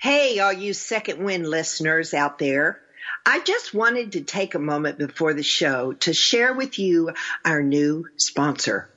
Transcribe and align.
Hey, 0.00 0.38
all 0.38 0.50
you 0.50 0.72
second 0.72 1.22
wind 1.22 1.46
listeners 1.46 2.14
out 2.14 2.38
there. 2.38 2.80
I 3.26 3.40
just 3.40 3.74
wanted 3.74 4.12
to 4.12 4.22
take 4.22 4.54
a 4.54 4.58
moment 4.58 4.96
before 4.96 5.34
the 5.34 5.42
show 5.42 5.92
to 5.92 6.14
share 6.14 6.54
with 6.54 6.78
you 6.78 7.12
our 7.44 7.62
new 7.62 8.06
sponsor. 8.16 8.88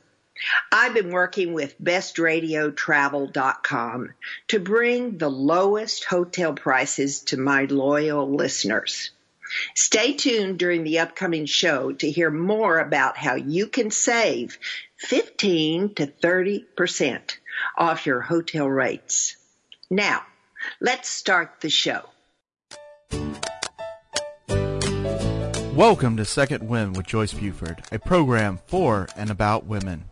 I've 0.72 0.94
been 0.94 1.12
working 1.12 1.52
with 1.52 1.76
bestradiotravel.com 1.82 4.14
to 4.48 4.60
bring 4.62 5.18
the 5.18 5.30
lowest 5.30 6.06
hotel 6.06 6.54
prices 6.54 7.20
to 7.24 7.36
my 7.36 7.66
loyal 7.66 8.34
listeners. 8.34 9.12
Stay 9.76 10.14
tuned 10.14 10.58
during 10.58 10.86
the 10.86 11.00
upcoming 11.00 11.48
show 11.48 11.92
to 11.92 12.10
hear 12.10 12.32
more 12.32 12.80
about 12.80 13.18
how 13.18 13.36
you 13.36 13.68
can 13.68 13.92
save 13.92 14.58
15 15.00 15.96
to 15.96 16.08
30% 16.08 17.36
off 17.78 18.06
your 18.06 18.22
hotel 18.22 18.70
rates. 18.70 19.36
Now, 19.90 20.24
let's 20.80 21.10
start 21.10 21.62
the 21.62 21.70
show. 21.70 22.02
Welcome 25.76 26.18
to 26.18 26.26
Second 26.26 26.68
Wind 26.68 26.96
with 26.96 27.08
Joyce 27.08 27.34
Buford, 27.34 27.84
a 27.92 27.98
program 27.98 28.60
for 28.68 29.08
and 29.18 29.32
about 29.32 29.66
women. 29.66 30.06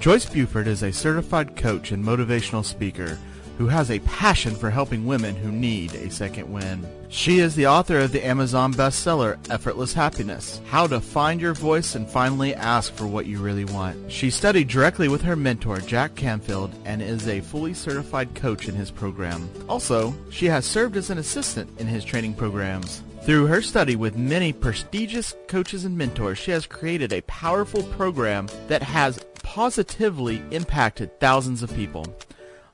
Joyce 0.00 0.24
Buford 0.24 0.66
is 0.66 0.82
a 0.82 0.90
certified 0.90 1.54
coach 1.54 1.92
and 1.92 2.02
motivational 2.02 2.64
speaker 2.64 3.18
who 3.60 3.66
has 3.66 3.90
a 3.90 3.98
passion 4.00 4.54
for 4.54 4.70
helping 4.70 5.04
women 5.04 5.36
who 5.36 5.52
need 5.52 5.94
a 5.94 6.10
second 6.10 6.50
wind. 6.50 6.82
She 7.10 7.40
is 7.40 7.54
the 7.54 7.66
author 7.66 7.98
of 7.98 8.10
the 8.10 8.26
Amazon 8.26 8.72
bestseller 8.72 9.36
Effortless 9.50 9.92
Happiness 9.92 10.62
How 10.68 10.86
to 10.86 10.98
Find 10.98 11.42
Your 11.42 11.52
Voice 11.52 11.94
and 11.94 12.08
Finally 12.08 12.54
Ask 12.54 12.94
for 12.94 13.06
What 13.06 13.26
You 13.26 13.38
Really 13.38 13.66
Want. 13.66 14.10
She 14.10 14.30
studied 14.30 14.68
directly 14.68 15.08
with 15.08 15.20
her 15.20 15.36
mentor, 15.36 15.76
Jack 15.80 16.14
Canfield, 16.14 16.74
and 16.86 17.02
is 17.02 17.28
a 17.28 17.42
fully 17.42 17.74
certified 17.74 18.34
coach 18.34 18.66
in 18.66 18.74
his 18.74 18.90
program. 18.90 19.46
Also, 19.68 20.14
she 20.30 20.46
has 20.46 20.64
served 20.64 20.96
as 20.96 21.10
an 21.10 21.18
assistant 21.18 21.68
in 21.78 21.86
his 21.86 22.02
training 22.02 22.32
programs. 22.32 23.02
Through 23.24 23.48
her 23.48 23.60
study 23.60 23.94
with 23.94 24.16
many 24.16 24.54
prestigious 24.54 25.36
coaches 25.48 25.84
and 25.84 25.98
mentors, 25.98 26.38
she 26.38 26.50
has 26.52 26.64
created 26.64 27.12
a 27.12 27.20
powerful 27.22 27.82
program 27.82 28.48
that 28.68 28.82
has 28.82 29.22
positively 29.42 30.42
impacted 30.50 31.20
thousands 31.20 31.62
of 31.62 31.74
people. 31.74 32.06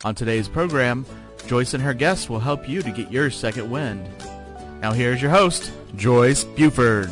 On 0.07 0.15
today's 0.15 0.47
program, 0.47 1.05
Joyce 1.49 1.75
and 1.75 1.83
her 1.83 1.93
guests 1.93 2.31
will 2.31 2.39
help 2.39 2.69
you 2.69 2.81
to 2.81 2.93
get 2.93 3.11
your 3.11 3.29
second 3.29 3.69
wind. 3.69 4.09
Now 4.81 4.93
here's 4.93 5.21
your 5.21 5.33
host, 5.33 5.73
Joyce 5.97 6.45
Buford. 6.45 7.11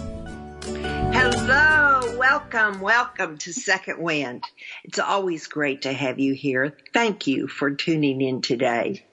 Hello, 0.63 2.17
welcome, 2.17 2.81
welcome 2.81 3.37
to 3.39 3.53
Second 3.53 3.99
Wind. 3.99 4.45
It's 4.85 5.01
always 5.01 5.49
great 5.49 5.83
to 5.83 5.93
have 5.93 6.21
you 6.21 6.35
here. 6.35 6.77
Thank 6.93 7.27
you 7.27 7.49
for 7.49 7.73
tuning 7.73 8.21
in 8.21 8.43
today. 8.43 9.05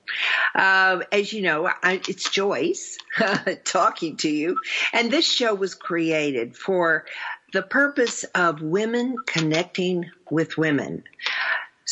Uh, 0.54 1.02
as 1.12 1.34
you 1.34 1.42
know, 1.42 1.66
I, 1.66 2.02
it's 2.08 2.30
Joyce 2.30 3.00
talking 3.64 4.18
to 4.18 4.30
you, 4.30 4.60
and 4.94 5.10
this 5.10 5.26
show 5.26 5.56
was 5.56 5.74
created 5.74 6.56
for 6.56 7.06
the 7.52 7.64
purpose 7.64 8.26
of 8.36 8.62
women 8.62 9.16
connecting 9.26 10.06
with 10.30 10.56
women 10.56 11.04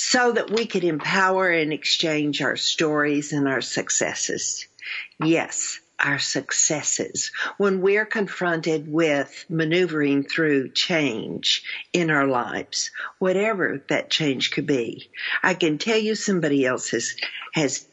so 0.02 0.31
that 0.31 0.50
we 0.50 0.66
could 0.66 0.86
empower 0.86 1.50
and 1.50 1.73
exchange 1.73 2.42
our 2.42 2.55
stories 2.55 3.33
and 3.33 3.50
our 3.50 3.59
successes. 3.59 4.66
Yes, 5.22 5.81
our 6.00 6.19
successes 6.19 7.33
when 7.58 7.81
we're 7.81 8.05
confronted 8.05 8.89
with 8.89 9.45
maneuvering 9.50 10.23
through 10.23 10.70
change 10.70 11.64
in 11.92 12.09
our 12.11 12.25
lives, 12.25 12.92
whatever 13.17 13.83
that 13.89 14.09
change 14.09 14.52
could 14.52 14.66
be. 14.66 15.09
I 15.44 15.53
can 15.53 15.77
tell 15.77 15.97
you 15.97 16.16
somebody 16.16 16.66
else 16.66 16.92
has, 16.92 17.17
has 17.53 17.86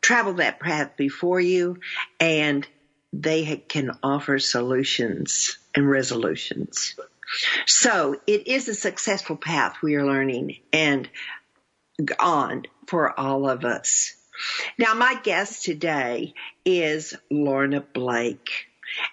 traveled 0.00 0.36
that 0.36 0.60
path 0.60 0.92
before 0.96 1.40
you 1.40 1.80
and 2.20 2.64
they 3.12 3.56
can 3.56 3.90
offer 4.00 4.38
solutions 4.38 5.58
and 5.74 5.90
resolutions. 5.90 6.94
So 7.66 8.16
it 8.26 8.46
is 8.46 8.68
a 8.68 8.74
successful 8.74 9.36
path 9.36 9.76
we 9.82 9.94
are 9.94 10.06
learning 10.06 10.56
and 10.72 11.08
on 12.18 12.62
for 12.86 13.18
all 13.18 13.48
of 13.48 13.64
us. 13.64 14.14
Now, 14.78 14.94
my 14.94 15.14
guest 15.22 15.64
today 15.64 16.34
is 16.64 17.14
Lorna 17.30 17.84
Blake. 17.92 18.50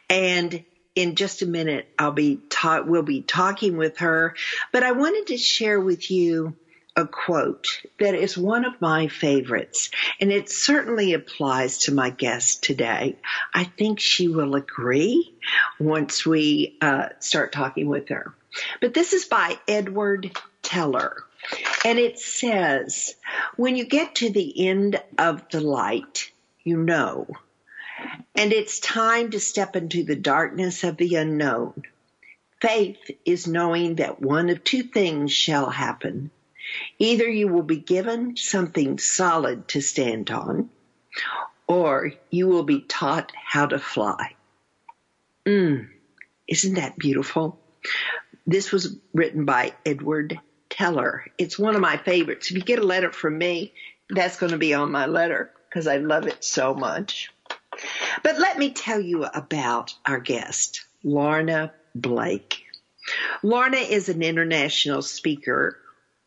And 0.09 0.63
in 0.95 1.15
just 1.15 1.41
a 1.41 1.45
minute, 1.45 1.87
I'll 1.97 2.11
be 2.11 2.41
ta- 2.49 2.83
we'll 2.85 3.03
be 3.03 3.21
talking 3.21 3.77
with 3.77 3.99
her, 3.99 4.35
but 4.71 4.83
I 4.83 4.91
wanted 4.93 5.27
to 5.27 5.37
share 5.37 5.79
with 5.79 6.09
you 6.09 6.55
a 6.99 7.07
quote 7.07 7.81
that 7.97 8.13
is 8.13 8.37
one 8.37 8.65
of 8.65 8.81
my 8.81 9.07
favorites, 9.07 9.89
and 10.19 10.31
it 10.31 10.49
certainly 10.49 11.13
applies 11.13 11.77
to 11.79 11.93
my 11.93 12.09
guest 12.09 12.61
today. 12.61 13.15
I 13.53 13.63
think 13.63 14.01
she 14.01 14.27
will 14.27 14.55
agree 14.55 15.33
once 15.79 16.25
we 16.25 16.77
uh, 16.81 17.09
start 17.19 17.53
talking 17.53 17.87
with 17.87 18.09
her. 18.09 18.33
But 18.81 18.93
this 18.93 19.13
is 19.13 19.25
by 19.25 19.57
Edward 19.67 20.31
Teller. 20.61 21.23
And 21.85 21.97
it 21.97 22.19
says, 22.19 23.15
when 23.55 23.77
you 23.77 23.85
get 23.85 24.15
to 24.15 24.29
the 24.29 24.67
end 24.67 25.01
of 25.17 25.47
the 25.49 25.61
light, 25.61 26.31
you 26.65 26.75
know. 26.75 27.27
And 28.35 28.51
it's 28.51 28.79
time 28.81 29.31
to 29.31 29.39
step 29.39 29.77
into 29.77 30.03
the 30.03 30.17
darkness 30.17 30.83
of 30.83 30.97
the 30.97 31.15
unknown. 31.15 31.83
Faith 32.61 32.99
is 33.23 33.47
knowing 33.47 33.95
that 33.95 34.21
one 34.21 34.49
of 34.49 34.65
two 34.65 34.83
things 34.83 35.31
shall 35.31 35.69
happen. 35.69 36.29
Either 36.97 37.27
you 37.27 37.47
will 37.47 37.63
be 37.63 37.77
given 37.77 38.35
something 38.35 38.97
solid 38.97 39.67
to 39.69 39.81
stand 39.81 40.31
on, 40.31 40.69
or 41.67 42.13
you 42.29 42.47
will 42.47 42.63
be 42.63 42.81
taught 42.81 43.31
how 43.35 43.65
to 43.65 43.79
fly. 43.79 44.35
Mm, 45.45 45.87
isn't 46.47 46.75
that 46.75 46.97
beautiful? 46.97 47.59
This 48.45 48.71
was 48.71 48.97
written 49.13 49.45
by 49.45 49.73
Edward 49.85 50.39
Teller. 50.69 51.25
It's 51.37 51.59
one 51.59 51.75
of 51.75 51.81
my 51.81 51.97
favorites. 51.97 52.49
If 52.49 52.57
you 52.57 52.63
get 52.63 52.79
a 52.79 52.85
letter 52.85 53.11
from 53.11 53.37
me, 53.37 53.73
that's 54.09 54.37
going 54.37 54.51
to 54.51 54.57
be 54.57 54.73
on 54.73 54.91
my 54.91 55.05
letter 55.05 55.51
because 55.69 55.87
I 55.87 55.97
love 55.97 56.27
it 56.27 56.43
so 56.43 56.73
much. 56.73 57.31
But 58.23 58.39
let 58.39 58.57
me 58.57 58.71
tell 58.71 58.99
you 58.99 59.25
about 59.25 59.93
our 60.05 60.19
guest, 60.19 60.85
Lorna 61.03 61.71
Blake. 61.95 62.65
Lorna 63.43 63.77
is 63.77 64.09
an 64.09 64.21
international 64.21 65.01
speaker 65.01 65.77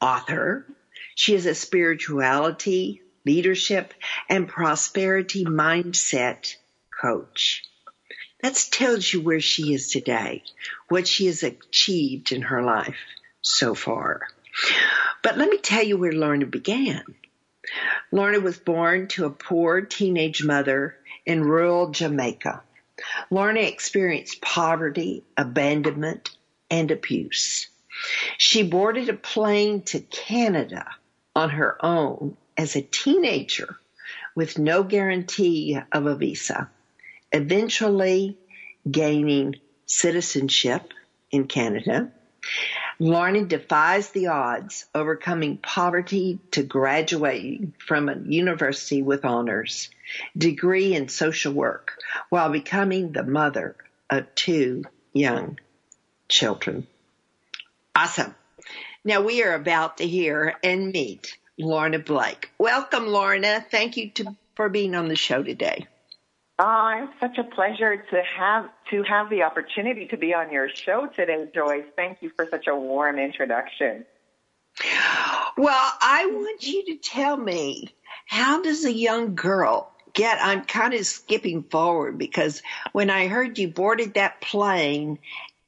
author. 0.02 0.66
She 1.14 1.34
is 1.34 1.46
a 1.46 1.54
spirituality, 1.54 3.02
leadership, 3.24 3.94
and 4.28 4.48
prosperity 4.48 5.44
mindset 5.44 6.56
coach. 7.00 7.62
That 8.42 8.56
tells 8.72 9.12
you 9.12 9.20
where 9.20 9.40
she 9.40 9.72
is 9.72 9.90
today, 9.90 10.42
what 10.88 11.06
she 11.06 11.26
has 11.26 11.44
achieved 11.44 12.32
in 12.32 12.42
her 12.42 12.62
life 12.62 12.98
so 13.40 13.74
far. 13.74 14.22
But 15.22 15.38
let 15.38 15.48
me 15.48 15.58
tell 15.58 15.84
you 15.84 15.96
where 15.96 16.12
Lorna 16.12 16.46
began. 16.46 17.04
Lorna 18.10 18.40
was 18.40 18.58
born 18.58 19.06
to 19.08 19.24
a 19.24 19.30
poor 19.30 19.82
teenage 19.82 20.44
mother 20.44 20.96
in 21.24 21.44
rural 21.44 21.90
Jamaica. 21.90 22.62
Lorna 23.30 23.60
experienced 23.60 24.42
poverty, 24.42 25.24
abandonment, 25.36 26.36
and 26.70 26.90
abuse. 26.90 27.68
She 28.38 28.62
boarded 28.62 29.08
a 29.08 29.14
plane 29.14 29.82
to 29.82 30.00
Canada 30.00 30.86
on 31.34 31.50
her 31.50 31.76
own 31.84 32.36
as 32.56 32.76
a 32.76 32.82
teenager 32.82 33.76
with 34.34 34.58
no 34.58 34.82
guarantee 34.82 35.78
of 35.92 36.06
a 36.06 36.16
visa, 36.16 36.70
eventually 37.32 38.36
gaining 38.90 39.56
citizenship 39.86 40.92
in 41.30 41.46
Canada. 41.46 42.10
Lorna 42.98 43.44
defies 43.44 44.10
the 44.10 44.28
odds, 44.28 44.86
overcoming 44.94 45.58
poverty 45.58 46.38
to 46.52 46.62
graduating 46.62 47.74
from 47.78 48.08
a 48.08 48.18
university 48.18 49.02
with 49.02 49.24
honors, 49.24 49.90
degree 50.36 50.94
in 50.94 51.08
social 51.08 51.52
work, 51.52 51.98
while 52.28 52.50
becoming 52.50 53.12
the 53.12 53.24
mother 53.24 53.76
of 54.10 54.34
two 54.34 54.84
young 55.12 55.58
children. 56.28 56.86
Awesome. 57.94 58.34
Now 59.04 59.20
we 59.22 59.42
are 59.42 59.54
about 59.54 59.98
to 59.98 60.06
hear 60.06 60.54
and 60.62 60.92
meet 60.92 61.36
Lorna 61.58 61.98
Blake. 61.98 62.50
Welcome, 62.58 63.06
Lorna. 63.06 63.64
Thank 63.70 63.96
you 63.96 64.10
to, 64.12 64.36
for 64.56 64.68
being 64.68 64.94
on 64.94 65.08
the 65.08 65.16
show 65.16 65.42
today. 65.42 65.86
Oh, 66.58 67.08
it's 67.08 67.20
such 67.20 67.38
a 67.38 67.54
pleasure 67.54 67.96
to 67.96 68.22
have 68.38 68.70
to 68.90 69.02
have 69.02 69.28
the 69.28 69.42
opportunity 69.42 70.06
to 70.08 70.16
be 70.16 70.32
on 70.32 70.52
your 70.52 70.68
show 70.68 71.06
today, 71.06 71.48
Joyce. 71.54 71.84
Thank 71.96 72.22
you 72.22 72.30
for 72.36 72.46
such 72.48 72.66
a 72.66 72.76
warm 72.76 73.18
introduction. 73.18 74.06
Well, 75.56 75.92
I 76.00 76.26
want 76.26 76.66
you 76.66 76.84
to 76.86 76.96
tell 76.96 77.36
me 77.36 77.88
how 78.26 78.62
does 78.62 78.84
a 78.84 78.92
young 78.92 79.34
girl 79.34 79.90
get 80.14 80.38
I'm 80.40 80.64
kind 80.64 80.94
of 80.94 81.06
skipping 81.06 81.62
forward 81.62 82.18
because 82.18 82.62
when 82.92 83.10
I 83.10 83.28
heard 83.28 83.58
you 83.58 83.68
boarded 83.68 84.14
that 84.14 84.40
plane 84.40 85.18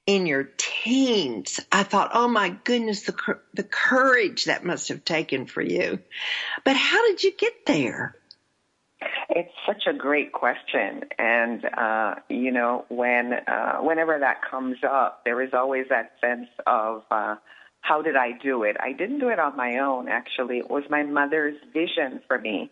in 0.06 0.26
your 0.26 0.44
teens, 0.56 1.60
I 1.72 1.82
thought, 1.82 2.10
oh 2.14 2.28
my 2.28 2.50
goodness, 2.64 3.02
the, 3.02 3.38
the 3.54 3.62
courage 3.62 4.44
that 4.44 4.64
must 4.64 4.88
have 4.88 5.04
taken 5.04 5.46
for 5.46 5.62
you. 5.62 5.98
But 6.64 6.76
how 6.76 7.06
did 7.06 7.22
you 7.22 7.32
get 7.32 7.66
there? 7.66 8.16
It's 9.30 9.52
such 9.66 9.82
a 9.86 9.92
great 9.92 10.32
question, 10.32 11.04
and 11.18 11.64
uh, 11.64 12.14
you 12.28 12.50
know, 12.50 12.84
when 12.88 13.32
uh, 13.32 13.78
whenever 13.78 14.18
that 14.18 14.42
comes 14.50 14.76
up, 14.82 15.24
there 15.24 15.42
is 15.42 15.50
always 15.52 15.86
that 15.90 16.12
sense 16.20 16.48
of 16.66 17.02
uh, 17.10 17.36
how 17.80 18.00
did 18.00 18.16
I 18.16 18.32
do 18.32 18.62
it? 18.62 18.76
I 18.80 18.92
didn't 18.92 19.18
do 19.18 19.28
it 19.28 19.38
on 19.38 19.56
my 19.56 19.78
own. 19.78 20.08
Actually, 20.08 20.58
it 20.58 20.70
was 20.70 20.84
my 20.88 21.02
mother's 21.02 21.56
vision 21.72 22.20
for 22.26 22.38
me 22.38 22.70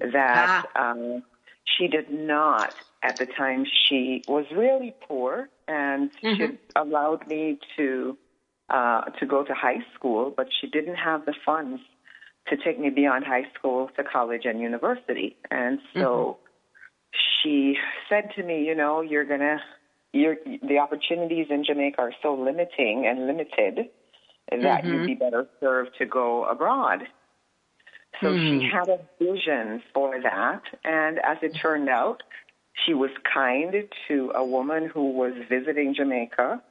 that 0.00 0.66
ah. 0.74 0.90
um, 0.90 1.22
she 1.64 1.86
did 1.86 2.10
not 2.10 2.74
at 3.02 3.16
the 3.16 3.26
time. 3.26 3.64
She 3.88 4.24
was 4.26 4.46
really 4.52 4.94
poor, 5.06 5.48
and 5.68 6.10
mm-hmm. 6.22 6.34
she 6.36 6.58
allowed 6.76 7.26
me 7.26 7.58
to 7.76 8.16
uh, 8.70 9.02
to 9.20 9.26
go 9.26 9.44
to 9.44 9.52
high 9.52 9.84
school, 9.94 10.32
but 10.34 10.46
she 10.60 10.66
didn't 10.66 10.94
have 10.94 11.26
the 11.26 11.34
funds 11.44 11.80
to 12.48 12.56
take 12.56 12.78
me 12.78 12.90
beyond 12.90 13.24
high 13.24 13.44
school 13.54 13.90
to 13.96 14.02
college 14.02 14.42
and 14.44 14.60
university. 14.60 15.36
And 15.50 15.78
so 15.94 16.00
mm-hmm. 16.00 17.18
she 17.42 17.76
said 18.08 18.30
to 18.36 18.42
me, 18.42 18.64
you 18.64 18.74
know, 18.74 19.00
you're 19.00 19.24
gonna, 19.24 19.58
you're, 20.12 20.36
the 20.44 20.78
opportunities 20.78 21.46
in 21.50 21.64
Jamaica 21.64 22.00
are 22.00 22.12
so 22.22 22.34
limiting 22.34 23.06
and 23.06 23.26
limited 23.26 23.90
that 24.50 24.84
mm-hmm. 24.84 24.92
you'd 24.92 25.06
be 25.06 25.14
better 25.14 25.46
served 25.60 25.90
to 25.98 26.06
go 26.06 26.44
abroad. 26.44 27.00
So 28.20 28.28
mm. 28.28 28.60
she 28.60 28.68
had 28.70 28.88
a 28.88 28.98
vision 29.18 29.82
for 29.94 30.20
that. 30.22 30.62
And 30.84 31.18
as 31.18 31.38
it 31.42 31.56
turned 31.60 31.88
out, 31.88 32.22
she 32.84 32.94
was 32.94 33.10
kind 33.32 33.74
to 34.08 34.32
a 34.34 34.44
woman 34.44 34.88
who 34.92 35.12
was 35.12 35.32
visiting 35.48 35.94
Jamaica. 35.94 36.62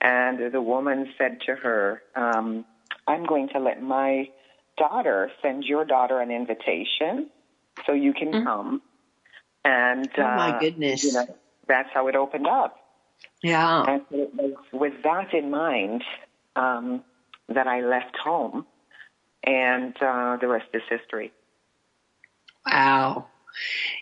And 0.00 0.52
the 0.52 0.62
woman 0.62 1.12
said 1.18 1.40
to 1.46 1.54
her, 1.56 2.02
um, 2.14 2.64
I'm 3.06 3.26
going 3.26 3.48
to 3.54 3.58
let 3.58 3.82
my 3.82 4.28
daughter 4.76 5.30
send 5.42 5.64
your 5.64 5.84
daughter 5.84 6.20
an 6.20 6.30
invitation 6.30 7.30
so 7.84 7.92
you 7.92 8.12
can 8.12 8.28
mm-hmm. 8.28 8.46
come. 8.46 8.82
And 9.64 10.08
oh 10.16 10.22
my 10.22 10.56
uh, 10.56 10.60
goodness, 10.60 11.04
you 11.04 11.12
know, 11.12 11.26
that's 11.66 11.88
how 11.92 12.06
it 12.06 12.14
opened 12.14 12.46
up. 12.46 12.76
Yeah. 13.42 13.84
And 13.86 14.02
it 14.10 14.34
was 14.34 14.54
with 14.72 14.94
that 15.02 15.34
in 15.34 15.50
mind 15.50 16.04
um, 16.54 17.02
that 17.48 17.66
I 17.66 17.80
left 17.80 18.16
home, 18.16 18.66
and 19.44 19.94
uh, 20.00 20.36
the 20.40 20.48
rest 20.48 20.66
is 20.74 20.82
history. 20.88 21.32
Wow. 22.66 23.26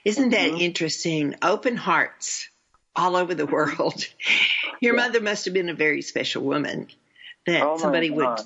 Isn't 0.04 0.30
that 0.30 0.50
mm-hmm. 0.50 0.60
interesting? 0.60 1.34
Open 1.42 1.76
hearts 1.76 2.48
all 2.94 3.16
over 3.16 3.34
the 3.34 3.46
world. 3.56 4.04
Your 4.80 4.96
yeah. 4.96 5.06
mother 5.06 5.20
must 5.20 5.44
have 5.44 5.54
been 5.54 5.68
a 5.68 5.74
very 5.74 6.02
special 6.02 6.42
woman 6.42 6.88
that 7.46 7.62
oh 7.62 7.78
somebody 7.78 8.10
would 8.10 8.40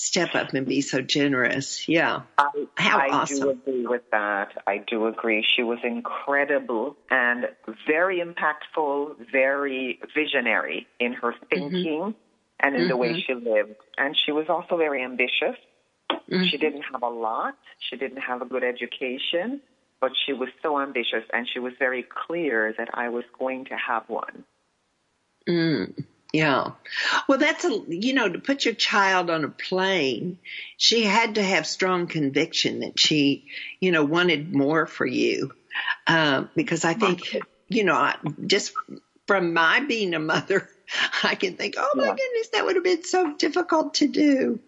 step 0.00 0.34
up 0.34 0.54
and 0.54 0.66
be 0.66 0.80
so 0.80 1.02
generous. 1.02 1.86
Yeah. 1.86 2.22
I, 2.38 2.48
How 2.74 2.98
I 2.98 3.08
awesome. 3.10 3.38
do 3.38 3.50
agree 3.50 3.86
with 3.86 4.10
that. 4.12 4.48
I 4.66 4.78
do 4.78 5.06
agree. 5.06 5.44
She 5.56 5.62
was 5.62 5.78
incredible 5.84 6.96
and 7.10 7.44
very 7.86 8.22
impactful, 8.22 9.30
very 9.30 10.00
visionary 10.14 10.86
in 10.98 11.12
her 11.12 11.32
mm-hmm. 11.32 11.44
thinking 11.50 12.00
mm-hmm. 12.00 12.10
and 12.60 12.74
in 12.74 12.82
mm-hmm. 12.82 12.88
the 12.88 12.96
way 12.96 13.08
mm-hmm. 13.10 13.18
she 13.26 13.34
lived. 13.34 13.74
And 13.98 14.16
she 14.16 14.32
was 14.32 14.46
also 14.48 14.78
very 14.78 15.04
ambitious. 15.04 15.56
Mm-hmm. 16.10 16.44
She 16.44 16.56
didn't 16.56 16.84
have 16.90 17.02
a 17.02 17.08
lot. 17.08 17.56
She 17.80 17.96
didn't 17.96 18.22
have 18.22 18.40
a 18.40 18.46
good 18.46 18.64
education, 18.64 19.60
but 20.00 20.12
she 20.26 20.32
was 20.32 20.48
so 20.62 20.80
ambitious 20.80 21.24
and 21.32 21.48
she 21.52 21.58
was 21.58 21.72
very 21.78 22.02
clear 22.02 22.74
that 22.76 22.88
I 22.94 23.10
was 23.10 23.24
going 23.38 23.66
to 23.66 23.76
have 23.76 24.08
one. 24.08 24.44
Mm. 25.48 26.04
Yeah. 26.32 26.72
Well, 27.28 27.38
that's 27.38 27.64
a, 27.64 27.82
you 27.88 28.14
know, 28.14 28.28
to 28.28 28.38
put 28.38 28.64
your 28.64 28.74
child 28.74 29.30
on 29.30 29.44
a 29.44 29.48
plane, 29.48 30.38
she 30.76 31.02
had 31.02 31.34
to 31.34 31.42
have 31.42 31.66
strong 31.66 32.06
conviction 32.06 32.80
that 32.80 32.98
she, 32.98 33.46
you 33.80 33.90
know, 33.90 34.04
wanted 34.04 34.54
more 34.54 34.86
for 34.86 35.06
you. 35.06 35.52
Um, 36.06 36.50
because 36.54 36.84
I 36.84 36.94
think, 36.94 37.36
you 37.68 37.84
know, 37.84 37.94
I, 37.94 38.16
just 38.46 38.72
from 39.26 39.54
my 39.54 39.80
being 39.80 40.14
a 40.14 40.18
mother, 40.20 40.68
I 41.24 41.34
can 41.34 41.56
think, 41.56 41.74
oh 41.78 41.90
my 41.94 42.04
yeah. 42.04 42.14
goodness, 42.14 42.48
that 42.52 42.64
would 42.64 42.76
have 42.76 42.84
been 42.84 43.04
so 43.04 43.34
difficult 43.36 43.94
to 43.94 44.06
do. 44.06 44.60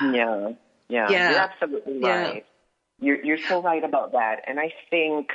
Yeah. 0.00 0.52
Yeah. 0.88 1.10
yeah. 1.10 1.30
You're 1.30 1.40
absolutely 1.40 2.00
right. 2.00 2.34
Yeah. 2.36 2.40
You're, 3.00 3.24
you're 3.24 3.38
so 3.38 3.62
right 3.62 3.84
about 3.84 4.12
that. 4.12 4.42
And 4.46 4.58
I 4.58 4.72
think, 4.90 5.28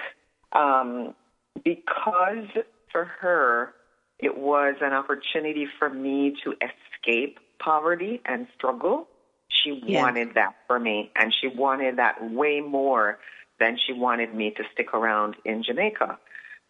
um, 0.51 1.15
because 1.63 2.47
for 2.91 3.05
her, 3.21 3.73
it 4.19 4.37
was 4.37 4.75
an 4.81 4.93
opportunity 4.93 5.67
for 5.79 5.89
me 5.89 6.35
to 6.43 6.53
escape 6.53 7.39
poverty 7.59 8.21
and 8.25 8.47
struggle. 8.55 9.07
She 9.49 9.81
yeah. 9.85 10.01
wanted 10.01 10.35
that 10.35 10.55
for 10.67 10.79
me, 10.79 11.11
and 11.15 11.33
she 11.39 11.47
wanted 11.47 11.97
that 11.97 12.31
way 12.31 12.59
more 12.59 13.19
than 13.59 13.77
she 13.85 13.93
wanted 13.93 14.33
me 14.33 14.51
to 14.57 14.63
stick 14.73 14.93
around 14.93 15.35
in 15.45 15.63
Jamaica. 15.63 16.17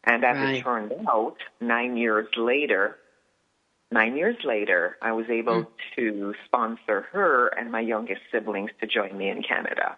And 0.03 0.23
as 0.25 0.35
right. 0.35 0.55
it 0.57 0.63
turned 0.63 0.93
out, 1.07 1.37
nine 1.61 1.95
years 1.95 2.27
later, 2.35 2.97
nine 3.91 4.17
years 4.17 4.35
later, 4.43 4.97
I 5.01 5.13
was 5.13 5.25
able 5.29 5.63
mm. 5.63 5.67
to 5.95 6.33
sponsor 6.45 7.07
her 7.13 7.47
and 7.47 7.71
my 7.71 7.79
youngest 7.79 8.21
siblings 8.31 8.71
to 8.81 8.87
join 8.87 9.17
me 9.17 9.29
in 9.29 9.43
Canada. 9.43 9.97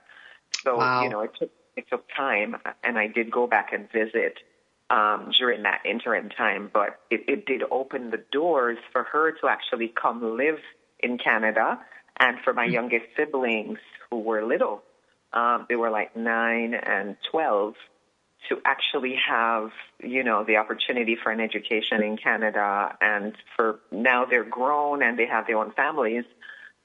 So, 0.66 0.78
wow. 0.78 1.04
you 1.04 1.10
know, 1.10 1.22
it 1.22 1.32
took, 1.40 1.52
it 1.78 1.86
took 1.90 2.06
time, 2.16 2.56
and 2.84 2.98
I 2.98 3.08
did 3.08 3.32
go 3.32 3.48
back 3.48 3.72
and 3.74 3.90
visit 3.92 4.40
um, 4.90 5.32
during 5.38 5.64
that 5.64 5.82
interim 5.86 6.30
time, 6.30 6.70
but 6.74 7.00
it, 7.10 7.22
it 7.28 7.46
did 7.46 7.64
open 7.72 8.12
the 8.12 8.24
doors 8.32 8.78
for 8.92 9.04
her 9.04 9.32
to 9.42 9.48
actually 9.48 9.94
come 10.00 10.38
live 10.38 10.60
in 11.00 11.18
Canada 11.18 11.80
and 12.20 12.38
for 12.44 12.54
my 12.54 12.66
mm-hmm. 12.66 12.74
youngest 12.74 13.06
siblings 13.18 13.80
who 14.10 14.20
were 14.20 14.46
little, 14.46 14.84
um, 15.34 15.66
they 15.68 15.76
were 15.76 15.90
like 15.90 16.16
nine 16.16 16.74
and 16.74 17.18
12, 17.32 17.74
to 18.50 18.58
actually 18.64 19.16
have, 19.28 19.72
you 20.04 20.24
know, 20.24 20.44
the 20.44 20.58
opportunity 20.58 21.18
for 21.22 21.32
an 21.32 21.40
education 21.40 22.04
in 22.04 22.16
Canada 22.16 22.96
and 23.02 23.34
for 23.56 23.80
now 23.92 24.26
they're 24.26 24.44
grown 24.44 25.02
and 25.02 25.18
they 25.18 25.26
have 25.26 25.48
their 25.48 25.58
own 25.58 25.72
families 25.72 26.26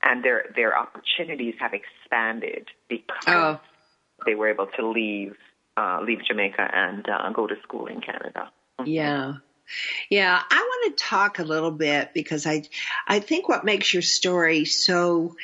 and 0.03 0.25
their, 0.25 0.47
their 0.56 0.76
opportunities 0.76 1.55
have 1.61 1.73
expanded 1.75 2.69
because 2.88 3.19
oh. 3.26 3.61
They 4.25 4.34
were 4.34 4.49
able 4.49 4.67
to 4.78 4.88
leave 4.88 5.37
uh, 5.76 6.00
leave 6.02 6.20
Jamaica 6.26 6.69
and 6.72 7.08
uh, 7.08 7.31
go 7.32 7.46
to 7.46 7.55
school 7.62 7.87
in 7.87 8.00
Canada. 8.00 8.50
Mm-hmm. 8.78 8.90
Yeah. 8.90 9.34
Yeah, 10.11 10.40
I 10.50 10.56
want 10.56 10.99
to 10.99 11.05
talk 11.05 11.38
a 11.38 11.44
little 11.44 11.70
bit 11.70 12.12
because 12.12 12.44
I, 12.44 12.64
I 13.06 13.20
think 13.20 13.49
what 13.49 13.64
makes 13.64 13.93
your 13.94 14.02
story 14.02 14.64
so, 14.64 15.37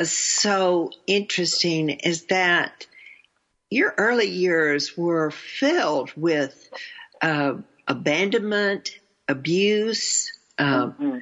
so 0.00 0.92
interesting 1.08 1.90
is 1.90 2.26
that 2.26 2.86
your 3.70 3.92
early 3.98 4.28
years 4.28 4.96
were 4.96 5.32
filled 5.32 6.12
with 6.16 6.70
uh, 7.20 7.54
abandonment, 7.88 8.98
abuse, 9.26 10.32
uh, 10.56 10.86
mm-hmm. 10.86 11.18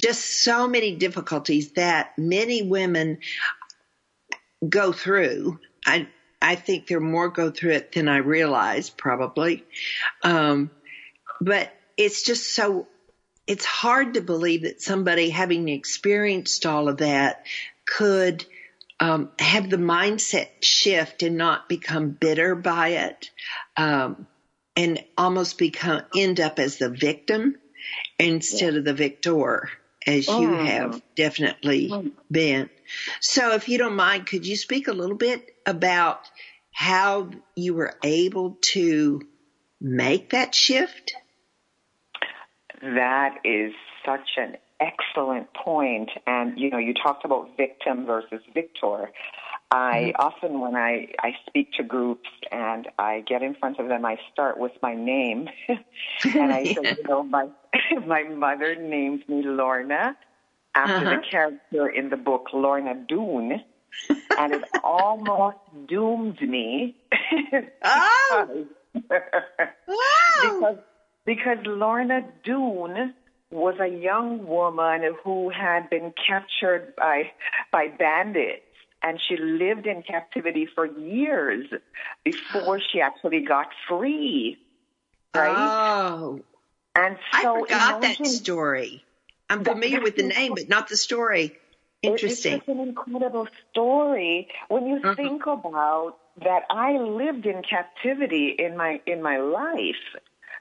just 0.00 0.42
so 0.42 0.68
many 0.68 0.94
difficulties 0.94 1.72
that 1.72 2.16
many 2.16 2.62
women 2.62 3.18
go 4.66 4.92
through. 4.92 5.60
I 5.86 6.08
I 6.40 6.54
think 6.54 6.86
there 6.86 6.98
are 6.98 7.00
more 7.00 7.28
go 7.28 7.50
through 7.50 7.72
it 7.72 7.92
than 7.92 8.08
I 8.08 8.18
realize, 8.18 8.90
probably. 8.90 9.64
Um, 10.22 10.70
but 11.40 11.72
it's 11.96 12.22
just 12.22 12.54
so, 12.54 12.86
it's 13.46 13.64
hard 13.64 14.14
to 14.14 14.20
believe 14.20 14.62
that 14.62 14.80
somebody 14.80 15.30
having 15.30 15.68
experienced 15.68 16.64
all 16.64 16.88
of 16.88 16.98
that 16.98 17.44
could 17.86 18.44
um, 19.00 19.30
have 19.38 19.68
the 19.68 19.76
mindset 19.76 20.48
shift 20.62 21.22
and 21.22 21.36
not 21.36 21.68
become 21.68 22.10
bitter 22.10 22.54
by 22.54 22.88
it, 22.88 23.30
um, 23.76 24.26
and 24.76 25.02
almost 25.16 25.58
become 25.58 26.02
end 26.16 26.40
up 26.40 26.58
as 26.58 26.78
the 26.78 26.88
victim 26.88 27.56
instead 28.18 28.76
of 28.76 28.84
the 28.84 28.94
victor, 28.94 29.70
as 30.06 30.26
you 30.28 30.54
oh. 30.54 30.64
have 30.64 31.02
definitely 31.16 32.12
been. 32.30 32.70
So, 33.20 33.52
if 33.52 33.68
you 33.68 33.78
don't 33.78 33.96
mind, 33.96 34.26
could 34.26 34.46
you 34.46 34.56
speak 34.56 34.88
a 34.88 34.92
little 34.92 35.16
bit 35.16 35.54
about 35.66 36.20
how 36.72 37.30
you 37.56 37.74
were 37.74 37.94
able 38.04 38.58
to 38.60 39.22
make 39.80 40.30
that 40.30 40.54
shift? 40.54 41.14
That 42.80 43.38
is 43.44 43.72
such 44.04 44.28
an 44.36 44.56
excellent 44.80 45.52
point. 45.54 46.10
And, 46.26 46.58
you 46.58 46.70
know, 46.70 46.78
you 46.78 46.94
talked 46.94 47.24
about 47.24 47.56
victim 47.56 48.06
versus 48.06 48.40
victor. 48.54 49.10
I 49.70 50.12
mm-hmm. 50.16 50.26
often, 50.26 50.60
when 50.60 50.76
I, 50.76 51.08
I 51.20 51.32
speak 51.46 51.72
to 51.74 51.82
groups 51.82 52.30
and 52.50 52.88
I 52.98 53.22
get 53.26 53.42
in 53.42 53.54
front 53.54 53.78
of 53.78 53.88
them, 53.88 54.04
I 54.04 54.16
start 54.32 54.58
with 54.58 54.72
my 54.82 54.94
name. 54.94 55.48
and 55.68 56.52
I 56.52 56.60
yeah. 56.64 56.74
say, 56.74 56.96
you 56.96 57.08
know, 57.08 57.22
my, 57.22 57.48
my 58.06 58.22
mother 58.22 58.76
named 58.76 59.28
me 59.28 59.42
Lorna 59.42 60.16
after 60.74 61.06
uh-huh. 61.06 61.16
the 61.16 61.22
character 61.30 61.88
in 61.88 62.10
the 62.10 62.16
book 62.16 62.48
Lorna 62.52 62.94
Doone 62.94 63.62
and 64.38 64.54
it 64.54 64.64
almost 64.84 65.56
doomed 65.86 66.40
me. 66.40 66.96
oh. 67.84 68.66
because 68.94 70.76
because 71.24 71.58
Lorna 71.64 72.22
Doone 72.44 73.14
was 73.50 73.76
a 73.80 73.86
young 73.86 74.46
woman 74.46 75.14
who 75.24 75.50
had 75.50 75.88
been 75.90 76.12
captured 76.26 76.94
by 76.96 77.32
by 77.72 77.88
bandits 77.88 78.62
and 79.02 79.20
she 79.28 79.36
lived 79.36 79.86
in 79.86 80.02
captivity 80.02 80.66
for 80.74 80.86
years 80.86 81.66
before 82.24 82.80
she 82.80 83.00
actually 83.00 83.40
got 83.40 83.68
free. 83.88 84.58
Right? 85.34 85.54
Oh. 85.56 86.40
And 86.94 87.16
so 87.40 87.56
I 87.56 87.60
forgot 87.60 88.02
that 88.02 88.26
story. 88.26 89.04
I'm 89.50 89.64
familiar 89.64 90.00
with 90.00 90.16
the 90.16 90.24
name, 90.24 90.54
but 90.54 90.68
not 90.68 90.88
the 90.88 90.96
story. 90.96 91.56
Interesting. 92.02 92.58
It's 92.58 92.68
an 92.68 92.80
incredible 92.80 93.48
story 93.70 94.48
when 94.68 94.86
you 94.86 94.96
uh-huh. 94.96 95.14
think 95.14 95.46
about 95.46 96.16
that. 96.44 96.62
I 96.70 96.92
lived 96.98 97.46
in 97.46 97.62
captivity 97.68 98.54
in 98.56 98.76
my 98.76 99.00
in 99.06 99.22
my 99.22 99.38
life 99.38 99.96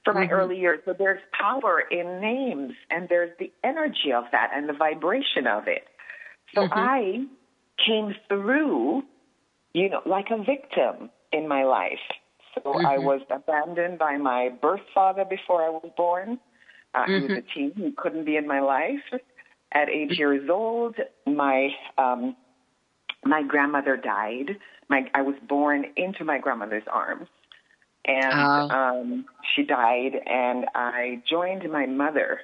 for 0.03 0.13
my 0.13 0.21
mm-hmm. 0.21 0.33
early 0.33 0.57
years. 0.57 0.79
So 0.85 0.95
there's 0.97 1.21
power 1.37 1.79
in 1.79 2.21
names, 2.21 2.73
and 2.89 3.07
there's 3.09 3.31
the 3.39 3.51
energy 3.63 4.13
of 4.15 4.23
that 4.31 4.51
and 4.55 4.67
the 4.67 4.73
vibration 4.73 5.45
of 5.47 5.67
it. 5.67 5.83
So 6.55 6.61
mm-hmm. 6.61 6.73
I 6.73 7.25
came 7.85 8.15
through, 8.29 9.03
you 9.73 9.89
know, 9.89 10.01
like 10.05 10.27
a 10.31 10.37
victim 10.37 11.11
in 11.31 11.47
my 11.47 11.65
life. 11.65 11.99
So 12.55 12.61
mm-hmm. 12.61 12.85
I 12.85 12.97
was 12.97 13.21
abandoned 13.29 13.99
by 13.99 14.17
my 14.17 14.49
birth 14.61 14.81
father 14.93 15.25
before 15.25 15.63
I 15.63 15.69
was 15.69 15.91
born. 15.95 16.39
Uh, 16.93 17.05
He 17.05 17.13
was 17.13 17.23
a 17.23 17.27
mm-hmm. 17.27 17.39
teen. 17.53 17.71
He 17.75 17.91
couldn't 17.91 18.25
be 18.25 18.35
in 18.37 18.47
my 18.47 18.59
life. 18.59 19.03
At 19.71 19.89
eight 19.89 20.17
years 20.17 20.49
old, 20.49 20.95
my 21.25 21.69
um, 21.97 22.35
my 23.25 23.43
grandmother 23.43 23.97
died. 23.97 24.57
My 24.89 25.09
I 25.13 25.21
was 25.21 25.35
born 25.47 25.85
into 25.95 26.23
my 26.23 26.39
grandmother's 26.39 26.87
arms, 26.91 27.27
and 28.05 28.33
uh. 28.33 28.67
um, 28.73 29.25
she 29.53 29.63
died. 29.63 30.13
And 30.25 30.65
I 30.73 31.21
joined 31.29 31.69
my 31.71 31.85
mother 31.85 32.39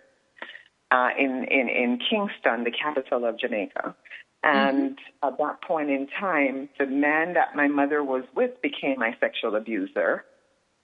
uh, 0.92 1.10
in 1.18 1.46
in 1.50 1.70
in 1.70 2.00
Kingston, 2.10 2.66
the 2.66 2.72
capital 2.72 3.26
of 3.26 3.40
Jamaica. 3.40 3.96
And 4.44 4.92
mm-hmm. 4.92 5.28
at 5.28 5.38
that 5.38 5.62
point 5.66 5.90
in 5.90 6.08
time, 6.20 6.68
the 6.78 6.86
man 6.86 7.34
that 7.36 7.56
my 7.56 7.70
mother 7.70 8.04
was 8.04 8.24
with 8.36 8.62
became 8.62 9.00
my 9.00 9.16
sexual 9.22 9.56
abuser, 9.56 10.26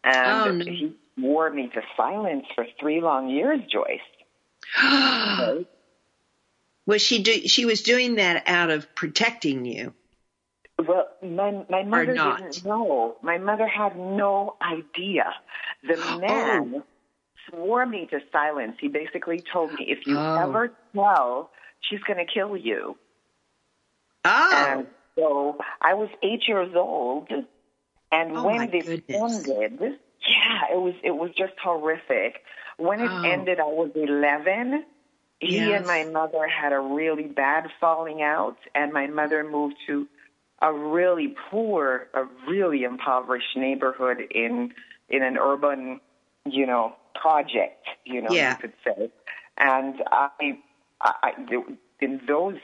and 0.06 0.50
oh, 0.50 0.52
no. 0.54 0.66
he 0.66 0.96
wore 1.22 1.50
me 1.50 1.70
to 1.74 1.82
silence 1.96 2.46
for 2.56 2.66
three 2.80 3.02
long 3.02 3.30
years, 3.30 3.60
Joyce. 3.72 4.00
right? 4.84 5.66
Was 6.86 7.02
she 7.02 7.22
do, 7.22 7.48
she 7.48 7.66
was 7.66 7.84
doing 7.84 8.16
that 8.16 8.44
out 8.48 8.72
of 8.72 8.96
protecting 8.96 9.66
you? 9.66 9.94
Well, 10.88 11.08
my 11.22 11.66
my 11.70 11.84
mother 11.84 12.14
didn't 12.14 12.66
know. 12.66 13.18
My 13.22 13.38
mother 13.38 13.68
had 13.68 13.98
no 13.98 14.56
idea. 14.62 15.26
The 15.84 16.02
oh. 16.02 16.20
man 16.20 16.74
oh. 16.78 16.84
swore 17.50 17.86
me 17.86 18.08
to 18.12 18.20
silence. 18.32 18.78
He 18.80 18.88
basically 18.88 19.44
told 19.54 19.74
me, 19.74 19.86
if 19.90 20.08
you 20.08 20.18
oh. 20.18 20.36
ever 20.36 20.74
tell, 20.96 21.52
she's 21.82 22.00
going 22.02 22.26
to 22.26 22.32
kill 22.32 22.56
you. 22.56 22.98
Oh. 24.26 24.66
And 24.68 24.88
so 25.16 25.58
I 25.82 25.94
was 25.96 26.10
eight 26.24 26.48
years 26.48 26.74
old, 26.76 27.30
and 28.12 28.38
oh 28.38 28.46
when 28.46 28.72
this 28.72 28.86
goodness. 28.86 29.48
ended, 29.48 30.00
yeah, 30.28 30.74
it 30.74 30.80
was 30.80 30.96
it 31.04 31.12
was 31.12 31.32
just 31.38 31.54
horrific. 31.62 32.42
When 32.78 33.02
it 33.02 33.12
oh. 33.12 33.24
ended, 33.24 33.60
I 33.60 33.64
was 33.64 33.92
eleven 33.96 34.86
he 35.40 35.58
yes. 35.58 35.78
and 35.78 35.88
my 35.88 36.04
mother 36.04 36.48
had 36.48 36.74
a 36.74 36.80
really 36.80 37.24
bad 37.24 37.70
falling 37.80 38.22
out, 38.22 38.58
and 38.76 38.92
my 38.92 39.08
mother 39.08 39.44
moved 39.50 39.76
to 39.88 40.08
a 40.62 40.74
really 40.74 41.34
poor, 41.50 42.08
a 42.14 42.24
really 42.48 42.84
impoverished 42.84 43.56
neighborhood 43.56 44.18
in 44.32 44.74
in 45.08 45.24
an 45.24 45.38
urban, 45.38 46.02
you 46.46 46.68
know, 46.68 46.94
project, 47.16 47.88
you 48.06 48.22
know, 48.22 48.30
yeah. 48.32 48.52
you 48.52 48.58
could 48.58 48.74
say. 48.84 49.12
And 49.58 49.96
I, 50.12 50.58
I, 51.02 51.32
in 52.02 52.22
those 52.28 52.58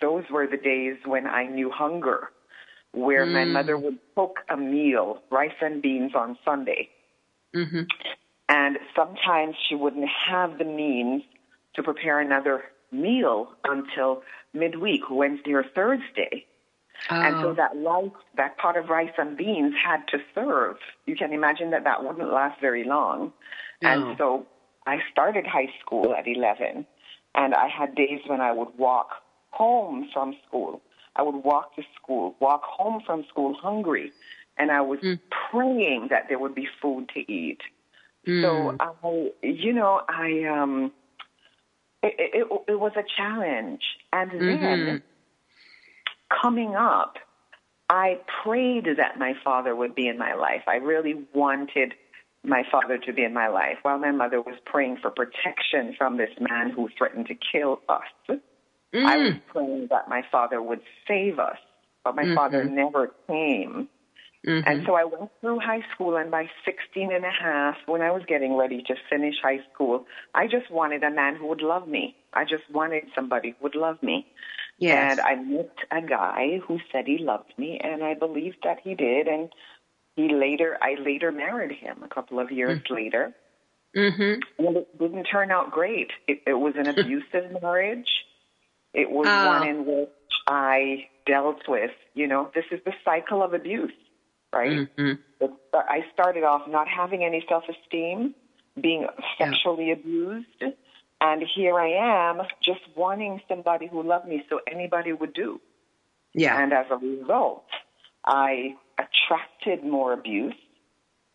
those 0.00 0.24
were 0.30 0.46
the 0.46 0.58
days 0.58 0.96
when 1.06 1.26
I 1.26 1.46
knew 1.46 1.70
hunger, 1.70 2.30
where 2.92 3.24
mm. 3.24 3.32
my 3.32 3.44
mother 3.46 3.78
would 3.78 3.98
cook 4.14 4.40
a 4.50 4.56
meal, 4.56 5.22
rice 5.30 5.50
and 5.62 5.80
beans 5.80 6.12
on 6.14 6.36
Sunday, 6.44 6.90
mm-hmm. 7.54 7.82
and 8.48 8.78
sometimes 8.96 9.56
she 9.68 9.74
wouldn't 9.74 10.08
have 10.08 10.58
the 10.58 10.64
means 10.64 11.22
to 11.74 11.82
prepare 11.82 12.20
another 12.20 12.64
meal 12.90 13.52
until 13.64 14.22
midweek, 14.54 15.02
Wednesday 15.10 15.52
or 15.52 15.64
Thursday. 15.74 16.46
Oh. 17.10 17.20
And 17.20 17.36
so 17.36 17.48
oh. 17.50 17.54
that 17.54 17.76
rice, 17.76 18.12
that 18.36 18.58
pot 18.58 18.76
of 18.76 18.88
rice 18.88 19.12
and 19.18 19.36
beans 19.36 19.74
had 19.84 20.06
to 20.08 20.18
serve. 20.34 20.76
You 21.06 21.16
can 21.16 21.32
imagine 21.32 21.70
that 21.70 21.84
that 21.84 22.02
wouldn't 22.02 22.32
last 22.32 22.60
very 22.60 22.84
long. 22.84 23.32
No. 23.82 23.88
And 23.88 24.18
so 24.18 24.46
I 24.86 24.98
started 25.12 25.46
high 25.46 25.68
school 25.80 26.14
at 26.14 26.26
11 26.26 26.86
and 27.34 27.54
I 27.54 27.68
had 27.68 27.94
days 27.94 28.20
when 28.26 28.40
I 28.40 28.52
would 28.52 28.76
walk 28.76 29.10
home 29.50 30.08
from 30.12 30.34
school. 30.46 30.82
I 31.16 31.22
would 31.22 31.44
walk 31.44 31.74
to 31.76 31.82
school, 32.00 32.36
walk 32.40 32.62
home 32.62 33.02
from 33.04 33.24
school 33.28 33.54
hungry, 33.54 34.12
and 34.58 34.70
I 34.70 34.80
was 34.80 34.98
mm. 35.00 35.18
praying 35.50 36.08
that 36.10 36.24
there 36.28 36.38
would 36.38 36.54
be 36.54 36.68
food 36.80 37.08
to 37.14 37.20
eat. 37.32 37.60
Mm. 38.26 38.42
So 38.42 38.76
I, 38.80 39.30
you 39.42 39.72
know, 39.72 40.02
I 40.08 40.44
um, 40.44 40.92
it, 42.02 42.14
it, 42.18 42.62
it 42.68 42.80
was 42.80 42.92
a 42.96 43.04
challenge. 43.16 43.82
And 44.12 44.30
mm-hmm. 44.30 44.62
then 44.62 45.02
coming 46.42 46.76
up, 46.76 47.16
I 47.88 48.18
prayed 48.44 48.86
that 48.96 49.18
my 49.18 49.34
father 49.42 49.74
would 49.74 49.94
be 49.94 50.08
in 50.08 50.18
my 50.18 50.34
life. 50.34 50.62
I 50.66 50.76
really 50.76 51.24
wanted 51.34 51.94
my 52.44 52.62
father 52.70 52.98
to 52.98 53.12
be 53.12 53.24
in 53.24 53.34
my 53.34 53.48
life 53.48 53.78
while 53.82 53.98
my 53.98 54.12
mother 54.12 54.40
was 54.40 54.56
praying 54.64 54.98
for 55.02 55.10
protection 55.10 55.94
from 55.96 56.16
this 56.16 56.30
man 56.38 56.70
who 56.70 56.88
threatened 56.96 57.26
to 57.26 57.34
kill 57.34 57.80
us. 57.88 58.38
Mm. 58.94 59.04
I 59.04 59.16
was 59.16 59.34
praying 59.48 59.88
that 59.90 60.08
my 60.08 60.22
father 60.30 60.62
would 60.62 60.80
save 61.06 61.38
us, 61.38 61.58
but 62.04 62.14
my 62.14 62.24
mm-hmm. 62.24 62.34
father 62.34 62.64
never 62.64 63.10
came. 63.26 63.88
Mm-hmm. 64.46 64.68
And 64.68 64.86
so 64.86 64.94
I 64.94 65.04
went 65.04 65.30
through 65.40 65.58
high 65.58 65.84
school, 65.94 66.16
and 66.16 66.30
by 66.30 66.48
16 66.64 67.12
and 67.12 67.24
a 67.24 67.30
half, 67.30 67.76
when 67.86 68.02
I 68.02 68.12
was 68.12 68.22
getting 68.28 68.56
ready 68.56 68.82
to 68.86 68.94
finish 69.10 69.34
high 69.42 69.60
school, 69.72 70.06
I 70.34 70.46
just 70.46 70.70
wanted 70.70 71.02
a 71.02 71.10
man 71.10 71.36
who 71.36 71.48
would 71.48 71.60
love 71.60 71.88
me. 71.88 72.14
I 72.32 72.44
just 72.44 72.62
wanted 72.72 73.04
somebody 73.14 73.50
who 73.58 73.64
would 73.64 73.74
love 73.74 74.00
me. 74.02 74.26
Yes. 74.78 75.18
And 75.18 75.20
I 75.20 75.34
met 75.34 75.76
a 75.90 76.02
guy 76.02 76.60
who 76.66 76.78
said 76.92 77.04
he 77.06 77.18
loved 77.18 77.52
me, 77.58 77.80
and 77.82 78.04
I 78.04 78.14
believed 78.14 78.58
that 78.62 78.78
he 78.82 78.94
did. 78.94 79.26
And 79.26 79.48
he 80.14 80.28
later, 80.32 80.78
I 80.80 80.94
later 81.02 81.32
married 81.32 81.72
him 81.72 82.04
a 82.04 82.08
couple 82.08 82.38
of 82.38 82.52
years 82.52 82.78
mm-hmm. 82.78 82.94
later. 82.94 83.34
Mm-hmm. 83.96 84.64
And 84.64 84.76
it 84.76 84.98
didn't 84.98 85.24
turn 85.24 85.50
out 85.50 85.72
great. 85.72 86.10
It, 86.28 86.42
it 86.46 86.54
was 86.54 86.74
an 86.76 86.86
abusive 86.96 87.60
marriage. 87.60 88.08
It 88.94 89.10
was 89.10 89.26
oh. 89.28 89.46
one 89.46 89.66
in 89.66 89.84
which 89.84 90.08
I 90.46 91.08
dealt 91.26 91.62
with, 91.66 91.90
you 92.14 92.28
know, 92.28 92.50
this 92.54 92.64
is 92.70 92.80
the 92.84 92.94
cycle 93.04 93.42
of 93.42 93.52
abuse 93.52 93.92
right? 94.52 94.88
Mm-hmm. 94.96 95.46
I 95.72 96.04
started 96.12 96.44
off 96.44 96.62
not 96.68 96.88
having 96.88 97.24
any 97.24 97.44
self-esteem, 97.48 98.34
being 98.80 99.06
sexually 99.38 99.88
yeah. 99.88 99.94
abused, 99.94 100.64
and 101.20 101.42
here 101.54 101.78
I 101.78 102.28
am 102.28 102.42
just 102.62 102.80
wanting 102.96 103.40
somebody 103.48 103.88
who 103.88 104.02
loved 104.02 104.28
me 104.28 104.44
so 104.48 104.60
anybody 104.70 105.12
would 105.12 105.34
do. 105.34 105.60
Yeah. 106.34 106.60
And 106.60 106.72
as 106.72 106.86
a 106.90 106.96
result, 106.96 107.64
I 108.24 108.76
attracted 108.98 109.84
more 109.84 110.12
abuse, 110.12 110.54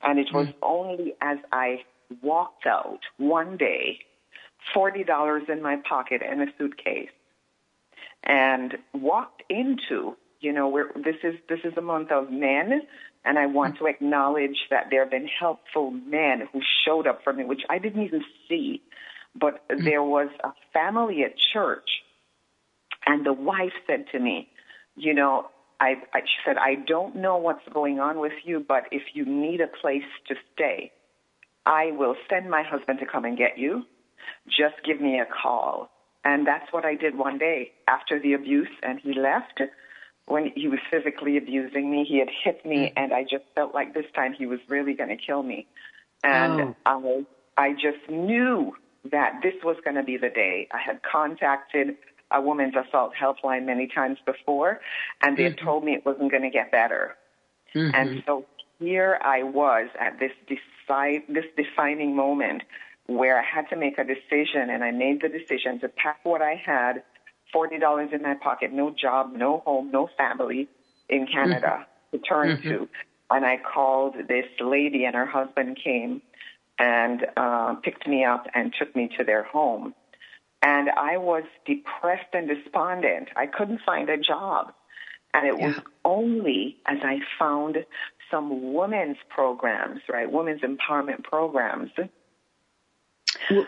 and 0.02 0.20
it 0.20 0.28
was 0.34 0.48
mm. 0.48 0.56
only 0.62 1.14
as 1.22 1.38
I 1.52 1.84
walked 2.22 2.66
out 2.66 3.00
one 3.18 3.58
day, 3.58 4.00
$40 4.76 5.50
in 5.50 5.62
my 5.62 5.78
pocket 5.88 6.22
and 6.28 6.42
a 6.42 6.46
suitcase, 6.58 7.10
and 8.24 8.78
walked 8.94 9.44
into 9.50 10.16
you 10.44 10.52
know, 10.52 10.68
we're, 10.68 10.92
this 10.94 11.16
is 11.24 11.36
this 11.48 11.60
is 11.64 11.74
a 11.78 11.82
month 11.82 12.12
of 12.12 12.30
men, 12.30 12.82
and 13.24 13.40
I 13.40 13.46
want 13.46 13.78
to 13.78 13.86
acknowledge 13.86 14.58
that 14.70 14.88
there 14.92 15.02
have 15.04 15.12
been 15.12 15.28
helpful 15.28 15.92
men 15.92 16.44
who 16.52 16.60
showed 16.86 17.08
up 17.08 17.24
for 17.24 17.32
me, 17.32 17.46
which 17.46 17.62
I 17.70 17.80
didn't 17.80 18.04
even 18.04 18.24
see. 18.50 18.82
But 19.34 19.68
mm-hmm. 19.68 19.86
there 19.86 20.04
was 20.04 20.28
a 20.44 20.50
family 20.74 21.24
at 21.24 21.36
church, 21.54 21.90
and 23.06 23.26
the 23.26 23.34
wife 23.34 23.72
said 23.88 24.06
to 24.12 24.20
me, 24.20 24.50
"You 24.98 25.14
know, 25.14 25.48
I, 25.80 25.96
I 26.14 26.20
she 26.20 26.38
said 26.46 26.58
I 26.58 26.76
don't 26.76 27.16
know 27.16 27.38
what's 27.38 27.68
going 27.74 28.00
on 28.00 28.20
with 28.20 28.34
you, 28.44 28.64
but 28.68 28.84
if 28.92 29.04
you 29.14 29.26
need 29.26 29.62
a 29.62 29.68
place 29.68 30.04
to 30.28 30.36
stay, 30.54 30.92
I 31.66 31.92
will 31.94 32.16
send 32.30 32.50
my 32.50 32.64
husband 32.64 33.00
to 33.00 33.06
come 33.06 33.24
and 33.24 33.38
get 33.38 33.58
you. 33.58 33.84
Just 34.48 34.76
give 34.86 35.00
me 35.00 35.20
a 35.20 35.26
call." 35.26 35.90
And 36.26 36.48
that's 36.48 36.72
what 36.72 36.86
I 36.86 36.96
did 36.96 37.18
one 37.18 37.38
day 37.38 37.72
after 37.88 38.18
the 38.18 38.34
abuse, 38.34 38.70
and 38.82 39.00
he 39.00 39.14
left 39.14 39.62
when 40.26 40.52
he 40.56 40.68
was 40.68 40.80
physically 40.90 41.38
abusing 41.38 41.92
me. 41.92 42.06
He 42.08 42.20
had 42.20 42.30
hit 42.44 42.66
me, 42.66 42.78
mm. 42.78 42.94
and 42.96 43.14
I 43.14 43.24
just 43.24 43.44
felt 43.56 43.74
like 43.74 43.94
this 43.94 44.06
time 44.16 44.34
he 44.34 44.46
was 44.46 44.60
really 44.68 44.94
going 44.94 45.10
to 45.10 45.18
kill 45.18 45.44
me. 45.44 45.68
And 46.24 46.76
oh. 46.86 47.26
I, 47.58 47.70
I 47.70 47.74
just 47.74 48.10
knew 48.10 48.74
that 49.12 49.40
this 49.44 49.54
was 49.64 49.76
going 49.84 49.98
to 49.98 50.04
be 50.04 50.18
the 50.18 50.30
day. 50.30 50.68
I 50.72 50.80
had 50.80 51.02
contacted 51.04 51.98
a 52.32 52.42
woman's 52.42 52.74
assault 52.76 53.14
helpline 53.22 53.66
many 53.66 53.88
times 53.88 54.18
before, 54.26 54.80
and 55.22 55.38
they 55.38 55.44
had 55.44 55.58
mm-hmm. 55.58 55.66
told 55.66 55.84
me 55.84 55.94
it 55.94 56.06
wasn't 56.06 56.32
going 56.32 56.44
to 56.44 56.50
get 56.50 56.72
better. 56.72 57.16
Mm-hmm. 57.76 57.94
And 57.94 58.24
so 58.26 58.46
here 58.80 59.20
I 59.22 59.44
was 59.44 59.90
at 60.00 60.20
this 60.20 60.32
decide, 60.48 61.24
this 61.28 61.46
defining 61.58 62.16
moment 62.16 62.64
where 63.08 63.38
I 63.38 63.44
had 63.44 63.70
to 63.70 63.76
make 63.76 63.98
a 63.98 64.04
decision, 64.04 64.70
and 64.70 64.84
I 64.84 64.92
made 64.92 65.22
the 65.22 65.30
decision 65.30 65.80
to 65.82 65.90
pack 65.90 66.20
what 66.24 66.42
I 66.42 66.56
had 66.66 67.04
$40 67.54 68.14
in 68.14 68.22
my 68.22 68.36
pocket, 68.36 68.72
no 68.72 68.90
job, 68.90 69.34
no 69.34 69.60
home, 69.60 69.92
no 69.92 70.10
family 70.18 70.68
in 71.10 71.28
Canada 71.28 71.86
mm-hmm. 72.14 72.18
to 72.18 72.24
turn 72.24 72.58
mm-hmm. 72.58 72.70
to. 72.70 72.90
And 73.30 73.46
I 73.46 73.58
called 73.58 74.16
this 74.28 74.46
lady, 74.60 75.06
and 75.06 75.16
her 75.16 75.26
husband 75.26 75.78
came 75.84 76.22
and 76.80 77.26
uh, 77.38 77.76
picked 77.76 78.08
me 78.08 78.24
up 78.26 78.48
and 78.54 78.74
took 78.78 78.96
me 78.96 79.10
to 79.18 79.24
their 79.24 79.44
home. 79.44 79.94
And 80.62 80.90
I 80.90 81.18
was 81.18 81.44
depressed 81.66 82.34
and 82.34 82.48
despondent. 82.48 83.30
I 83.36 83.48
couldn't 83.48 83.82
find 83.86 84.10
a 84.10 84.18
job. 84.18 84.74
And 85.34 85.48
it 85.48 85.56
yeah. 85.60 85.68
was 85.68 85.80
only 86.06 86.78
as 86.88 87.00
I 87.04 87.20
found 87.40 87.78
some 88.30 88.74
women's 88.74 89.18
programs, 89.30 90.02
right? 90.08 90.32
Women's 90.32 90.62
empowerment 90.62 91.24
programs. 91.24 91.92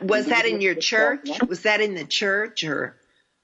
Was 0.02 0.28
that 0.28 0.46
in 0.46 0.62
your 0.62 0.76
church? 0.76 1.28
Was 1.48 1.64
that 1.64 1.82
in 1.82 1.96
the 1.96 2.06
church 2.06 2.64
or 2.64 2.96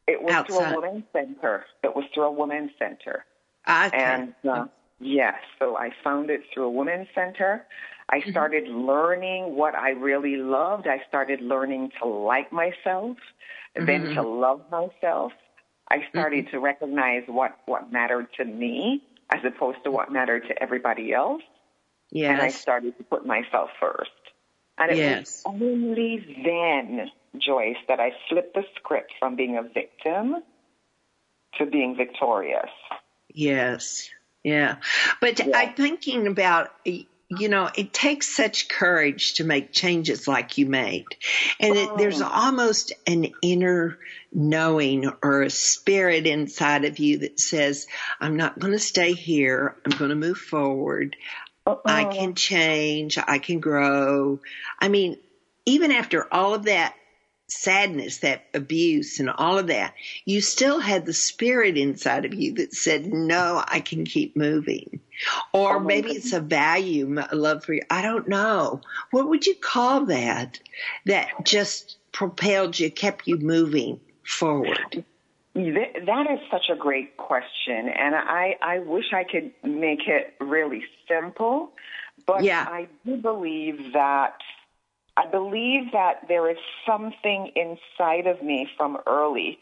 it 0.07 0.21
was 0.21 0.33
outside? 0.33 0.55
through 0.55 0.77
a 0.77 0.81
women's 0.81 1.03
center. 1.13 1.65
It 1.83 1.95
was 1.95 2.05
through 2.13 2.23
a 2.23 2.31
women's 2.31 2.71
center. 2.77 3.25
Okay. 3.67 3.97
And 3.97 4.33
uh, 4.49 4.65
yes, 4.99 5.35
so 5.59 5.77
I 5.77 5.91
found 6.03 6.29
it 6.29 6.41
through 6.53 6.65
a 6.65 6.71
women's 6.71 7.07
center. 7.13 7.65
I 8.09 8.19
mm-hmm. 8.19 8.31
started 8.31 8.65
mm-hmm. 8.65 8.85
learning 8.87 9.55
what 9.55 9.75
I 9.75 9.91
really 9.91 10.37
loved. 10.37 10.87
I 10.87 11.01
started 11.07 11.41
learning 11.41 11.91
to 12.01 12.07
like 12.07 12.51
myself, 12.51 13.17
mm-hmm. 13.77 13.85
then 13.85 14.15
to 14.15 14.21
love 14.21 14.61
myself. 14.71 15.31
I 15.89 16.05
started 16.09 16.45
mm-hmm. 16.45 16.55
to 16.55 16.59
recognize 16.59 17.23
what, 17.27 17.57
what 17.65 17.91
mattered 17.91 18.27
to 18.37 18.45
me 18.45 19.03
as 19.29 19.39
opposed 19.45 19.83
to 19.83 19.91
what 19.91 20.11
mattered 20.11 20.47
to 20.47 20.61
everybody 20.61 21.13
else. 21.13 21.41
Yes. 22.11 22.31
And 22.31 22.41
I 22.41 22.49
started 22.49 22.97
to 22.97 23.03
put 23.03 23.25
myself 23.25 23.69
first. 23.79 24.11
And 24.77 24.91
it 24.91 24.97
yes. 24.97 25.43
was 25.45 25.61
only 25.61 26.43
then, 26.43 27.11
Joyce, 27.37 27.77
that 27.87 27.99
I 27.99 28.13
flipped 28.29 28.55
the 28.55 28.63
script 28.75 29.13
from 29.19 29.35
being 29.35 29.57
a 29.57 29.63
victim 29.63 30.35
to 31.57 31.65
being 31.65 31.95
victorious. 31.95 32.69
Yes. 33.33 34.09
Yeah. 34.43 34.77
But 35.19 35.39
yeah. 35.39 35.57
I'm 35.57 35.73
thinking 35.73 36.27
about 36.27 36.71
you 37.39 37.47
know, 37.47 37.69
it 37.73 37.93
takes 37.93 38.27
such 38.27 38.67
courage 38.67 39.35
to 39.35 39.45
make 39.45 39.71
changes 39.71 40.27
like 40.27 40.57
you 40.57 40.65
made. 40.65 41.05
And 41.61 41.77
it, 41.77 41.97
there's 41.97 42.21
oh. 42.21 42.27
almost 42.27 42.91
an 43.07 43.27
inner 43.41 43.97
knowing 44.33 45.09
or 45.23 45.43
a 45.43 45.49
spirit 45.49 46.27
inside 46.27 46.83
of 46.83 46.99
you 46.99 47.19
that 47.19 47.39
says, 47.39 47.87
I'm 48.19 48.35
not 48.35 48.59
going 48.59 48.73
to 48.73 48.79
stay 48.79 49.13
here. 49.13 49.77
I'm 49.85 49.97
going 49.97 50.09
to 50.09 50.15
move 50.15 50.39
forward. 50.39 51.15
Uh-oh. 51.65 51.81
I 51.85 52.03
can 52.03 52.35
change. 52.35 53.17
I 53.17 53.39
can 53.39 53.61
grow. 53.61 54.39
I 54.79 54.89
mean, 54.89 55.17
even 55.65 55.91
after 55.91 56.31
all 56.33 56.53
of 56.53 56.63
that 56.63 56.95
sadness, 57.51 58.19
that 58.19 58.45
abuse 58.53 59.19
and 59.19 59.29
all 59.29 59.57
of 59.57 59.67
that, 59.67 59.93
you 60.25 60.41
still 60.41 60.79
had 60.79 61.05
the 61.05 61.13
spirit 61.13 61.77
inside 61.77 62.23
of 62.23 62.33
you 62.33 62.53
that 62.53 62.73
said, 62.73 63.11
no, 63.11 63.63
I 63.67 63.81
can 63.81 64.05
keep 64.05 64.37
moving. 64.37 65.01
Or 65.53 65.75
oh 65.75 65.79
maybe 65.79 66.07
goodness. 66.07 66.25
it's 66.25 66.33
a 66.33 66.39
value, 66.39 67.13
a 67.29 67.35
love 67.35 67.65
for 67.65 67.73
you. 67.73 67.81
I 67.89 68.01
don't 68.01 68.27
know. 68.27 68.81
What 69.11 69.27
would 69.27 69.45
you 69.45 69.55
call 69.55 70.05
that? 70.05 70.59
That 71.05 71.27
just 71.43 71.97
propelled 72.11 72.79
you, 72.79 72.89
kept 72.89 73.27
you 73.27 73.37
moving 73.37 73.99
forward. 74.23 75.03
That 75.53 76.27
is 76.31 76.39
such 76.49 76.69
a 76.71 76.75
great 76.77 77.17
question, 77.17 77.89
and 77.89 78.15
I, 78.15 78.55
I 78.61 78.79
wish 78.79 79.11
I 79.13 79.25
could 79.25 79.51
make 79.63 80.07
it 80.07 80.33
really 80.39 80.83
simple, 81.09 81.71
but 82.25 82.43
yeah. 82.43 82.65
I 82.69 82.87
do 83.05 83.17
believe 83.17 83.91
that 83.91 84.37
I 85.17 85.27
believe 85.27 85.91
that 85.91 86.27
there 86.27 86.49
is 86.49 86.57
something 86.85 87.51
inside 87.55 88.27
of 88.27 88.41
me 88.41 88.67
from 88.77 88.97
early, 89.05 89.59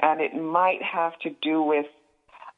and 0.00 0.20
it 0.20 0.34
might 0.34 0.82
have 0.82 1.18
to 1.20 1.30
do 1.42 1.62
with 1.62 1.86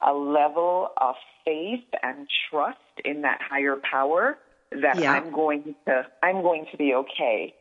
a 0.05 0.13
level 0.13 0.89
of 0.97 1.15
faith 1.45 1.85
and 2.03 2.27
trust 2.51 2.79
in 3.05 3.23
that 3.23 3.41
higher 3.41 3.77
power 3.89 4.39
that 4.83 4.99
yeah. 4.99 5.13
I'm 5.13 5.33
going 5.33 5.75
to 5.87 6.07
I'm 6.23 6.43
going 6.43 6.67
to 6.71 6.77
be 6.77 6.95
okay. 6.95 7.55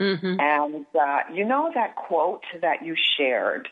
Mm-hmm. 0.00 0.40
And 0.40 0.86
uh, 0.98 1.18
you 1.32 1.44
know 1.44 1.70
that 1.74 1.96
quote 1.96 2.42
that 2.60 2.84
you 2.84 2.96
shared. 3.16 3.68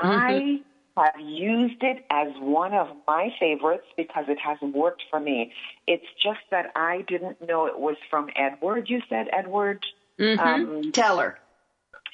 Mm-hmm. 0.00 0.62
I 0.96 1.04
have 1.04 1.20
used 1.20 1.82
it 1.82 2.04
as 2.10 2.28
one 2.38 2.72
of 2.72 2.88
my 3.06 3.30
favorites 3.38 3.86
because 3.96 4.24
it 4.28 4.38
has 4.40 4.58
worked 4.62 5.02
for 5.10 5.20
me. 5.20 5.52
It's 5.86 6.06
just 6.22 6.40
that 6.50 6.72
I 6.74 7.04
didn't 7.06 7.46
know 7.46 7.66
it 7.66 7.78
was 7.78 7.96
from 8.10 8.28
Edward. 8.36 8.88
You 8.88 9.02
said 9.08 9.26
Edward 9.32 9.84
mm-hmm. 10.18 10.40
um, 10.40 10.92
Teller. 10.92 11.38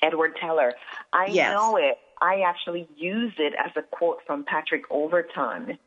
Edward 0.03 0.37
Teller. 0.41 0.75
I 1.13 1.27
yes. 1.27 1.53
know 1.53 1.77
it. 1.77 1.99
I 2.21 2.43
actually 2.47 2.89
use 2.97 3.33
it 3.39 3.55
as 3.59 3.73
a 3.77 3.83
quote 3.83 4.19
from 4.27 4.45
Patrick 4.45 4.85
Overton. 4.91 5.79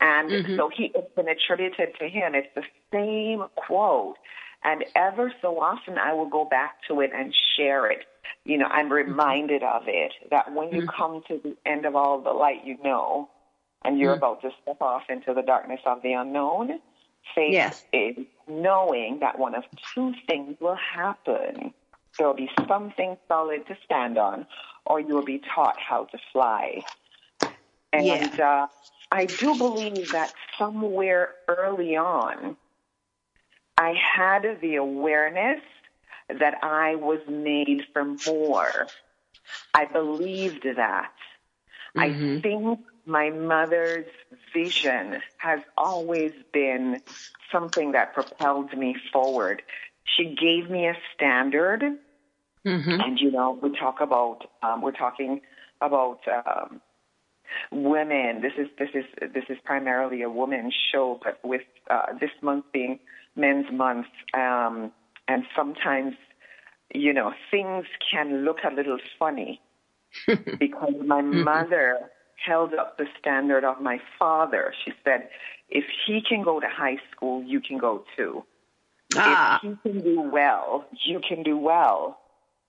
And 0.00 0.30
mm-hmm. 0.30 0.56
so 0.56 0.70
he, 0.74 0.92
it's 0.94 1.14
been 1.14 1.28
attributed 1.28 1.94
to 1.98 2.08
him. 2.08 2.34
It's 2.34 2.48
the 2.54 2.62
same 2.92 3.44
quote. 3.54 4.16
And 4.62 4.84
ever 4.96 5.32
so 5.42 5.60
often 5.60 5.98
I 5.98 6.12
will 6.14 6.28
go 6.28 6.44
back 6.44 6.76
to 6.88 7.00
it 7.00 7.10
and 7.14 7.34
share 7.56 7.90
it. 7.90 8.04
You 8.44 8.58
know, 8.58 8.66
I'm 8.66 8.86
mm-hmm. 8.86 9.10
reminded 9.10 9.62
of 9.62 9.82
it 9.86 10.12
that 10.30 10.52
when 10.52 10.72
you 10.72 10.82
mm-hmm. 10.82 10.96
come 10.96 11.22
to 11.28 11.40
the 11.42 11.56
end 11.64 11.86
of 11.86 11.94
all 11.94 12.20
the 12.20 12.30
light 12.30 12.64
you 12.64 12.76
know, 12.82 13.28
and 13.84 13.98
you're 13.98 14.12
mm-hmm. 14.12 14.18
about 14.18 14.42
to 14.42 14.50
step 14.62 14.80
off 14.80 15.02
into 15.08 15.34
the 15.34 15.42
darkness 15.42 15.80
of 15.86 16.02
the 16.02 16.12
unknown, 16.12 16.80
faith 17.34 17.52
yes. 17.52 17.84
is 17.92 18.16
knowing 18.48 19.20
that 19.20 19.38
one 19.38 19.54
of 19.54 19.64
two 19.94 20.14
things 20.26 20.56
will 20.60 20.76
happen. 20.76 21.72
There 22.18 22.26
will 22.26 22.34
be 22.34 22.50
something 22.68 23.16
solid 23.28 23.66
to 23.66 23.76
stand 23.84 24.18
on, 24.18 24.46
or 24.86 25.00
you 25.00 25.14
will 25.14 25.24
be 25.24 25.40
taught 25.54 25.78
how 25.78 26.04
to 26.04 26.18
fly. 26.32 26.82
And 27.92 28.06
yeah. 28.06 28.66
uh, 28.66 28.66
I 29.10 29.26
do 29.26 29.56
believe 29.56 30.12
that 30.12 30.32
somewhere 30.58 31.30
early 31.48 31.96
on, 31.96 32.56
I 33.76 33.94
had 33.94 34.60
the 34.60 34.76
awareness 34.76 35.60
that 36.28 36.58
I 36.62 36.94
was 36.96 37.20
made 37.28 37.82
for 37.92 38.04
more. 38.26 38.86
I 39.74 39.84
believed 39.84 40.66
that. 40.76 41.12
Mm-hmm. 41.96 42.38
I 42.38 42.40
think 42.40 42.80
my 43.06 43.30
mother's 43.30 44.06
vision 44.52 45.20
has 45.38 45.60
always 45.76 46.32
been 46.52 47.00
something 47.52 47.92
that 47.92 48.14
propelled 48.14 48.76
me 48.76 48.96
forward. 49.12 49.62
She 50.04 50.34
gave 50.34 50.70
me 50.70 50.86
a 50.86 50.96
standard, 51.14 51.82
mm-hmm. 52.66 53.00
and 53.00 53.18
you 53.18 53.30
know, 53.30 53.58
we 53.62 53.76
talk 53.76 54.00
about 54.00 54.48
um, 54.62 54.82
we're 54.82 54.92
talking 54.92 55.40
about 55.80 56.20
um, 56.28 56.80
women. 57.70 58.40
This 58.42 58.52
is 58.58 58.68
this 58.78 58.90
is 58.94 59.04
this 59.34 59.44
is 59.48 59.58
primarily 59.64 60.22
a 60.22 60.30
woman's 60.30 60.74
show, 60.92 61.20
but 61.22 61.38
with 61.44 61.62
uh, 61.90 62.14
this 62.20 62.30
month 62.42 62.66
being 62.72 63.00
Men's 63.36 63.66
Month, 63.72 64.06
um, 64.34 64.92
and 65.28 65.44
sometimes 65.56 66.14
you 66.94 67.12
know 67.12 67.32
things 67.50 67.86
can 68.10 68.44
look 68.44 68.58
a 68.64 68.74
little 68.74 68.98
funny 69.18 69.60
because 70.26 70.94
my 71.04 71.22
mm-hmm. 71.22 71.44
mother 71.44 72.10
held 72.36 72.74
up 72.74 72.98
the 72.98 73.06
standard 73.18 73.64
of 73.64 73.80
my 73.80 74.00
father. 74.18 74.72
She 74.84 74.92
said, 75.04 75.28
if 75.68 75.84
he 76.06 76.22
can 76.26 76.42
go 76.42 76.60
to 76.60 76.68
high 76.68 76.98
school, 77.10 77.42
you 77.42 77.60
can 77.60 77.78
go 77.78 78.04
too. 78.16 78.44
Ah. 79.16 79.60
If 79.62 79.62
he 79.62 79.90
can 79.90 80.00
do 80.02 80.20
well, 80.20 80.86
you 81.04 81.20
can 81.20 81.42
do 81.42 81.56
well. 81.56 82.18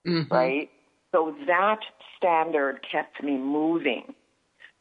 Mm-hmm. 0.07 0.33
Right? 0.33 0.69
So 1.11 1.35
that 1.47 1.79
standard 2.17 2.85
kept 2.89 3.23
me 3.23 3.37
moving. 3.37 4.13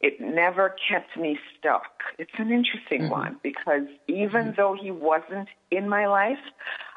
It 0.01 0.19
never 0.19 0.75
kept 0.89 1.17
me 1.17 1.39
stuck. 1.57 2.03
It's 2.19 2.31
an 2.37 2.51
interesting 2.51 3.03
mm-hmm. 3.03 3.11
one 3.11 3.39
because 3.41 3.87
even 4.07 4.47
mm-hmm. 4.47 4.51
though 4.57 4.77
he 4.79 4.91
wasn't 4.91 5.47
in 5.71 5.87
my 5.89 6.07
life, 6.07 6.39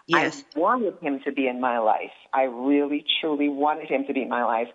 yes. 0.06 0.44
I 0.54 0.58
wanted 0.58 0.98
him 1.00 1.20
to 1.24 1.32
be 1.32 1.46
in 1.46 1.60
my 1.60 1.78
life. 1.78 2.10
I 2.34 2.42
really, 2.44 3.04
truly 3.20 3.48
wanted 3.48 3.88
him 3.88 4.04
to 4.06 4.12
be 4.12 4.22
in 4.22 4.28
my 4.28 4.44
life 4.44 4.68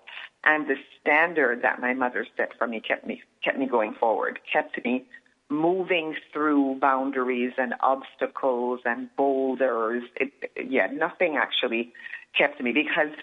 and 0.44 0.68
the 0.68 0.76
standard 1.00 1.62
that 1.62 1.80
my 1.80 1.94
mother 1.94 2.26
set 2.36 2.58
for 2.58 2.68
me 2.68 2.80
kept 2.80 3.06
me 3.06 3.22
kept 3.44 3.58
me 3.58 3.66
going 3.66 3.94
forward, 4.00 4.40
kept 4.52 4.84
me 4.84 5.06
moving 5.50 6.16
through 6.32 6.80
boundaries 6.80 7.54
and 7.58 7.74
obstacles 7.82 8.80
and 8.86 9.10
boulders. 9.16 10.04
It, 10.16 10.32
yeah, 10.70 10.88
nothing 10.88 11.38
actually 11.38 11.94
kept 12.38 12.60
me 12.62 12.72
because 12.72 13.16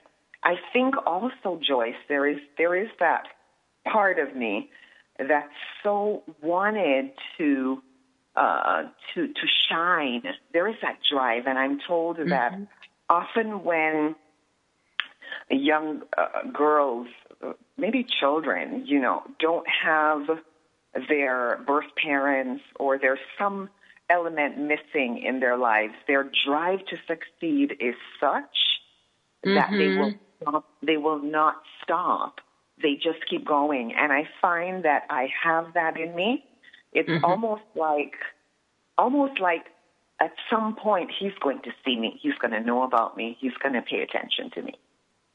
I 0.43 0.55
think 0.73 0.95
also, 1.07 1.61
Joyce, 1.67 1.95
there 2.09 2.27
is 2.27 2.39
there 2.57 2.75
is 2.75 2.89
that 3.01 3.25
part 3.85 4.19
of 4.19 4.35
me 4.35 4.71
that 5.19 5.49
so 5.83 6.23
wanted 6.43 7.11
to 7.39 7.83
uh, 8.37 8.85
to 9.15 9.27
to 9.29 9.47
shine. 9.69 10.23
There 10.53 10.69
is 10.69 10.77
that 10.83 10.99
drive, 11.11 11.47
and 11.47 11.59
I'm 11.59 11.81
told 11.87 12.17
mm-hmm. 12.17 12.31
that 12.31 12.59
often 13.09 13.65
when 13.65 14.15
young 15.57 16.03
uh, 16.17 16.49
girls, 16.53 17.09
maybe 17.77 18.05
children, 18.21 18.85
you 18.87 19.01
know, 19.01 19.23
don't 19.39 19.67
have 19.69 20.23
their 21.09 21.61
birth 21.67 21.87
parents 22.03 22.63
or 22.79 22.99
there's 22.99 23.19
some 23.39 23.69
element 24.09 24.59
missing 24.59 25.23
in 25.25 25.41
their 25.41 25.57
lives, 25.57 25.95
their 26.09 26.31
drive 26.45 26.81
to 26.87 26.97
succeed 27.07 27.73
is 27.81 27.95
such 28.19 28.57
mm-hmm. 29.47 29.55
that 29.55 29.71
they 29.71 29.89
will 29.89 30.11
mm-hmm. 30.11 30.43
stop, 30.43 30.65
they 30.83 30.97
will 30.97 31.23
not 31.23 31.63
stop. 31.83 32.41
they 32.83 32.95
just 32.95 33.19
keep 33.29 33.47
going. 33.47 33.95
And 33.97 34.13
I 34.13 34.29
find 34.41 34.85
that 34.85 35.03
I 35.11 35.29
have 35.45 35.75
that 35.75 35.99
in 35.99 36.15
me. 36.15 36.45
It's 36.93 37.09
mm-hmm. 37.09 37.25
almost 37.25 37.63
like, 37.75 38.15
almost 38.99 39.41
like 39.41 39.67
at 40.21 40.33
some 40.51 40.77
point 40.77 41.11
he's 41.19 41.33
going 41.43 41.61
to 41.63 41.71
see 41.85 41.97
me. 41.99 42.19
He's 42.23 42.35
going 42.41 42.53
to 42.53 42.61
know 42.61 42.83
about 42.83 43.17
me. 43.17 43.37
He's 43.41 43.53
going 43.63 43.75
to 43.75 43.83
pay 43.83 44.01
attention 44.01 44.51
to 44.55 44.63
me. 44.63 44.75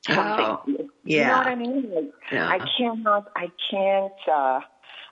Something. 0.08 0.46
Oh, 0.46 0.90
yeah. 1.04 1.20
You 1.20 1.26
know 1.26 1.38
what 1.38 1.48
I 1.48 1.56
mean? 1.56 1.92
Like, 1.94 2.14
yeah. 2.32 2.50
I 2.50 2.60
cannot, 2.78 3.32
I 3.36 3.52
can't, 3.72 4.14
uh, 4.28 4.60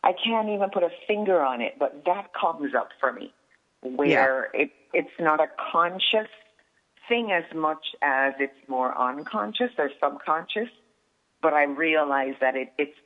I 0.04 0.14
can't 0.24 0.50
even 0.50 0.70
put 0.70 0.84
a 0.84 0.90
finger 1.08 1.42
on 1.42 1.62
it, 1.62 1.76
but 1.80 2.04
that 2.06 2.32
comes 2.40 2.76
up 2.76 2.90
for 3.00 3.12
me 3.12 3.34
where 3.82 4.50
yeah. 4.54 4.62
it, 4.62 4.72
it's 4.94 5.20
not 5.20 5.40
a 5.40 5.48
conscious 5.72 6.30
thing 7.10 7.32
as 7.32 7.44
much 7.56 7.96
as 8.02 8.34
it's 8.40 8.54
more 8.68 8.98
unconscious 8.98 9.72
or 9.78 9.90
subconscious. 10.02 10.70
But 11.42 11.54
I 11.54 11.64
realize 11.64 12.36
that 12.40 12.56
it, 12.56 12.72
it's, 12.78 12.98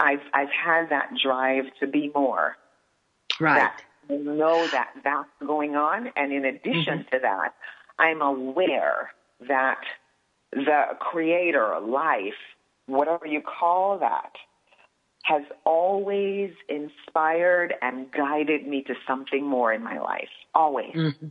I've, 0.00 0.22
I've 0.34 0.50
had 0.50 0.90
that 0.90 1.10
drive 1.22 1.66
to 1.80 1.86
be 1.86 2.10
more. 2.14 2.56
Right. 3.38 3.56
That 3.60 3.82
know 4.18 4.66
that 4.68 4.90
that's 5.04 5.28
going 5.46 5.76
on. 5.76 6.10
And 6.16 6.32
in 6.32 6.44
addition 6.44 7.00
mm-hmm. 7.00 7.16
to 7.16 7.18
that, 7.22 7.54
I'm 7.98 8.22
aware 8.22 9.12
that 9.48 9.80
the 10.52 10.82
creator, 10.98 11.78
life, 11.80 12.34
whatever 12.86 13.26
you 13.26 13.40
call 13.40 13.98
that, 13.98 14.32
has 15.22 15.42
always 15.64 16.52
inspired 16.68 17.74
and 17.82 18.10
guided 18.10 18.66
me 18.66 18.82
to 18.82 18.94
something 19.06 19.44
more 19.44 19.72
in 19.72 19.82
my 19.82 19.98
life. 19.98 20.30
Always. 20.54 20.94
Mm-hmm. 20.94 21.26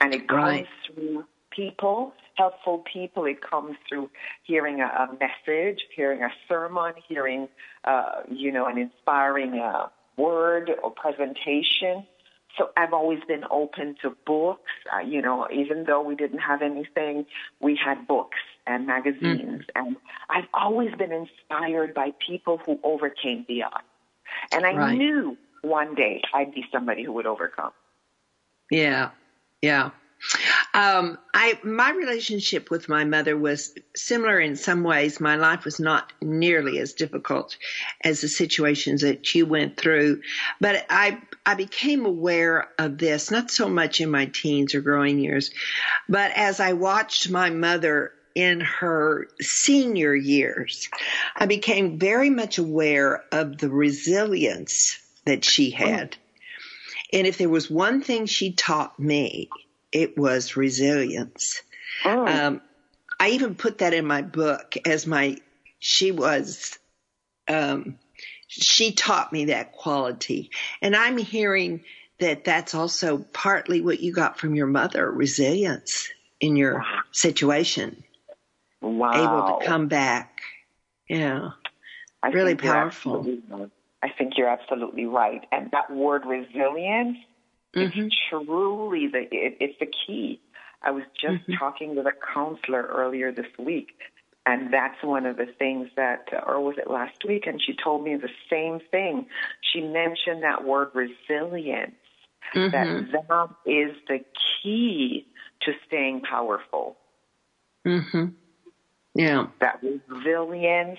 And 0.00 0.14
it 0.14 0.28
comes 0.28 0.42
right. 0.42 0.66
through 0.86 1.24
people, 1.50 2.12
helpful 2.34 2.84
people. 2.92 3.24
It 3.24 3.40
comes 3.40 3.76
through 3.88 4.10
hearing 4.42 4.80
a, 4.80 4.84
a 4.84 5.08
message, 5.20 5.80
hearing 5.94 6.22
a 6.22 6.30
sermon, 6.48 6.94
hearing, 7.08 7.48
uh, 7.84 8.22
you 8.30 8.52
know, 8.52 8.66
an 8.66 8.78
inspiring 8.78 9.58
uh, 9.58 9.88
word 10.16 10.70
or 10.82 10.90
presentation. 10.90 12.06
So 12.58 12.70
I've 12.76 12.92
always 12.92 13.20
been 13.28 13.44
open 13.50 13.96
to 14.02 14.16
books. 14.26 14.72
Uh, 14.92 15.00
you 15.00 15.22
know, 15.22 15.46
even 15.52 15.84
though 15.84 16.02
we 16.02 16.14
didn't 16.14 16.38
have 16.38 16.62
anything, 16.62 17.26
we 17.60 17.78
had 17.82 18.06
books 18.06 18.38
and 18.66 18.86
magazines. 18.86 19.62
Mm. 19.62 19.64
And 19.74 19.96
I've 20.28 20.48
always 20.54 20.94
been 20.94 21.12
inspired 21.12 21.94
by 21.94 22.12
people 22.26 22.58
who 22.58 22.78
overcame 22.82 23.44
the 23.48 23.64
odds. 23.64 23.84
And 24.52 24.66
I 24.66 24.74
right. 24.74 24.98
knew 24.98 25.36
one 25.62 25.94
day 25.94 26.22
I'd 26.34 26.54
be 26.54 26.64
somebody 26.72 27.04
who 27.04 27.12
would 27.12 27.26
overcome. 27.26 27.72
Yeah. 28.70 29.10
Yeah. 29.62 29.90
Um, 30.72 31.18
I 31.34 31.58
my 31.62 31.90
relationship 31.90 32.70
with 32.70 32.88
my 32.88 33.04
mother 33.04 33.36
was 33.36 33.74
similar 33.94 34.40
in 34.40 34.56
some 34.56 34.82
ways. 34.82 35.20
My 35.20 35.36
life 35.36 35.64
was 35.64 35.78
not 35.78 36.12
nearly 36.22 36.78
as 36.78 36.94
difficult 36.94 37.56
as 38.02 38.20
the 38.20 38.28
situations 38.28 39.02
that 39.02 39.34
you 39.34 39.46
went 39.46 39.76
through, 39.76 40.22
but 40.60 40.86
I 40.88 41.20
I 41.44 41.54
became 41.54 42.06
aware 42.06 42.68
of 42.78 42.98
this 42.98 43.30
not 43.30 43.50
so 43.50 43.68
much 43.68 44.00
in 44.00 44.10
my 44.10 44.26
teens 44.26 44.74
or 44.74 44.80
growing 44.80 45.18
years, 45.18 45.50
but 46.08 46.32
as 46.34 46.60
I 46.60 46.72
watched 46.72 47.30
my 47.30 47.50
mother 47.50 48.12
in 48.36 48.60
her 48.60 49.28
senior 49.40 50.14
years, 50.14 50.90
I 51.34 51.46
became 51.46 51.98
very 51.98 52.28
much 52.28 52.58
aware 52.58 53.24
of 53.32 53.56
the 53.56 53.70
resilience 53.70 55.00
that 55.24 55.42
she 55.42 55.70
had. 55.70 56.16
And 57.14 57.26
if 57.26 57.38
there 57.38 57.48
was 57.48 57.70
one 57.70 58.02
thing 58.02 58.26
she 58.26 58.52
taught 58.52 58.98
me, 59.00 59.48
it 59.90 60.18
was 60.18 60.54
resilience. 60.54 61.62
Oh. 62.04 62.26
Um, 62.26 62.60
I 63.18 63.30
even 63.30 63.54
put 63.54 63.78
that 63.78 63.94
in 63.94 64.06
my 64.06 64.20
book 64.20 64.76
as 64.84 65.06
my, 65.06 65.38
she 65.78 66.12
was, 66.12 66.78
um, 67.48 67.98
she 68.48 68.92
taught 68.92 69.32
me 69.32 69.46
that 69.46 69.72
quality. 69.72 70.50
And 70.82 70.94
I'm 70.94 71.16
hearing 71.16 71.84
that 72.18 72.44
that's 72.44 72.74
also 72.74 73.16
partly 73.32 73.80
what 73.80 74.00
you 74.00 74.12
got 74.12 74.38
from 74.38 74.54
your 74.54 74.66
mother, 74.66 75.10
resilience 75.10 76.10
in 76.38 76.56
your 76.56 76.80
wow. 76.80 77.00
situation. 77.12 78.02
Wow. 78.80 79.12
Able 79.12 79.58
to 79.58 79.66
come 79.66 79.88
back. 79.88 80.40
Yeah. 81.08 81.50
I 82.22 82.28
really 82.28 82.54
powerful. 82.54 83.26
I 84.02 84.08
think 84.10 84.34
you're 84.36 84.48
absolutely 84.48 85.06
right. 85.06 85.44
And 85.52 85.70
that 85.72 85.90
word 85.90 86.24
resilience 86.26 87.18
Mm-hmm. 87.76 88.00
It's 88.00 88.16
truly 88.30 89.06
the 89.06 89.22
it, 89.30 89.58
it's 89.60 89.78
the 89.78 89.86
key. 89.86 90.40
I 90.82 90.90
was 90.92 91.04
just 91.20 91.42
mm-hmm. 91.42 91.52
talking 91.58 91.94
with 91.94 92.06
a 92.06 92.12
counselor 92.34 92.82
earlier 92.82 93.32
this 93.32 93.46
week, 93.58 93.88
and 94.46 94.72
that's 94.72 95.02
one 95.02 95.26
of 95.26 95.36
the 95.36 95.46
things 95.58 95.88
that, 95.96 96.28
or 96.46 96.60
was 96.60 96.76
it 96.78 96.88
last 96.88 97.18
week? 97.26 97.46
And 97.46 97.60
she 97.60 97.74
told 97.82 98.02
me 98.04 98.16
the 98.16 98.30
same 98.50 98.80
thing. 98.90 99.26
She 99.72 99.80
mentioned 99.80 100.42
that 100.42 100.64
word 100.64 100.88
resilience. 100.94 101.96
Mm-hmm. 102.54 102.70
That 102.70 103.12
that 103.12 103.70
is 103.70 103.96
the 104.08 104.20
key 104.62 105.26
to 105.62 105.72
staying 105.86 106.22
powerful. 106.22 106.96
Mhm. 107.86 108.34
Yeah. 109.16 109.46
That 109.60 109.82
resilience 109.82 110.98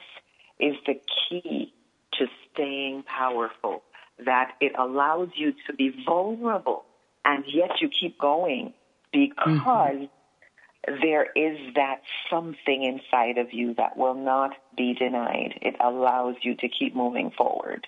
is 0.59 0.75
the 0.85 0.99
key 1.29 1.73
to 2.13 2.25
staying 2.51 3.03
powerful 3.03 3.83
that 4.25 4.53
it 4.59 4.71
allows 4.77 5.29
you 5.35 5.53
to 5.67 5.73
be 5.73 5.93
vulnerable 6.05 6.85
and 7.23 7.43
yet 7.47 7.81
you 7.81 7.89
keep 7.89 8.17
going 8.17 8.73
because 9.11 9.47
mm-hmm. 9.47 10.93
there 11.01 11.27
is 11.35 11.57
that 11.75 12.01
something 12.29 12.83
inside 12.83 13.37
of 13.37 13.53
you 13.53 13.75
that 13.75 13.97
will 13.97 14.15
not 14.15 14.51
be 14.75 14.93
denied. 14.93 15.59
It 15.61 15.75
allows 15.79 16.35
you 16.41 16.55
to 16.55 16.67
keep 16.67 16.95
moving 16.95 17.31
forward. 17.31 17.85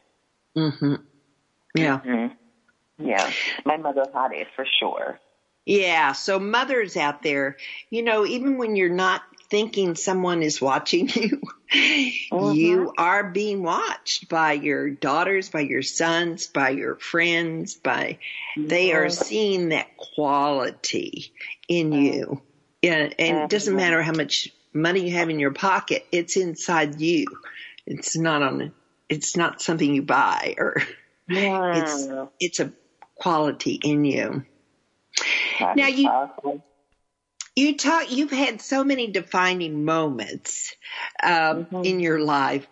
Mm-hmm. 0.56 0.96
Yeah. 1.76 2.00
Mm-hmm. 2.00 3.06
Yeah. 3.08 3.32
My 3.66 3.78
mother 3.78 4.06
had 4.14 4.32
it 4.34 4.48
for 4.56 4.66
sure. 4.80 5.20
Yeah. 5.66 6.12
So 6.12 6.40
mothers 6.40 6.98
out 6.98 7.22
there, 7.24 7.58
you 7.90 8.04
know, 8.04 8.26
even 8.26 8.58
when 8.58 8.76
you're 8.76 8.90
not 8.90 9.22
thinking 9.50 9.96
someone 9.96 10.44
is 10.44 10.62
watching 10.62 11.10
you. 11.14 11.42
Mm-hmm. 11.72 12.54
You 12.54 12.94
are 12.98 13.30
being 13.30 13.64
watched 13.64 14.30
by 14.30 14.54
your 14.54 14.90
daughters, 14.90 15.50
by 15.50 15.62
your 15.62 15.82
sons, 15.82 16.48
by 16.48 16.70
your 16.70 16.96
friends, 16.96 17.76
by, 17.76 18.20
they 18.58 18.94
are 18.94 19.10
seeing 19.10 19.70
that 19.70 19.96
quality 19.98 21.32
in 21.68 21.92
mm-hmm. 21.92 22.04
you. 22.04 22.42
Yeah, 22.82 23.10
and 23.20 23.38
it 23.38 23.50
doesn't 23.50 23.76
matter 23.76 24.02
how 24.02 24.14
much 24.14 24.54
money 24.74 25.10
you 25.10 25.16
have 25.16 25.30
in 25.30 25.40
your 25.40 25.52
pocket, 25.52 26.08
it's 26.12 26.38
inside 26.38 27.02
you. 27.02 27.26
It's 27.86 28.16
not 28.16 28.42
on, 28.42 28.72
it's 29.10 29.36
not 29.36 29.62
something 29.62 29.94
you 29.94 30.02
buy 30.02 30.56
or 30.58 30.82
it's, 31.28 32.08
it's 32.40 32.60
a 32.60 32.72
quality 33.16 33.80
in 33.84 34.06
you. 34.06 34.46
now 35.60 35.88
you, 35.88 36.08
powerful 36.08 36.64
you 37.60 37.76
talk 37.78 38.12
you've 38.12 38.32
had 38.32 38.62
so 38.62 38.84
many 38.84 39.08
defining 39.08 39.84
moments 39.86 40.76
um, 41.22 41.66
mm-hmm. 41.66 41.84
in 41.84 42.00
your 42.00 42.20
life 42.20 42.66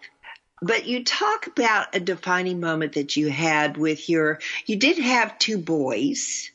but 0.61 0.87
you 0.87 1.03
talk 1.03 1.47
about 1.47 1.95
a 1.95 1.99
defining 1.99 2.59
moment 2.59 2.93
that 2.93 3.15
you 3.15 3.29
had 3.29 3.77
with 3.77 4.09
your 4.09 4.39
you 4.65 4.77
did 4.77 4.97
have 4.97 5.37
two 5.37 5.57
boys 5.57 6.49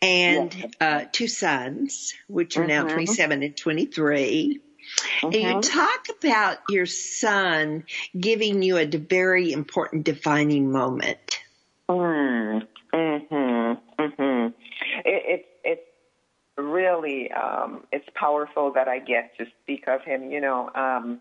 and 0.00 0.74
uh, 0.80 1.04
two 1.10 1.26
sons 1.26 2.14
which 2.28 2.56
are 2.56 2.60
mm-hmm. 2.60 2.86
now 2.86 2.94
27 2.94 3.42
and 3.42 3.56
23 3.56 4.60
mm-hmm. 4.60 5.26
and 5.26 5.34
you 5.34 5.40
mm-hmm. 5.42 5.60
talk 5.60 6.06
about 6.18 6.58
your 6.68 6.86
son 6.86 7.84
giving 8.18 8.62
you 8.62 8.78
a 8.78 8.86
very 8.86 9.52
important 9.52 10.04
defining 10.04 10.70
moment 10.70 11.40
mm. 11.88 12.66
Mm-hmm. 12.94 14.02
Mm-hmm. 14.02 14.46
It, 15.04 15.22
it's 15.26 15.48
really 16.56 17.30
um, 17.32 17.84
it's 17.92 18.08
powerful 18.14 18.72
that 18.72 18.88
I 18.88 18.98
get 18.98 19.36
to 19.38 19.46
speak 19.62 19.84
of 19.88 20.02
him. 20.02 20.30
You 20.30 20.40
know, 20.40 20.70
um, 20.74 21.20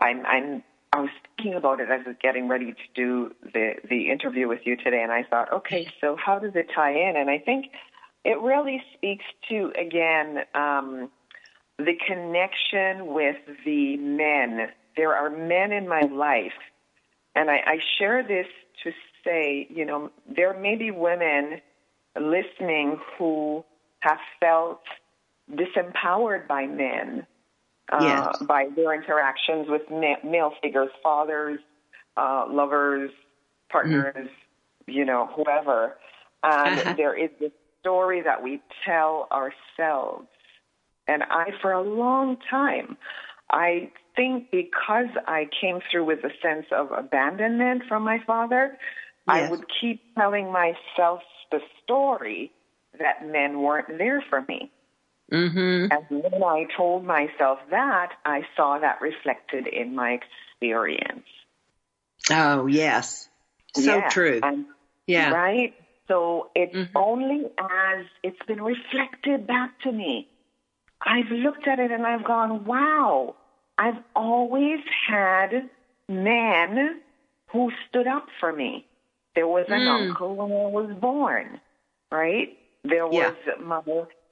I'm, 0.00 0.24
I'm 0.26 0.62
I 0.92 1.00
was 1.00 1.10
thinking 1.36 1.54
about 1.54 1.80
it 1.80 1.88
as 1.88 2.00
I 2.04 2.08
was 2.08 2.16
getting 2.20 2.48
ready 2.48 2.72
to 2.72 2.78
do 2.94 3.34
the 3.42 3.74
the 3.88 4.10
interview 4.10 4.48
with 4.48 4.60
you 4.64 4.76
today, 4.76 5.02
and 5.02 5.12
I 5.12 5.22
thought, 5.22 5.52
okay, 5.52 5.88
so 6.00 6.16
how 6.16 6.38
does 6.38 6.52
it 6.54 6.68
tie 6.74 6.92
in? 6.92 7.16
And 7.16 7.30
I 7.30 7.38
think 7.38 7.66
it 8.24 8.40
really 8.40 8.82
speaks 8.94 9.24
to 9.48 9.72
again 9.78 10.38
um, 10.54 11.10
the 11.78 11.94
connection 12.06 13.14
with 13.14 13.36
the 13.64 13.96
men. 13.98 14.68
There 14.96 15.14
are 15.14 15.30
men 15.30 15.72
in 15.72 15.88
my 15.88 16.02
life, 16.02 16.58
and 17.36 17.50
I, 17.50 17.58
I 17.64 17.78
share 17.98 18.24
this 18.26 18.46
to 18.82 18.90
say, 19.24 19.68
you 19.70 19.84
know, 19.84 20.10
there 20.28 20.58
may 20.58 20.74
be 20.74 20.90
women 20.90 21.60
listening 22.18 22.98
who 23.16 23.64
have 24.00 24.18
felt 24.38 24.82
disempowered 25.50 26.46
by 26.48 26.66
men, 26.66 27.26
uh, 27.92 27.98
yes. 28.00 28.42
by 28.46 28.68
their 28.76 28.94
interactions 28.94 29.68
with 29.68 29.82
male 29.90 30.52
figures, 30.62 30.90
fathers, 31.02 31.58
uh, 32.16 32.46
lovers, 32.48 33.10
partners, 33.70 34.14
mm 34.16 34.28
you 34.86 35.04
know, 35.04 35.28
whoever. 35.36 35.96
And 36.42 36.80
uh-huh. 36.80 36.94
there 36.96 37.14
is 37.14 37.30
this 37.38 37.52
story 37.80 38.22
that 38.22 38.42
we 38.42 38.60
tell 38.84 39.28
ourselves. 39.30 40.26
And 41.06 41.22
I, 41.22 41.52
for 41.60 41.72
a 41.72 41.82
long 41.82 42.38
time, 42.50 42.96
I 43.50 43.90
think 44.16 44.50
because 44.50 45.08
I 45.26 45.48
came 45.60 45.80
through 45.90 46.06
with 46.06 46.20
a 46.24 46.30
sense 46.42 46.66
of 46.72 46.90
abandonment 46.92 47.82
from 47.88 48.02
my 48.02 48.18
father, 48.26 48.76
yes. 48.76 48.78
I 49.28 49.50
would 49.50 49.64
keep 49.80 50.00
telling 50.16 50.52
myself 50.52 51.20
the 51.50 51.60
story 51.84 52.50
that 53.00 53.26
men 53.26 53.60
weren't 53.60 53.98
there 53.98 54.22
for 54.28 54.42
me. 54.42 54.70
Mm-hmm. 55.32 55.92
And 55.92 56.22
when 56.22 56.42
I 56.42 56.66
told 56.76 57.04
myself 57.04 57.58
that, 57.70 58.12
I 58.24 58.42
saw 58.56 58.78
that 58.78 59.00
reflected 59.00 59.66
in 59.66 59.94
my 59.94 60.18
experience. 60.18 61.26
Oh, 62.30 62.66
yes. 62.66 63.28
So 63.74 63.96
yeah. 63.96 64.08
true. 64.08 64.40
And, 64.42 64.66
yeah. 65.06 65.30
Right? 65.30 65.74
So 66.08 66.50
it's 66.54 66.74
mm-hmm. 66.74 66.96
only 66.96 67.44
as 67.58 68.06
it's 68.22 68.42
been 68.46 68.62
reflected 68.62 69.46
back 69.46 69.80
to 69.82 69.92
me. 69.92 70.28
I've 71.00 71.30
looked 71.30 71.66
at 71.66 71.78
it 71.78 71.92
and 71.92 72.04
I've 72.04 72.24
gone, 72.24 72.64
wow, 72.64 73.36
I've 73.78 74.02
always 74.14 74.80
had 75.08 75.70
men 76.08 77.00
who 77.52 77.70
stood 77.88 78.06
up 78.06 78.26
for 78.38 78.52
me. 78.52 78.86
There 79.34 79.46
was 79.46 79.66
an 79.68 79.80
mm. 79.80 80.08
uncle 80.08 80.34
when 80.34 80.50
I 80.50 80.66
was 80.66 80.94
born, 81.00 81.60
right? 82.10 82.58
There 82.84 83.06
was 83.06 83.34
yeah. 83.46 83.54
my 83.62 83.80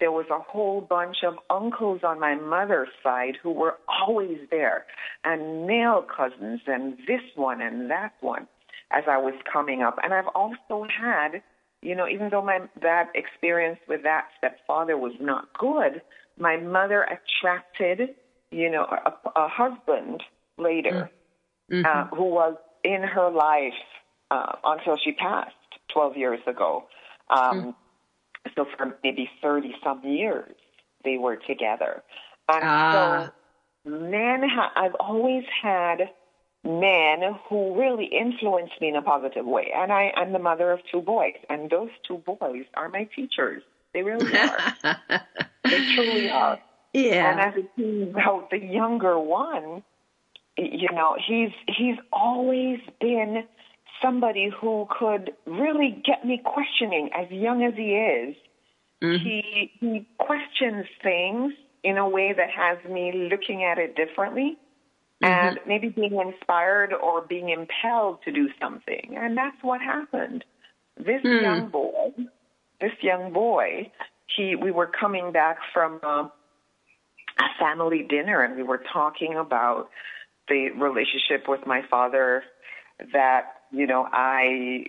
there 0.01 0.13
was 0.13 0.27
a 0.31 0.39
whole 0.39 0.81
bunch 0.81 1.19
of 1.27 1.35
uncles 1.51 2.01
on 2.03 2.21
my 2.21 2.35
mother's 2.35 2.89
side 3.03 3.37
who 3.43 3.51
were 3.51 3.77
always 3.89 4.39
there, 4.51 4.87
and 5.25 5.67
male 5.67 6.03
cousins, 6.03 6.61
and 6.67 6.97
this 7.07 7.21
one 7.35 7.61
and 7.61 7.91
that 7.91 8.13
one 8.21 8.47
as 8.91 9.05
I 9.07 9.19
was 9.19 9.35
coming 9.53 9.83
up. 9.83 9.99
And 10.03 10.15
I've 10.15 10.29
also 10.35 10.87
had, 10.89 11.43
you 11.83 11.95
know, 11.95 12.09
even 12.09 12.31
though 12.31 12.43
my 12.43 12.61
that 12.81 13.11
experience 13.15 13.79
with 13.87 14.03
that 14.05 14.29
stepfather 14.39 14.97
was 14.97 15.13
not 15.21 15.53
good, 15.59 16.01
my 16.39 16.57
mother 16.57 17.05
attracted, 17.05 18.15
you 18.51 18.71
know, 18.71 18.85
a, 18.85 19.13
a 19.39 19.49
husband 19.49 20.23
later 20.57 21.11
mm-hmm. 21.71 21.85
uh, 21.85 22.17
who 22.17 22.25
was 22.25 22.57
in 22.83 23.03
her 23.03 23.31
life 23.31 23.75
uh, 24.31 24.53
until 24.65 24.97
she 24.97 25.13
passed 25.13 25.53
12 25.93 26.17
years 26.17 26.41
ago. 26.47 26.85
Um, 27.29 27.63
mm 27.63 27.75
so 28.57 28.67
for 28.77 28.97
maybe 29.03 29.31
30 29.43 29.75
some 29.83 30.03
years, 30.05 30.55
they 31.05 31.17
were 31.19 31.37
together. 31.37 32.03
And 32.49 32.65
uh. 32.65 33.27
so 33.85 33.91
men, 33.91 34.49
ha- 34.49 34.73
I've 34.77 34.95
always 35.01 35.45
had 35.63 36.11
men 36.65 37.37
who 37.49 37.79
really 37.79 38.07
influenced 38.07 38.81
me 38.81 38.89
in 38.89 38.97
a 38.97 39.03
positive 39.03 39.47
way. 39.47 39.73
And 39.75 39.93
I, 39.93 40.13
I'm 40.17 40.33
the 40.33 40.39
mother 40.39 40.71
of 40.71 40.81
two 40.91 41.01
boys, 41.01 41.35
and 41.49 41.71
those 41.71 41.91
two 42.07 42.19
boys 42.19 42.65
are 42.75 42.89
my 42.89 43.09
teachers. 43.15 43.63
They 43.95 44.03
really 44.03 44.37
are. 44.37 44.75
they 45.65 45.95
truly 45.95 46.31
are. 46.31 46.59
Yeah. 46.93 47.31
And 47.31 47.41
as 47.41 47.55
it 47.57 47.71
turns 47.77 48.17
out, 48.17 48.51
the 48.51 48.59
younger 48.59 49.19
one, 49.19 49.83
you 50.57 50.89
know, 50.93 51.17
he's 51.25 51.51
he's 51.67 51.97
always 52.13 52.81
been 53.01 53.45
somebody 54.03 54.51
who 54.61 54.87
could 54.99 55.33
really 55.47 56.03
get 56.05 56.25
me 56.25 56.41
questioning 56.45 57.11
as 57.17 57.31
young 57.31 57.65
as 57.65 57.75
he 57.75 57.95
is. 57.95 58.37
Mm-hmm. 59.03 59.25
He 59.25 59.71
he 59.81 60.07
questions 60.19 60.87
things 61.03 61.53
in 61.85 61.99
a 61.99 62.09
way 62.09 62.35
that 62.37 62.51
has 62.51 62.79
me 62.91 63.29
looking 63.31 63.65
at 63.65 63.79
it 63.79 63.95
differently 63.95 64.59
mm-hmm. 65.23 65.49
and 65.49 65.61
maybe 65.67 65.89
being 65.89 66.21
inspired 66.21 66.93
or 66.93 67.23
being 67.23 67.51
impelled 67.51 68.23
to 68.25 68.33
do 68.33 68.49
something. 68.61 69.17
And 69.17 69.37
that's 69.37 69.57
what 69.63 69.81
happened. 69.81 70.45
This 70.97 71.23
mm. 71.25 71.43
young 71.43 71.69
boy, 71.69 72.11
this 72.81 72.93
young 73.03 73.33
boy, 73.33 73.93
he 74.37 74.57
we 74.57 74.71
were 74.71 74.89
coming 74.89 75.33
back 75.33 75.59
from 75.73 76.01
uh, 76.03 76.29
a 77.39 77.59
family 77.61 78.05
dinner 78.09 78.43
and 78.43 78.57
we 78.57 78.63
were 78.63 78.83
talking 78.93 79.37
about 79.37 79.89
the 80.49 80.71
relationship 80.71 81.47
with 81.47 81.61
my 81.67 81.83
father 81.89 82.43
that 83.13 83.58
you 83.71 83.87
know, 83.87 84.07
I 84.11 84.87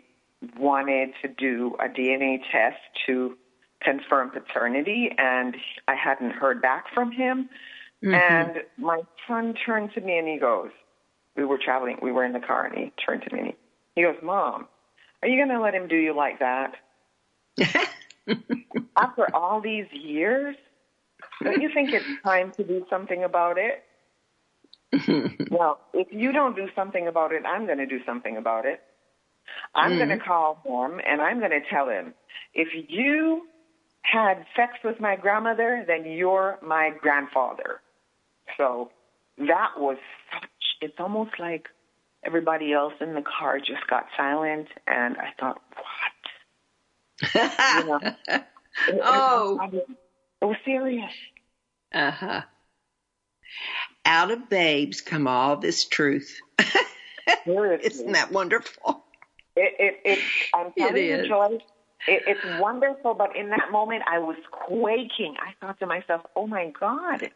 wanted 0.57 1.09
to 1.21 1.27
do 1.27 1.75
a 1.79 1.87
DNA 1.87 2.39
test 2.51 2.77
to 3.07 3.37
confirm 3.81 4.31
paternity, 4.31 5.09
and 5.17 5.55
I 5.87 5.95
hadn't 5.95 6.31
heard 6.31 6.61
back 6.61 6.85
from 6.93 7.11
him. 7.11 7.49
Mm-hmm. 8.03 8.13
And 8.13 8.61
my 8.77 9.01
son 9.27 9.53
turned 9.65 9.93
to 9.93 10.01
me 10.01 10.17
and 10.17 10.27
he 10.27 10.37
goes, 10.37 10.69
we 11.35 11.45
were 11.45 11.57
traveling, 11.63 11.97
we 12.01 12.11
were 12.11 12.25
in 12.25 12.33
the 12.33 12.39
car, 12.39 12.65
and 12.65 12.77
he 12.77 12.93
turned 13.05 13.23
to 13.23 13.33
me 13.33 13.39
and 13.39 13.47
he, 13.49 13.55
he 13.95 14.01
goes, 14.03 14.15
Mom, 14.23 14.67
are 15.21 15.27
you 15.27 15.37
going 15.37 15.55
to 15.57 15.61
let 15.61 15.73
him 15.73 15.87
do 15.87 15.95
you 15.95 16.15
like 16.15 16.39
that? 16.39 16.75
After 18.97 19.35
all 19.35 19.59
these 19.61 19.87
years, 19.91 20.55
don't 21.43 21.61
you 21.61 21.69
think 21.73 21.91
it's 21.91 22.05
time 22.23 22.51
to 22.57 22.63
do 22.63 22.85
something 22.89 23.23
about 23.23 23.57
it? 23.57 23.83
well, 25.51 25.79
if 25.93 26.07
you 26.11 26.31
don't 26.31 26.55
do 26.55 26.67
something 26.75 27.07
about 27.07 27.31
it, 27.31 27.43
I'm 27.45 27.65
going 27.65 27.77
to 27.77 27.85
do 27.85 27.99
something 28.05 28.37
about 28.37 28.65
it. 28.65 28.81
I'm 29.75 29.93
mm. 29.93 29.97
going 29.97 30.09
to 30.09 30.23
call 30.23 30.59
him 30.65 30.99
and 31.05 31.21
I'm 31.21 31.39
going 31.39 31.51
to 31.51 31.61
tell 31.69 31.89
him, 31.89 32.13
if 32.53 32.69
you 32.87 33.47
had 34.01 34.45
sex 34.55 34.73
with 34.83 34.99
my 34.99 35.15
grandmother, 35.15 35.83
then 35.87 36.05
you're 36.05 36.57
my 36.65 36.91
grandfather. 36.99 37.81
So 38.57 38.91
that 39.37 39.71
was 39.77 39.97
such, 40.33 40.49
it's 40.81 40.99
almost 40.99 41.31
like 41.39 41.67
everybody 42.23 42.73
else 42.73 42.93
in 42.99 43.13
the 43.13 43.21
car 43.21 43.59
just 43.59 43.87
got 43.89 44.05
silent 44.17 44.67
and 44.87 45.17
I 45.17 45.29
thought, 45.39 45.61
what? 45.75 47.35
you 47.35 47.85
know, 47.85 47.99
it, 48.27 48.43
oh. 49.03 49.59
It 49.61 49.73
was, 49.73 49.83
it 50.41 50.45
was 50.45 50.57
serious. 50.65 51.11
Uh 51.93 52.11
huh 52.11 52.41
out 54.09 54.31
of 54.31 54.49
babes 54.49 55.01
come 55.01 55.27
all 55.27 55.55
this 55.55 55.85
truth. 55.85 56.41
Isn't 57.45 58.11
that 58.13 58.31
wonderful? 58.31 59.05
It, 59.55 59.73
it, 59.79 59.99
it, 60.03 60.19
I'm 60.53 60.73
telling 60.75 60.97
it 60.97 61.23
you, 61.23 61.27
Joyce, 61.27 61.61
it, 62.07 62.23
it's 62.25 62.59
wonderful, 62.59 63.13
but 63.13 63.35
in 63.35 63.49
that 63.49 63.71
moment 63.71 64.03
I 64.07 64.17
was 64.17 64.37
quaking. 64.51 65.35
I 65.39 65.53
thought 65.61 65.79
to 65.79 65.85
myself, 65.85 66.21
oh 66.35 66.47
my 66.47 66.71
God, 66.79 67.29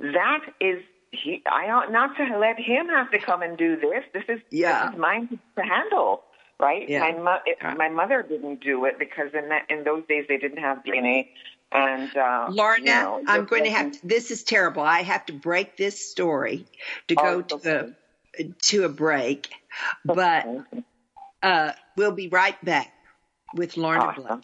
that 0.00 0.40
is, 0.58 0.82
he, 1.10 1.42
I 1.50 1.70
ought 1.70 1.92
not 1.92 2.16
to 2.16 2.38
let 2.38 2.58
him 2.58 2.88
have 2.88 3.10
to 3.10 3.18
come 3.18 3.42
and 3.42 3.58
do 3.58 3.76
this. 3.78 4.04
This 4.14 4.24
is, 4.28 4.40
yeah. 4.50 4.86
this 4.86 4.94
is 4.94 5.00
mine 5.00 5.38
to 5.56 5.62
handle. 5.62 6.22
Right, 6.58 6.86
yeah. 6.90 7.00
my 7.00 7.12
mo- 7.12 7.40
it, 7.46 7.56
my 7.78 7.88
mother 7.88 8.22
didn't 8.22 8.60
do 8.62 8.84
it 8.84 8.98
because 8.98 9.28
in 9.32 9.48
that 9.48 9.64
in 9.70 9.82
those 9.82 10.02
days 10.06 10.26
they 10.28 10.36
didn't 10.36 10.58
have 10.58 10.84
DNA 10.84 11.28
and 11.72 12.16
uh, 12.16 12.48
Lorna, 12.50 12.78
you 12.78 12.84
know, 12.86 13.22
I'm 13.26 13.44
going 13.44 13.64
to 13.64 13.70
have 13.70 13.92
to, 13.92 14.06
this 14.06 14.30
is 14.30 14.42
terrible. 14.42 14.82
I 14.82 15.02
have 15.02 15.26
to 15.26 15.32
break 15.32 15.76
this 15.76 16.10
story 16.10 16.66
to 17.08 17.14
go 17.14 17.44
oh, 17.50 17.58
to 17.58 17.94
a, 18.38 18.44
to 18.44 18.84
a 18.84 18.88
break, 18.88 19.48
but 20.04 20.46
uh, 21.42 21.72
we'll 21.96 22.12
be 22.12 22.28
right 22.28 22.62
back 22.64 22.92
with 23.54 23.76
Lorna 23.76 24.04
awesome. 24.04 24.22
Blow. 24.24 24.40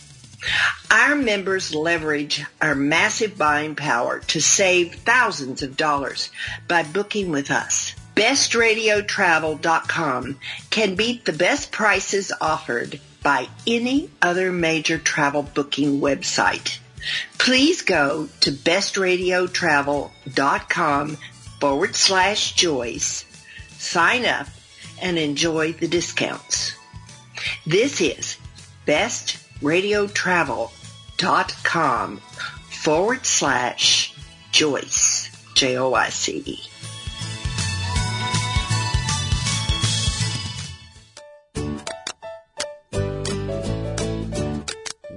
Our 0.91 1.15
members 1.15 1.73
leverage 1.73 2.45
our 2.61 2.75
massive 2.75 3.37
buying 3.37 3.75
power 3.75 4.19
to 4.19 4.41
save 4.41 4.95
thousands 4.95 5.61
of 5.61 5.77
dollars 5.77 6.29
by 6.67 6.83
booking 6.83 7.31
with 7.31 7.51
us. 7.51 7.95
BestRadioTravel.com 8.15 10.39
can 10.69 10.95
beat 10.95 11.25
the 11.25 11.33
best 11.33 11.71
prices 11.71 12.31
offered 12.39 12.99
by 13.21 13.47
any 13.67 14.09
other 14.21 14.51
major 14.51 14.97
travel 14.97 15.43
booking 15.43 15.99
website 15.99 16.79
please 17.37 17.81
go 17.81 18.29
to 18.41 18.51
bestradiotravel.com 18.51 21.17
forward 21.59 21.95
slash 21.95 22.53
Joyce, 22.53 23.25
sign 23.77 24.25
up, 24.25 24.47
and 25.01 25.17
enjoy 25.17 25.73
the 25.73 25.87
discounts. 25.87 26.75
This 27.65 27.99
is 28.01 28.37
bestradiotravel.com 29.65 32.17
forward 32.17 33.25
slash 33.25 34.13
Joyce, 34.51 35.31
J-O-I-C-E. 35.55 36.59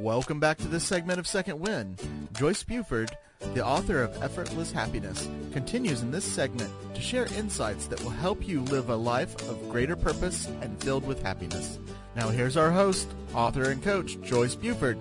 Welcome 0.00 0.40
back 0.40 0.56
to 0.58 0.68
this 0.68 0.84
segment 0.84 1.18
of 1.18 1.26
Second 1.26 1.60
Wind. 1.60 2.00
Joyce 2.32 2.62
Buford, 2.62 3.10
the 3.52 3.64
author 3.64 4.02
of 4.02 4.22
Effortless 4.22 4.72
Happiness, 4.72 5.28
continues 5.52 6.00
in 6.00 6.10
this 6.10 6.24
segment 6.24 6.72
to 6.94 7.02
share 7.02 7.26
insights 7.36 7.86
that 7.88 8.02
will 8.02 8.10
help 8.10 8.48
you 8.48 8.62
live 8.62 8.88
a 8.88 8.96
life 8.96 9.34
of 9.50 9.68
greater 9.68 9.94
purpose 9.94 10.46
and 10.62 10.82
filled 10.82 11.06
with 11.06 11.22
happiness. 11.22 11.78
Now 12.18 12.30
here's 12.30 12.56
our 12.56 12.72
host, 12.72 13.06
author 13.32 13.70
and 13.70 13.80
coach, 13.80 14.20
Joyce 14.22 14.56
Buford. 14.56 14.98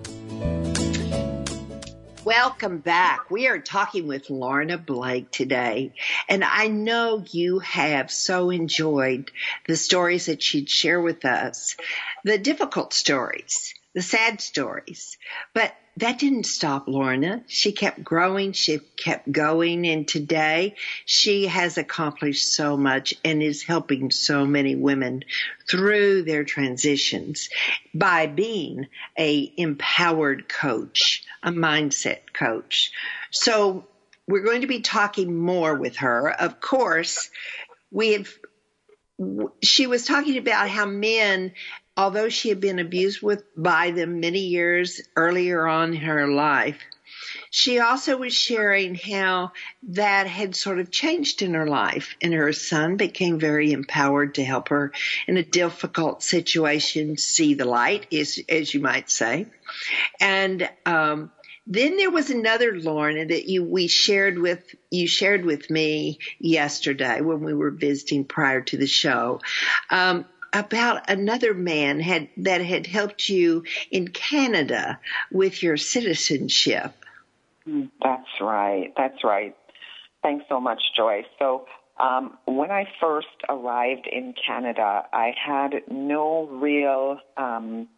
Welcome 2.24 2.78
back. 2.78 3.28
We 3.28 3.48
are 3.48 3.58
talking 3.58 4.06
with 4.06 4.30
Lorna 4.30 4.78
Blake 4.78 5.28
today, 5.32 5.94
and 6.28 6.44
I 6.44 6.68
know 6.68 7.24
you 7.28 7.58
have 7.58 8.12
so 8.12 8.50
enjoyed 8.50 9.32
the 9.66 9.74
stories 9.74 10.26
that 10.26 10.44
she'd 10.44 10.70
share 10.70 11.00
with 11.00 11.24
us, 11.24 11.76
the 12.22 12.38
difficult 12.38 12.92
stories 12.92 13.74
the 13.94 14.02
sad 14.02 14.40
stories. 14.40 15.18
But 15.54 15.74
that 15.98 16.18
didn't 16.18 16.46
stop 16.46 16.86
Lorna. 16.86 17.42
She 17.48 17.72
kept 17.72 18.02
growing. 18.04 18.52
She 18.52 18.78
kept 18.96 19.30
going. 19.30 19.86
And 19.86 20.06
today 20.06 20.76
she 21.04 21.46
has 21.46 21.76
accomplished 21.76 22.52
so 22.52 22.76
much 22.76 23.14
and 23.24 23.42
is 23.42 23.62
helping 23.62 24.10
so 24.10 24.46
many 24.46 24.76
women 24.76 25.24
through 25.68 26.22
their 26.22 26.44
transitions 26.44 27.48
by 27.94 28.26
being 28.26 28.86
a 29.18 29.52
empowered 29.56 30.48
coach, 30.48 31.24
a 31.42 31.50
mindset 31.50 32.32
coach. 32.32 32.92
So 33.30 33.86
we're 34.26 34.44
going 34.44 34.60
to 34.60 34.66
be 34.66 34.80
talking 34.80 35.34
more 35.34 35.74
with 35.74 35.96
her. 35.96 36.30
Of 36.30 36.60
course, 36.60 37.28
we 37.90 38.12
have 38.12 38.32
she 39.64 39.88
was 39.88 40.04
talking 40.04 40.38
about 40.38 40.70
how 40.70 40.86
men 40.86 41.52
although 41.98 42.28
she 42.28 42.48
had 42.48 42.60
been 42.60 42.78
abused 42.78 43.20
with 43.20 43.42
by 43.56 43.90
them 43.90 44.20
many 44.20 44.38
years 44.38 45.02
earlier 45.16 45.66
on 45.66 45.94
in 45.94 46.00
her 46.00 46.28
life, 46.28 46.78
she 47.50 47.80
also 47.80 48.16
was 48.16 48.32
sharing 48.32 48.94
how 48.94 49.52
that 49.82 50.26
had 50.28 50.54
sort 50.54 50.78
of 50.78 50.90
changed 50.90 51.42
in 51.42 51.54
her 51.54 51.66
life 51.66 52.14
and 52.22 52.32
her 52.32 52.52
son 52.52 52.96
became 52.96 53.40
very 53.40 53.72
empowered 53.72 54.36
to 54.36 54.44
help 54.44 54.68
her 54.68 54.92
in 55.26 55.36
a 55.36 55.42
difficult 55.42 56.22
situation 56.22 57.16
see 57.16 57.54
the 57.54 57.64
light 57.64 58.12
as, 58.12 58.38
as 58.48 58.72
you 58.72 58.80
might 58.80 59.10
say. 59.10 59.46
And, 60.20 60.68
um, 60.86 61.32
then 61.70 61.98
there 61.98 62.10
was 62.10 62.30
another 62.30 62.80
Lorna 62.80 63.26
that 63.26 63.46
you 63.46 63.62
we 63.62 63.88
shared 63.88 64.38
with 64.38 64.74
you 64.90 65.06
shared 65.06 65.44
with 65.44 65.68
me 65.68 66.18
yesterday 66.38 67.20
when 67.20 67.44
we 67.44 67.52
were 67.52 67.70
visiting 67.70 68.24
prior 68.24 68.62
to 68.62 68.78
the 68.78 68.86
show. 68.86 69.40
Um, 69.90 70.24
about 70.52 71.08
another 71.10 71.54
man 71.54 72.00
had 72.00 72.28
that 72.38 72.60
had 72.60 72.86
helped 72.86 73.28
you 73.28 73.64
in 73.90 74.08
Canada 74.08 74.98
with 75.30 75.62
your 75.62 75.76
citizenship. 75.76 76.92
Mm, 77.66 77.90
that's 78.02 78.40
right. 78.40 78.92
That's 78.96 79.22
right. 79.24 79.54
Thanks 80.22 80.44
so 80.48 80.60
much, 80.60 80.82
Joyce. 80.96 81.26
So 81.38 81.66
um, 82.00 82.38
when 82.46 82.70
I 82.70 82.86
first 83.00 83.28
arrived 83.48 84.08
in 84.10 84.34
Canada, 84.46 85.04
I 85.12 85.32
had 85.36 85.82
no 85.90 86.46
real. 86.46 87.18
Um, 87.36 87.88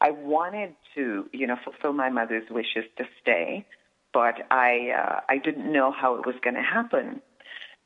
I 0.00 0.10
wanted 0.10 0.74
to, 0.94 1.28
you 1.32 1.46
know, 1.46 1.56
fulfill 1.64 1.92
my 1.92 2.10
mother's 2.10 2.48
wishes 2.50 2.84
to 2.98 3.04
stay, 3.20 3.66
but 4.12 4.34
I 4.50 4.90
uh, 4.90 5.20
I 5.28 5.38
didn't 5.38 5.72
know 5.72 5.92
how 5.92 6.16
it 6.16 6.26
was 6.26 6.36
going 6.42 6.54
to 6.54 6.62
happen. 6.62 7.20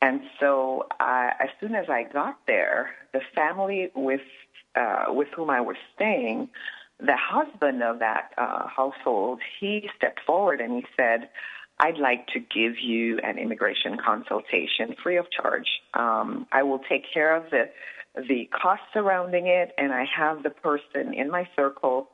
And 0.02 0.20
so, 0.40 0.86
uh, 0.98 1.30
as 1.38 1.48
soon 1.60 1.76
as 1.76 1.86
I 1.88 2.02
got 2.02 2.36
there, 2.48 2.90
the 3.12 3.20
family 3.36 3.90
with 3.94 4.20
uh, 4.74 5.04
with 5.08 5.28
whom 5.36 5.48
I 5.48 5.60
was 5.60 5.76
staying, 5.94 6.48
the 6.98 7.16
husband 7.16 7.82
of 7.82 8.00
that 8.00 8.32
uh, 8.36 8.66
household, 8.66 9.40
he 9.60 9.88
stepped 9.96 10.20
forward 10.26 10.60
and 10.60 10.72
he 10.72 10.84
said, 10.96 11.28
"I'd 11.78 11.98
like 11.98 12.26
to 12.28 12.40
give 12.40 12.80
you 12.80 13.20
an 13.22 13.38
immigration 13.38 13.96
consultation 13.96 14.96
free 15.00 15.18
of 15.18 15.26
charge. 15.30 15.68
Um, 15.94 16.48
I 16.50 16.64
will 16.64 16.80
take 16.80 17.04
care 17.14 17.36
of 17.36 17.44
the 17.50 17.70
the 18.16 18.50
costs 18.60 18.86
surrounding 18.92 19.46
it, 19.46 19.72
and 19.78 19.92
I 19.92 20.04
have 20.04 20.42
the 20.42 20.50
person 20.50 21.14
in 21.14 21.30
my 21.30 21.48
circle. 21.54 22.08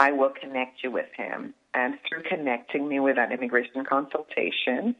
I 0.00 0.10
will 0.10 0.30
connect 0.40 0.82
you 0.82 0.90
with 0.90 1.10
him." 1.16 1.54
And 1.72 1.98
through 2.08 2.24
connecting 2.24 2.88
me 2.88 2.98
with 2.98 3.16
an 3.18 3.30
immigration 3.30 3.84
consultation, 3.84 4.96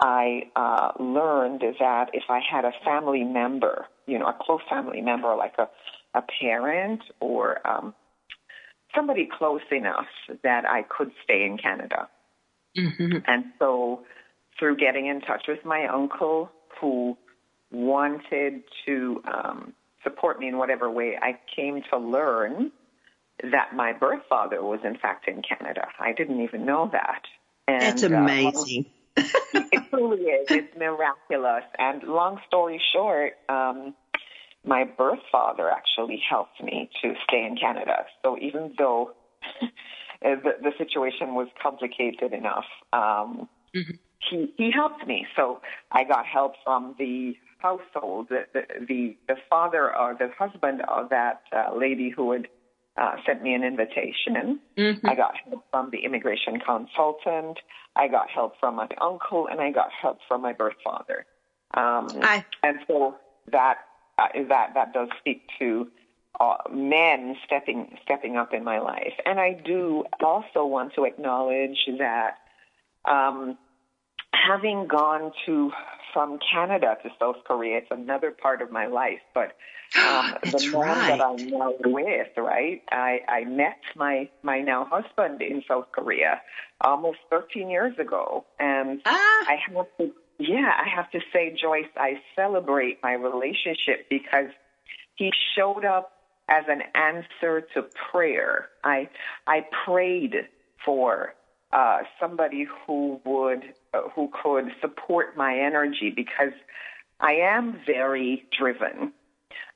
I 0.00 0.50
uh, 0.56 0.92
learned 0.98 1.62
that 1.78 2.10
if 2.12 2.24
I 2.28 2.40
had 2.40 2.64
a 2.64 2.72
family 2.84 3.24
member, 3.24 3.86
you 4.06 4.18
know, 4.18 4.26
a 4.26 4.36
close 4.38 4.60
family 4.68 5.00
member, 5.00 5.34
like 5.36 5.54
a, 5.58 5.68
a 6.16 6.22
parent 6.40 7.00
or 7.20 7.66
um, 7.66 7.94
somebody 8.94 9.28
close 9.38 9.62
enough 9.70 10.06
that 10.42 10.64
I 10.64 10.82
could 10.82 11.12
stay 11.22 11.44
in 11.44 11.58
Canada. 11.58 12.08
Mm-hmm. 12.76 13.18
And 13.26 13.44
so, 13.58 14.04
through 14.58 14.76
getting 14.76 15.06
in 15.06 15.20
touch 15.20 15.44
with 15.48 15.64
my 15.64 15.86
uncle, 15.86 16.50
who 16.80 17.16
wanted 17.70 18.62
to 18.86 19.22
um, 19.32 19.72
support 20.02 20.38
me 20.38 20.48
in 20.48 20.58
whatever 20.58 20.90
way, 20.90 21.16
I 21.20 21.38
came 21.54 21.82
to 21.90 21.98
learn 21.98 22.70
that 23.42 23.74
my 23.74 23.92
birth 23.92 24.22
father 24.28 24.62
was 24.62 24.80
in 24.84 24.96
fact 24.96 25.28
in 25.28 25.42
Canada. 25.42 25.86
I 25.98 26.12
didn't 26.12 26.40
even 26.40 26.64
know 26.64 26.88
that. 26.92 27.22
And, 27.66 27.82
That's 27.82 28.02
amazing. 28.02 28.86
Uh, 29.16 29.22
truly 29.96 30.22
is. 30.22 30.50
It's 30.50 30.76
miraculous. 30.76 31.64
And 31.78 32.02
long 32.04 32.40
story 32.46 32.80
short, 32.92 33.34
um, 33.48 33.94
my 34.64 34.84
birth 34.84 35.20
father 35.30 35.70
actually 35.70 36.22
helped 36.28 36.62
me 36.62 36.90
to 37.02 37.14
stay 37.28 37.44
in 37.44 37.56
Canada. 37.56 38.06
So 38.22 38.38
even 38.38 38.74
though 38.78 39.12
the, 40.22 40.52
the 40.62 40.72
situation 40.78 41.34
was 41.34 41.48
complicated 41.62 42.32
enough, 42.32 42.64
um, 42.92 43.48
mm-hmm. 43.74 43.96
he 44.30 44.52
he 44.56 44.70
helped 44.70 45.06
me. 45.06 45.26
So 45.36 45.60
I 45.92 46.04
got 46.04 46.26
help 46.26 46.54
from 46.64 46.94
the 46.98 47.34
household, 47.58 48.28
the 48.30 48.44
the 48.52 48.62
the, 48.86 49.16
the 49.28 49.36
father 49.50 49.94
or 49.94 50.16
the 50.18 50.30
husband 50.38 50.82
of 50.88 51.10
that 51.10 51.42
uh, 51.52 51.76
lady 51.76 52.10
who 52.14 52.32
had 52.32 52.48
uh, 52.96 53.16
sent 53.26 53.42
me 53.42 53.54
an 53.54 53.64
invitation. 53.64 54.60
Mm-hmm. 54.76 55.06
I 55.06 55.14
got 55.14 55.34
help 55.44 55.64
from 55.70 55.90
the 55.90 55.98
immigration 55.98 56.60
consultant. 56.60 57.58
I 57.96 58.08
got 58.08 58.30
help 58.30 58.54
from 58.60 58.76
my 58.76 58.88
uncle, 59.00 59.48
and 59.50 59.60
I 59.60 59.70
got 59.70 59.90
help 60.00 60.18
from 60.28 60.42
my 60.42 60.52
birth 60.52 60.76
father. 60.84 61.26
Um, 61.74 62.08
I... 62.22 62.44
And 62.62 62.78
so 62.86 63.16
that 63.50 63.78
uh, 64.18 64.28
that 64.48 64.74
that 64.74 64.92
does 64.92 65.08
speak 65.18 65.42
to 65.58 65.88
uh, 66.40 66.56
men 66.70 67.36
stepping 67.44 67.96
stepping 68.02 68.36
up 68.36 68.52
in 68.52 68.64
my 68.64 68.78
life. 68.78 69.14
And 69.24 69.40
I 69.40 69.54
do 69.54 70.04
also 70.22 70.64
want 70.66 70.94
to 70.94 71.04
acknowledge 71.04 71.78
that 71.98 72.38
um, 73.04 73.58
having 74.32 74.86
gone 74.86 75.32
to 75.46 75.72
from 76.14 76.38
Canada 76.50 76.96
to 77.02 77.10
South 77.20 77.36
Korea. 77.44 77.78
It's 77.78 77.90
another 77.90 78.30
part 78.30 78.62
of 78.62 78.72
my 78.72 78.86
life, 78.86 79.20
but 79.34 79.52
um, 79.98 80.34
the 80.44 80.70
man 80.72 80.80
right. 80.80 81.18
that 81.18 81.20
I'm 81.20 81.46
now 81.50 81.74
with, 81.84 82.28
right? 82.38 82.82
I, 82.90 83.20
I 83.28 83.44
met 83.44 83.80
my 83.94 84.30
my 84.42 84.60
now 84.60 84.86
husband 84.90 85.42
in 85.42 85.62
South 85.68 85.88
Korea 85.92 86.40
almost 86.80 87.18
13 87.28 87.68
years 87.68 87.98
ago, 87.98 88.46
and 88.58 89.02
ah. 89.04 89.44
I 89.46 89.58
have 89.68 89.86
to, 89.98 90.12
yeah, 90.38 90.72
I 90.80 90.88
have 90.88 91.10
to 91.10 91.20
say, 91.32 91.54
Joyce, 91.60 91.90
I 91.96 92.20
celebrate 92.34 93.02
my 93.02 93.12
relationship 93.12 94.08
because 94.08 94.48
he 95.16 95.32
showed 95.56 95.84
up 95.84 96.12
as 96.48 96.64
an 96.68 96.82
answer 96.94 97.66
to 97.74 97.84
prayer. 98.10 98.68
I 98.82 99.08
I 99.46 99.66
prayed 99.84 100.48
for 100.84 101.34
uh, 101.74 101.98
somebody 102.20 102.66
who 102.86 103.20
would 103.24 103.62
who 104.14 104.30
could 104.42 104.66
support 104.80 105.36
my 105.36 105.58
energy 105.58 106.12
because 106.14 106.52
I 107.20 107.32
am 107.32 107.80
very 107.86 108.44
driven, 108.56 109.12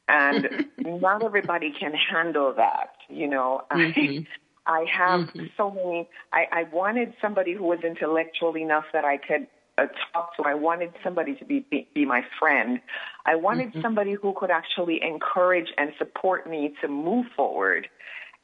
and 0.09 0.67
not 0.79 1.23
everybody 1.23 1.73
can 1.79 1.93
handle 1.93 2.55
that. 2.57 2.95
You 3.09 3.29
know, 3.29 3.63
mm-hmm. 3.73 4.01
I 4.01 4.27
I 4.69 4.85
have 4.93 5.21
mm-hmm. 5.21 5.47
so 5.57 5.71
many. 5.71 6.09
I, 6.33 6.47
I 6.53 6.63
wanted 6.65 7.15
somebody 7.21 7.55
who 7.55 7.65
was 7.65 7.79
intellectual 7.83 8.57
enough 8.57 8.85
that 8.93 9.05
I 9.05 9.17
could 9.17 9.47
uh, 9.79 9.87
talk 10.13 10.37
to. 10.37 10.43
I 10.45 10.55
wanted 10.55 10.93
somebody 11.03 11.35
to 11.37 11.45
be, 11.45 11.65
be, 11.71 11.89
be 11.95 12.05
my 12.05 12.23
friend. 12.39 12.81
I 13.25 13.37
wanted 13.37 13.69
mm-hmm. 13.69 13.81
somebody 13.81 14.13
who 14.13 14.35
could 14.37 14.51
actually 14.51 15.01
encourage 15.03 15.69
and 15.79 15.93
support 15.97 16.49
me 16.49 16.75
to 16.83 16.89
move 16.89 17.27
forward. 17.35 17.89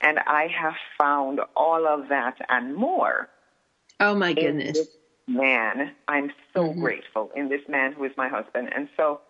And 0.00 0.18
I 0.18 0.48
have 0.48 0.74
found 0.98 1.40
all 1.56 1.86
of 1.86 2.08
that 2.08 2.36
and 2.48 2.74
more. 2.74 3.28
Oh 4.00 4.14
my 4.14 4.32
goodness. 4.32 4.78
Man, 5.26 5.92
I'm 6.08 6.30
so 6.52 6.64
mm-hmm. 6.64 6.80
grateful 6.80 7.30
in 7.34 7.48
this 7.48 7.62
man 7.68 7.92
who 7.92 8.04
is 8.04 8.12
my 8.16 8.28
husband. 8.28 8.70
And 8.74 8.88
so 8.96 9.20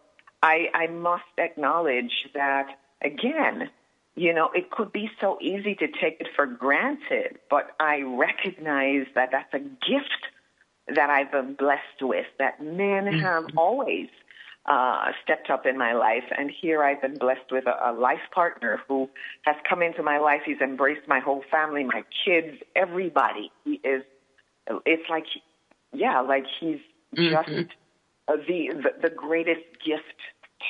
I, 0.43 0.69
I 0.75 0.87
must 0.89 1.23
acknowledge 1.39 2.13
that 2.35 2.67
again, 3.03 3.71
you 4.17 4.33
know, 4.33 4.51
it 4.55 4.71
could 4.71 4.93
be 4.93 5.11
so 5.21 5.39
easy 5.41 5.75
to 5.75 5.87
take 5.87 6.21
it 6.21 6.29
for 6.37 6.47
granted, 6.47 7.39
but 7.51 7.71
I 7.81 8.03
recognize 8.03 9.07
that 9.15 9.31
that's 9.33 9.53
a 9.55 9.59
gift 9.59 10.29
that 10.89 11.11
I've 11.11 11.33
been 11.33 11.55
blessed 11.55 12.03
with, 12.03 12.27
that 12.39 12.63
men 12.63 13.05
mm-hmm. 13.05 13.19
have 13.21 13.45
always 13.57 14.09
uh, 14.67 15.13
stepped 15.23 15.51
up 15.51 15.67
in 15.67 15.77
my 15.77 15.95
life. 15.95 16.25
And 16.37 16.51
here 16.51 16.83
I've 16.83 17.01
been 17.01 17.17
blessed 17.19 17.51
with 17.51 17.67
a, 17.67 17.91
a 17.91 17.93
life 17.93 18.21
partner 18.33 18.81
who 18.89 19.09
has 19.43 19.57
come 19.69 19.83
into 19.83 20.03
my 20.03 20.19
life. 20.19 20.43
He's 20.45 20.61
embraced 20.61 21.09
my 21.09 21.21
whole 21.21 21.43
family, 21.51 21.85
my 21.85 22.05
kids, 22.25 22.59
everybody. 22.77 23.51
He 23.65 23.81
is, 23.85 24.03
it's 24.87 25.09
like, 25.11 25.27
yeah, 25.95 26.21
like 26.21 26.45
he's 26.61 26.81
mm-hmm. 27.17 27.31
just 27.31 27.71
uh, 28.29 28.37
the, 28.49 28.71
the, 28.75 29.09
the 29.09 29.11
greatest 29.11 29.67
gift 29.85 30.03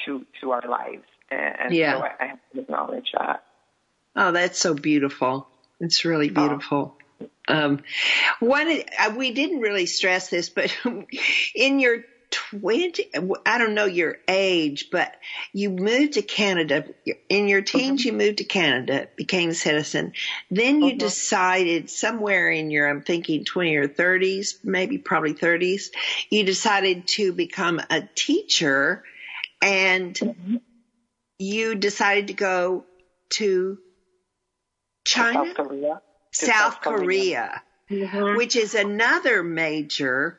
to, 0.04 0.24
to 0.40 0.52
our 0.52 0.68
lives. 0.68 1.04
And, 1.30 1.56
and 1.60 1.74
yeah. 1.74 1.98
so 1.98 2.04
I, 2.04 2.10
I 2.20 2.26
have 2.26 2.38
to 2.52 2.60
acknowledge 2.60 3.12
that. 3.18 3.44
Oh, 4.16 4.32
that's 4.32 4.58
so 4.58 4.74
beautiful. 4.74 5.48
It's 5.80 6.04
really 6.04 6.30
oh. 6.30 6.34
beautiful. 6.34 6.98
Oh. 6.98 7.00
Um, 7.46 7.82
one, 8.40 8.82
we 9.16 9.32
didn't 9.32 9.60
really 9.60 9.86
stress 9.86 10.28
this, 10.28 10.48
but 10.48 10.76
in 11.54 11.78
your 11.78 12.04
20, 12.34 13.10
I 13.46 13.58
don't 13.58 13.74
know 13.74 13.84
your 13.84 14.18
age, 14.26 14.88
but 14.90 15.14
you 15.52 15.70
moved 15.70 16.14
to 16.14 16.22
Canada. 16.22 16.84
In 17.28 17.48
your 17.48 17.62
teens, 17.62 18.00
mm-hmm. 18.00 18.08
you 18.08 18.12
moved 18.12 18.38
to 18.38 18.44
Canada, 18.44 19.08
became 19.16 19.50
a 19.50 19.54
citizen. 19.54 20.12
Then 20.50 20.82
you 20.82 20.90
mm-hmm. 20.90 20.98
decided 20.98 21.90
somewhere 21.90 22.50
in 22.50 22.70
your, 22.70 22.88
I'm 22.88 23.02
thinking 23.02 23.44
20 23.44 23.76
or 23.76 23.88
30s, 23.88 24.64
maybe 24.64 24.98
probably 24.98 25.34
30s, 25.34 25.90
you 26.30 26.44
decided 26.44 27.06
to 27.08 27.32
become 27.32 27.80
a 27.90 28.02
teacher 28.14 29.04
and 29.62 30.14
mm-hmm. 30.14 30.56
you 31.38 31.74
decided 31.76 32.28
to 32.28 32.34
go 32.34 32.84
to 33.30 33.78
China. 35.04 35.44
South 35.46 35.54
Korea. 35.54 36.00
South 36.32 36.80
Korea, 36.80 37.62
mm-hmm. 37.88 38.36
which 38.36 38.56
is 38.56 38.74
another 38.74 39.44
major 39.44 40.38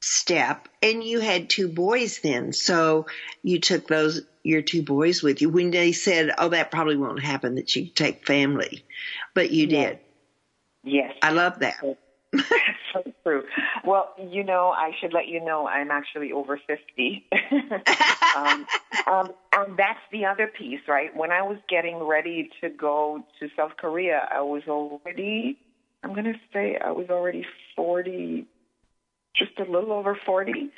step. 0.00 0.68
And 0.82 1.02
you 1.02 1.20
had 1.20 1.50
two 1.50 1.68
boys 1.68 2.20
then. 2.20 2.52
So 2.52 3.06
you 3.42 3.60
took 3.60 3.88
those, 3.88 4.22
your 4.42 4.62
two 4.62 4.82
boys 4.82 5.22
with 5.22 5.42
you 5.42 5.50
when 5.50 5.70
they 5.70 5.92
said, 5.92 6.32
oh, 6.38 6.50
that 6.50 6.70
probably 6.70 6.96
won't 6.96 7.22
happen 7.22 7.56
that 7.56 7.74
you 7.74 7.86
take 7.86 8.26
family, 8.26 8.84
but 9.34 9.50
you 9.50 9.66
yes. 9.66 9.70
did. 9.70 9.98
Yes. 10.84 11.12
I 11.22 11.30
love 11.30 11.58
that. 11.60 11.76
That's 12.32 12.46
so 12.92 13.02
true. 13.24 13.44
Well, 13.84 14.14
you 14.18 14.44
know, 14.44 14.68
I 14.68 14.92
should 15.00 15.12
let 15.12 15.28
you 15.28 15.44
know 15.44 15.66
I'm 15.66 15.90
actually 15.90 16.32
over 16.32 16.60
50. 16.66 17.26
um, 18.36 18.66
um, 19.06 19.30
and 19.52 19.76
that's 19.76 20.00
the 20.12 20.26
other 20.26 20.46
piece, 20.46 20.80
right? 20.86 21.14
When 21.16 21.32
I 21.32 21.42
was 21.42 21.58
getting 21.68 21.98
ready 22.02 22.50
to 22.60 22.68
go 22.68 23.24
to 23.40 23.48
South 23.56 23.72
Korea, 23.78 24.28
I 24.30 24.42
was 24.42 24.62
already, 24.68 25.58
I'm 26.02 26.12
going 26.12 26.24
to 26.24 26.38
say 26.52 26.78
I 26.82 26.90
was 26.90 27.08
already 27.08 27.46
40, 27.76 28.46
just 29.38 29.58
a 29.58 29.70
little 29.70 29.92
over 29.92 30.18
40. 30.26 30.70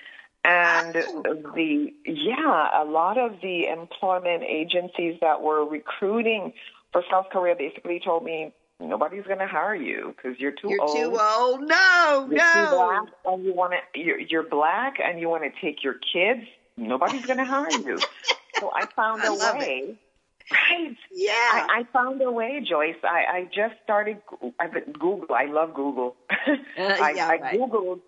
And 0.43 0.95
the, 0.95 1.93
yeah, 2.07 2.83
a 2.83 2.85
lot 2.85 3.19
of 3.19 3.41
the 3.43 3.67
employment 3.67 4.43
agencies 4.43 5.19
that 5.21 5.43
were 5.43 5.65
recruiting 5.67 6.55
for 6.93 7.03
South 7.11 7.27
Korea 7.31 7.55
basically 7.57 8.01
told 8.03 8.25
me, 8.25 8.53
nobody's 8.81 9.25
going 9.25 9.39
to 9.39 9.47
hire 9.47 9.75
you 9.75 10.15
because 10.17 10.41
you're 10.41 10.53
too 10.53 10.71
you're 10.71 10.81
old. 10.83 10.97
You're 10.97 11.11
too 11.11 11.19
old. 11.21 11.61
No, 11.69 12.29
you're 12.31 12.39
no. 12.39 12.53
Too 12.55 12.77
black 12.77 13.03
and 13.27 13.45
you 13.45 13.55
want 13.55 13.75
to. 13.75 14.01
You're, 14.01 14.19
you're 14.19 14.49
black 14.49 14.95
and 15.03 15.21
you 15.21 15.29
want 15.29 15.45
to 15.45 15.51
take 15.61 15.85
your 15.85 15.95
kids. 15.95 16.47
Nobody's 16.77 17.27
going 17.27 17.39
to 17.39 17.45
hire 17.45 17.71
you. 17.71 17.99
so 18.59 18.71
I 18.75 18.87
found 18.97 19.23
a 19.27 19.35
way. 19.35 19.83
It. 19.89 19.99
Right. 20.51 20.97
Yeah. 21.13 21.33
I, 21.33 21.81
I 21.81 21.93
found 21.93 22.21
a 22.23 22.33
way, 22.33 22.65
Joyce. 22.67 22.97
I, 23.05 23.25
I 23.31 23.45
just 23.55 23.75
started. 23.85 24.21
I've 24.59 24.73
been 24.73 24.93
Google. 24.93 25.35
I 25.35 25.45
love 25.45 25.75
Google. 25.75 26.17
uh, 26.31 26.55
I, 26.79 27.13
yeah, 27.15 27.29
I 27.29 27.37
right. 27.37 27.61
googled. 27.61 28.01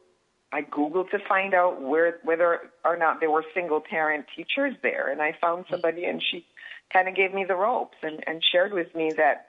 I 0.52 0.62
googled 0.62 1.10
to 1.10 1.18
find 1.28 1.54
out 1.54 1.80
where 1.80 2.18
whether 2.24 2.70
or 2.84 2.96
not 2.96 3.20
there 3.20 3.30
were 3.30 3.44
single 3.54 3.80
parent 3.80 4.26
teachers 4.36 4.74
there, 4.82 5.10
and 5.10 5.22
I 5.22 5.34
found 5.40 5.64
somebody, 5.70 6.04
and 6.04 6.22
she 6.22 6.44
kind 6.92 7.08
of 7.08 7.16
gave 7.16 7.32
me 7.32 7.44
the 7.46 7.56
ropes 7.56 7.96
and, 8.02 8.22
and 8.26 8.42
shared 8.52 8.72
with 8.72 8.94
me 8.94 9.12
that 9.16 9.46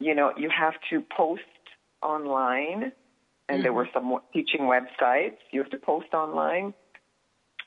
you 0.00 0.14
know, 0.14 0.32
you 0.36 0.48
have 0.50 0.74
to 0.90 1.02
post 1.16 1.42
online, 2.02 2.84
and 2.84 2.92
mm-hmm. 3.48 3.62
there 3.62 3.72
were 3.72 3.88
some 3.92 4.18
teaching 4.32 4.60
websites. 4.60 5.36
You 5.50 5.62
have 5.62 5.70
to 5.70 5.78
post 5.78 6.14
online, 6.14 6.74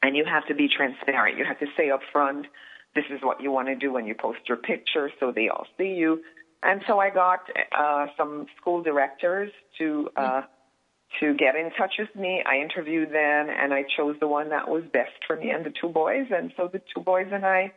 and 0.02 0.16
you 0.16 0.26
have 0.26 0.46
to 0.48 0.56
be 0.56 0.68
transparent. 0.68 1.38
You 1.38 1.46
have 1.46 1.60
to 1.60 1.68
say 1.78 1.90
up 1.90 2.02
front, 2.12 2.48
this 2.96 3.06
is 3.10 3.20
what 3.22 3.42
you 3.42 3.52
want 3.52 3.68
to 3.68 3.76
do 3.76 3.92
when 3.92 4.06
you 4.06 4.16
post 4.16 4.40
your 4.48 4.58
picture 4.58 5.10
so 5.20 5.32
they 5.32 5.50
all 5.50 5.66
see 5.78 5.94
you. 5.94 6.22
And 6.64 6.82
so 6.88 7.00
I 7.00 7.10
got 7.10 7.40
uh, 7.78 8.08
some 8.18 8.46
school 8.60 8.84
directors 8.84 9.52
to 9.80 10.10
uh, 10.16 10.22
mm-hmm. 10.22 10.48
To 11.20 11.34
get 11.36 11.56
in 11.56 11.72
touch 11.78 11.94
with 12.00 12.16
me. 12.16 12.44
I 12.46 12.58
interviewed 12.58 13.10
them, 13.10 13.50
and 13.50 13.74
I 13.74 13.84
chose 13.98 14.16
the 14.20 14.28
one 14.28 14.50
that 14.50 14.70
was 14.70 14.84
best 14.92 15.12
for 15.28 15.36
me 15.36 15.50
and 15.50 15.66
the 15.66 15.74
two 15.80 15.90
boys. 15.90 16.28
And 16.32 16.54
so 16.58 16.70
the 16.72 16.82
two 16.94 17.02
boys 17.02 17.28
and 17.32 17.46
I, 17.46 17.74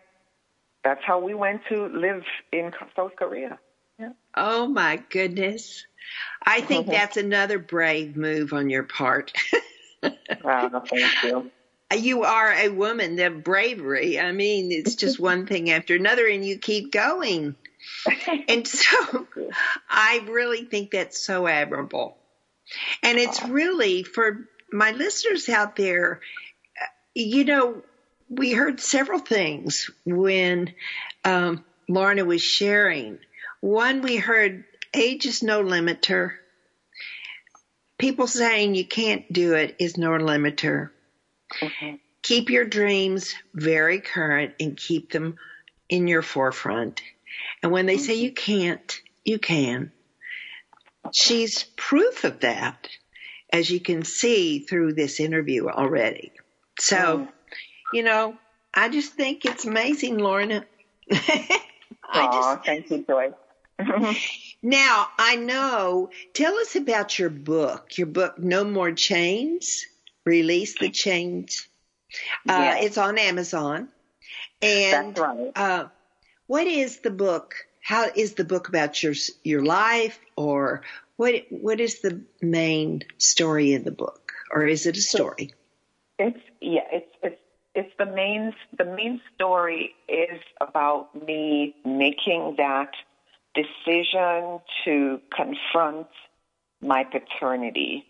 that's 0.83 1.03
how 1.05 1.19
we 1.19 1.35
went 1.35 1.63
to 1.71 1.87
live 1.87 2.23
in 2.53 2.73
South 2.95 3.13
Korea. 3.17 3.59
Yeah. 3.99 4.11
Oh 4.37 4.67
my 4.67 5.03
goodness. 5.09 5.87
I 6.43 6.61
think 6.61 6.87
mm-hmm. 6.87 6.93
that's 6.93 7.17
another 7.17 7.59
brave 7.59 8.17
move 8.17 8.53
on 8.53 8.69
your 8.69 8.83
part. 8.83 9.33
wow, 10.45 10.83
thank 10.89 11.23
you. 11.23 11.51
You 11.97 12.25
are 12.25 12.53
a 12.53 12.69
woman, 12.71 13.17
the 13.17 13.31
bravery. 13.31 14.19
I 14.19 14.33
mean, 14.33 14.73
it's 14.73 14.95
just 14.97 15.21
one 15.21 15.47
thing 15.47 15.71
after 15.71 15.95
another 15.95 16.27
and 16.27 16.45
you 16.45 16.59
keep 16.59 16.93
going. 16.93 17.55
and 18.49 18.67
so 18.67 19.27
I 19.89 20.25
really 20.29 20.65
think 20.65 20.91
that's 20.91 21.25
so 21.25 21.47
admirable. 21.47 22.17
And 23.03 23.19
it's 23.19 23.43
really 23.45 24.03
for 24.03 24.49
my 24.73 24.93
listeners 24.93 25.49
out 25.49 25.77
there, 25.77 26.21
you 27.15 27.45
know, 27.45 27.83
we 28.29 28.53
heard 28.53 28.81
several 28.81 29.19
things 29.19 29.91
when 30.05 30.75
um, 31.25 31.65
Lorna 31.89 32.25
was 32.25 32.43
sharing 32.43 33.19
one, 33.65 34.03
we 34.03 34.19
heard 34.19 34.65
age 34.93 35.25
is 35.25 35.43
no 35.43 35.65
limiter. 35.65 36.33
People 37.97 38.27
saying 38.27 38.75
you 38.75 38.87
can't 38.87 39.33
do 39.33 39.55
it 39.55 39.77
is 39.79 39.97
no 39.97 40.11
limiter. 40.11 40.91
Mm-hmm. 41.63 41.95
Keep 42.21 42.51
your 42.51 42.67
dreams 42.67 43.35
very 43.55 44.01
current 44.01 44.53
and 44.61 44.77
keep 44.77 45.13
them 45.13 45.39
in 45.89 46.09
your 46.09 46.21
forefront. 46.21 47.01
And 47.63 47.73
when 47.73 47.87
they 47.87 47.97
mm-hmm. 47.97 48.05
say 48.05 48.15
you 48.17 48.33
can't, 48.33 49.01
you 49.25 49.39
can. 49.39 49.93
She's 51.13 51.65
proof 51.77 52.25
of 52.25 52.41
that, 52.41 52.89
as 53.53 53.71
you 53.71 53.81
can 53.81 54.05
see 54.05 54.61
through 54.61 54.95
this 54.95 55.21
interview 55.21 55.69
already. 55.69 56.33
So, 56.79 56.97
mm. 56.97 57.29
you 57.93 58.03
know, 58.03 58.37
I 58.73 58.89
just 58.89 59.13
think 59.13 59.45
it's 59.45 59.65
amazing, 59.65 60.19
Lorna. 60.19 60.65
I 61.13 61.61
Aww, 62.13 62.33
just, 62.33 62.67
thank 62.67 62.91
you, 62.91 63.05
Joy. 63.07 63.33
now, 64.63 65.09
I 65.19 65.37
know, 65.37 66.11
tell 66.33 66.55
us 66.57 66.77
about 66.77 67.19
your 67.19 67.31
book, 67.31 67.97
your 67.97 68.07
book, 68.07 68.39
No 68.39 68.65
More 68.65 68.93
Chains, 68.93 69.87
Release 70.25 70.79
the 70.79 70.91
Chains. 70.91 71.67
Uh, 72.49 72.53
yes. 72.53 72.85
It's 72.85 72.99
on 72.99 73.19
Amazon. 73.19 73.89
And 74.63 75.17
That's 75.17 75.21
right. 75.21 75.53
Uh, 75.55 75.89
what 76.47 76.67
is 76.67 77.01
the 77.01 77.11
book? 77.11 77.55
How 77.85 78.09
is 78.17 78.33
the 78.33 78.45
book 78.45 78.69
about 78.69 79.03
your 79.03 79.13
your 79.43 79.63
life, 79.63 80.19
or 80.37 80.81
what? 81.17 81.35
What 81.51 81.81
is 81.81 82.01
the 82.01 82.23
main 82.41 83.03
story 83.19 83.75
in 83.75 83.85
the 83.85 83.91
book, 83.91 84.33
or 84.51 84.67
is 84.67 84.87
it 84.87 84.97
a 84.97 85.03
story? 85.03 85.53
It's 86.19 86.41
yeah, 86.63 86.89
it's 86.91 87.15
it's 87.23 87.41
it's 87.75 87.93
the 87.99 88.07
main 88.07 88.55
the 88.79 88.87
main 88.87 89.21
story 89.35 89.95
is 90.09 90.41
about 90.63 91.15
me 91.27 91.77
making 91.85 92.55
that 92.57 92.93
decision 93.55 94.61
to 94.87 95.21
confront 95.31 96.07
my 96.81 97.05
paternity, 97.05 98.07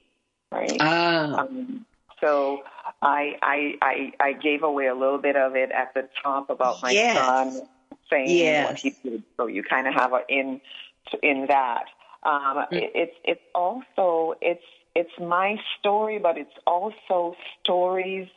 right? 0.52 0.76
Ah. 0.78 1.40
Um, 1.40 1.84
so 2.20 2.62
I, 3.02 3.36
I 3.42 3.74
I 3.82 4.12
I 4.20 4.32
gave 4.34 4.62
away 4.62 4.86
a 4.86 4.94
little 4.94 5.18
bit 5.18 5.34
of 5.34 5.56
it 5.56 5.72
at 5.72 5.94
the 5.94 6.08
top 6.22 6.48
about 6.48 6.80
my 6.80 6.92
yes. 6.92 7.16
son 7.16 7.68
saying 8.10 8.30
yes. 8.30 8.68
what 8.68 8.78
he 8.78 8.90
did. 9.02 9.22
So 9.36 9.46
you 9.46 9.62
kind 9.62 9.86
of 9.86 9.94
have 9.94 10.12
a 10.12 10.20
in 10.28 10.60
in 11.22 11.46
that. 11.48 11.84
Um, 12.22 12.32
mm-hmm. 12.32 12.74
it, 12.74 12.92
it's 12.94 13.16
it's 13.24 13.42
also 13.54 14.34
it's 14.40 14.64
it's 14.94 15.10
my 15.20 15.56
story, 15.78 16.18
but 16.18 16.38
it's 16.38 16.54
also 16.66 17.36
stories 17.62 18.28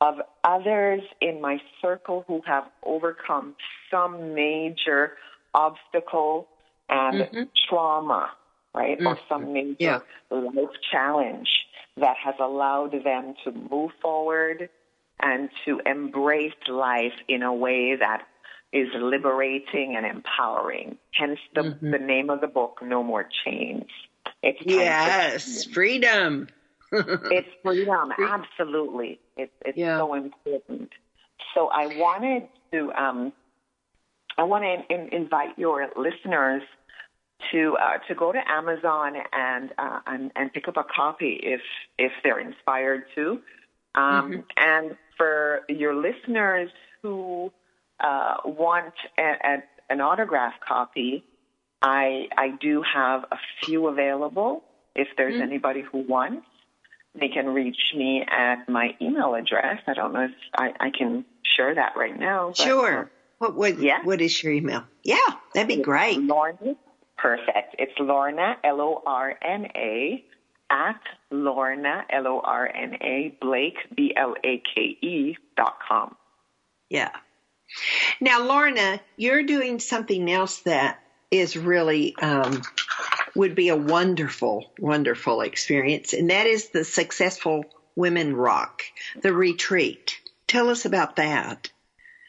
of 0.00 0.16
others 0.44 1.02
in 1.20 1.40
my 1.40 1.60
circle 1.82 2.24
who 2.26 2.40
have 2.46 2.64
overcome 2.84 3.54
some 3.90 4.34
major 4.34 5.12
obstacle 5.54 6.48
and 6.88 7.22
mm-hmm. 7.22 7.42
trauma, 7.68 8.30
right? 8.74 8.98
Mm-hmm. 8.98 9.06
Or 9.06 9.18
some 9.28 9.52
major 9.52 9.76
yeah. 9.78 9.98
life 10.30 10.70
challenge 10.90 11.48
that 11.96 12.16
has 12.24 12.34
allowed 12.40 12.92
them 13.04 13.34
to 13.44 13.52
move 13.52 13.90
forward 14.00 14.68
and 15.20 15.50
to 15.64 15.80
embrace 15.84 16.52
life 16.68 17.12
in 17.26 17.42
a 17.42 17.52
way 17.52 17.96
that 17.96 18.22
is 18.72 18.88
liberating 18.94 19.94
and 19.96 20.04
empowering. 20.04 20.98
Hence 21.12 21.38
the, 21.54 21.62
mm-hmm. 21.62 21.90
the 21.90 21.98
name 21.98 22.30
of 22.30 22.40
the 22.40 22.46
book, 22.46 22.80
No 22.82 23.02
More 23.02 23.28
Chains. 23.44 23.86
It's 24.42 24.58
yes, 24.64 25.64
freedom. 25.64 26.48
it's 26.92 27.48
freedom, 27.62 28.12
absolutely. 28.18 29.20
It's 29.36 29.52
it's 29.64 29.76
yeah. 29.76 29.98
so 29.98 30.14
important. 30.14 30.90
So 31.54 31.68
I 31.68 31.98
wanted 31.98 32.48
to 32.72 32.92
um, 32.92 33.32
I 34.38 34.44
want 34.44 34.64
to 34.64 34.94
in, 34.94 35.08
invite 35.12 35.58
your 35.58 35.88
listeners 35.96 36.62
to 37.52 37.76
uh, 37.76 37.98
to 38.06 38.14
go 38.14 38.32
to 38.32 38.38
Amazon 38.48 39.14
and, 39.32 39.70
uh, 39.76 40.00
and 40.06 40.32
and 40.36 40.52
pick 40.52 40.68
up 40.68 40.76
a 40.76 40.84
copy 40.84 41.40
if 41.42 41.60
if 41.98 42.12
they're 42.22 42.40
inspired 42.40 43.04
to. 43.14 43.40
Um, 43.94 44.32
mm-hmm. 44.32 44.40
And 44.56 44.96
for 45.16 45.60
your 45.68 45.94
listeners 45.94 46.70
who 47.02 47.52
uh, 48.00 48.36
want 48.44 48.94
a, 49.18 49.22
a, 49.22 49.62
an 49.90 50.00
autograph 50.00 50.54
copy, 50.66 51.24
I 51.80 52.28
I 52.36 52.50
do 52.60 52.82
have 52.82 53.24
a 53.30 53.38
few 53.62 53.88
available. 53.88 54.64
If 54.94 55.08
there's 55.16 55.34
mm-hmm. 55.34 55.42
anybody 55.42 55.82
who 55.82 55.98
wants, 55.98 56.46
they 57.14 57.28
can 57.28 57.48
reach 57.48 57.94
me 57.94 58.24
at 58.26 58.68
my 58.68 58.96
email 59.00 59.34
address. 59.34 59.80
I 59.86 59.94
don't 59.94 60.12
know 60.12 60.24
if 60.24 60.32
I, 60.56 60.72
I 60.80 60.90
can 60.90 61.24
share 61.56 61.74
that 61.74 61.92
right 61.96 62.18
now. 62.18 62.48
But, 62.48 62.56
sure. 62.56 63.02
Uh, 63.02 63.06
what 63.38 63.54
what 63.54 63.78
yeah. 63.80 64.02
what 64.02 64.20
is 64.20 64.42
your 64.42 64.52
email? 64.52 64.84
Yeah, 65.04 65.16
that'd 65.54 65.68
be 65.68 65.82
great. 65.82 66.18
Lorna, 66.18 66.74
perfect. 67.16 67.76
It's 67.78 67.92
Lorna 67.98 68.56
L 68.64 68.80
O 68.80 69.02
R 69.06 69.38
N 69.40 69.66
A 69.76 70.24
at 70.70 71.00
Lorna 71.30 72.04
L 72.10 72.26
O 72.26 72.40
R 72.40 72.66
N 72.66 72.94
A 73.00 73.36
Blake 73.40 73.78
B 73.94 74.12
L 74.16 74.34
A 74.42 74.62
K 74.74 74.80
E 74.80 75.36
dot 75.56 75.76
com. 75.88 76.16
Yeah. 76.90 77.10
Now, 78.20 78.44
Lorna, 78.44 79.00
you're 79.16 79.42
doing 79.42 79.80
something 79.80 80.30
else 80.30 80.60
that 80.60 81.00
is 81.30 81.56
really 81.56 82.16
um, 82.16 82.62
would 83.34 83.54
be 83.54 83.68
a 83.68 83.76
wonderful, 83.76 84.72
wonderful 84.78 85.42
experience, 85.42 86.12
and 86.12 86.30
that 86.30 86.46
is 86.46 86.70
the 86.70 86.84
Successful 86.84 87.64
Women 87.94 88.34
Rock, 88.34 88.82
the 89.20 89.32
retreat. 89.32 90.18
Tell 90.46 90.70
us 90.70 90.84
about 90.84 91.16
that. 91.16 91.70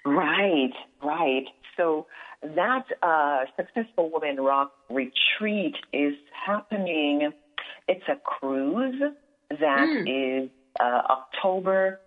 Right, 0.05 0.73
right. 1.03 1.45
So 1.77 2.07
that 2.41 2.85
uh, 3.01 3.45
Successful 3.55 4.11
Women 4.13 4.43
Rock 4.43 4.71
retreat 4.89 5.75
is 5.93 6.13
happening. 6.45 7.31
It's 7.87 8.07
a 8.07 8.15
cruise 8.15 9.01
that 9.49 9.87
mm. 9.87 10.43
is 10.43 10.49
uh, 10.79 10.83
October 11.09 11.99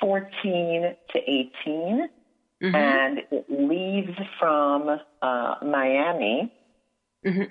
14 0.00 0.94
to 1.12 1.18
18. 1.18 2.08
Mm-hmm. 2.62 2.74
And 2.74 3.18
it 3.30 3.46
leaves 3.50 4.18
from 4.38 4.98
uh, 5.20 5.54
Miami 5.62 6.52
mm-hmm. 7.24 7.42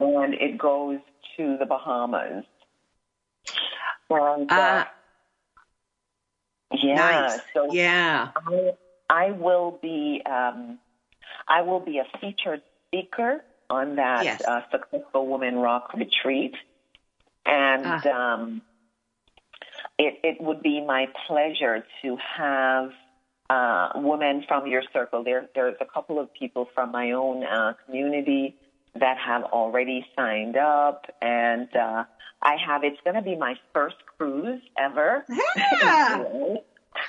and 0.00 0.34
it 0.34 0.56
goes 0.58 0.98
to 1.36 1.56
the 1.58 1.66
Bahamas. 1.66 2.44
And, 4.08 4.52
uh, 4.52 4.54
uh, 4.54 4.84
yeah, 6.72 6.94
nice. 6.94 7.40
so 7.54 7.72
yeah, 7.72 8.30
I, 8.36 8.70
I 9.08 9.30
will 9.30 9.78
be 9.80 10.22
um, 10.26 10.78
I 11.48 11.62
will 11.62 11.80
be 11.80 11.98
a 11.98 12.04
featured 12.18 12.60
speaker 12.86 13.42
on 13.70 13.96
that 13.96 14.24
yes. 14.24 14.42
uh, 14.46 14.60
Successful 14.70 15.28
Women 15.28 15.56
Rock 15.56 15.94
retreat, 15.94 16.54
and 17.46 17.86
uh. 17.86 18.10
um, 18.10 18.62
it, 19.98 20.20
it 20.22 20.42
would 20.42 20.62
be 20.62 20.84
my 20.84 21.06
pleasure 21.26 21.84
to 22.02 22.16
have 22.36 22.90
uh, 23.52 23.92
women 23.96 24.44
from 24.48 24.66
your 24.66 24.82
circle. 24.92 25.22
There, 25.24 25.48
there's 25.54 25.76
a 25.80 25.84
couple 25.84 26.18
of 26.18 26.32
people 26.32 26.68
from 26.74 26.90
my 26.90 27.12
own 27.12 27.44
uh, 27.44 27.74
community 27.84 28.56
that 28.94 29.18
have 29.18 29.44
already 29.44 30.06
signed 30.16 30.56
up, 30.56 31.06
and 31.20 31.68
uh, 31.76 32.04
I 32.42 32.56
have. 32.66 32.82
It's 32.84 33.00
going 33.04 33.16
to 33.16 33.22
be 33.22 33.36
my 33.36 33.54
first 33.74 33.96
cruise 34.16 34.62
ever. 34.78 35.24
Yeah. 35.82 36.24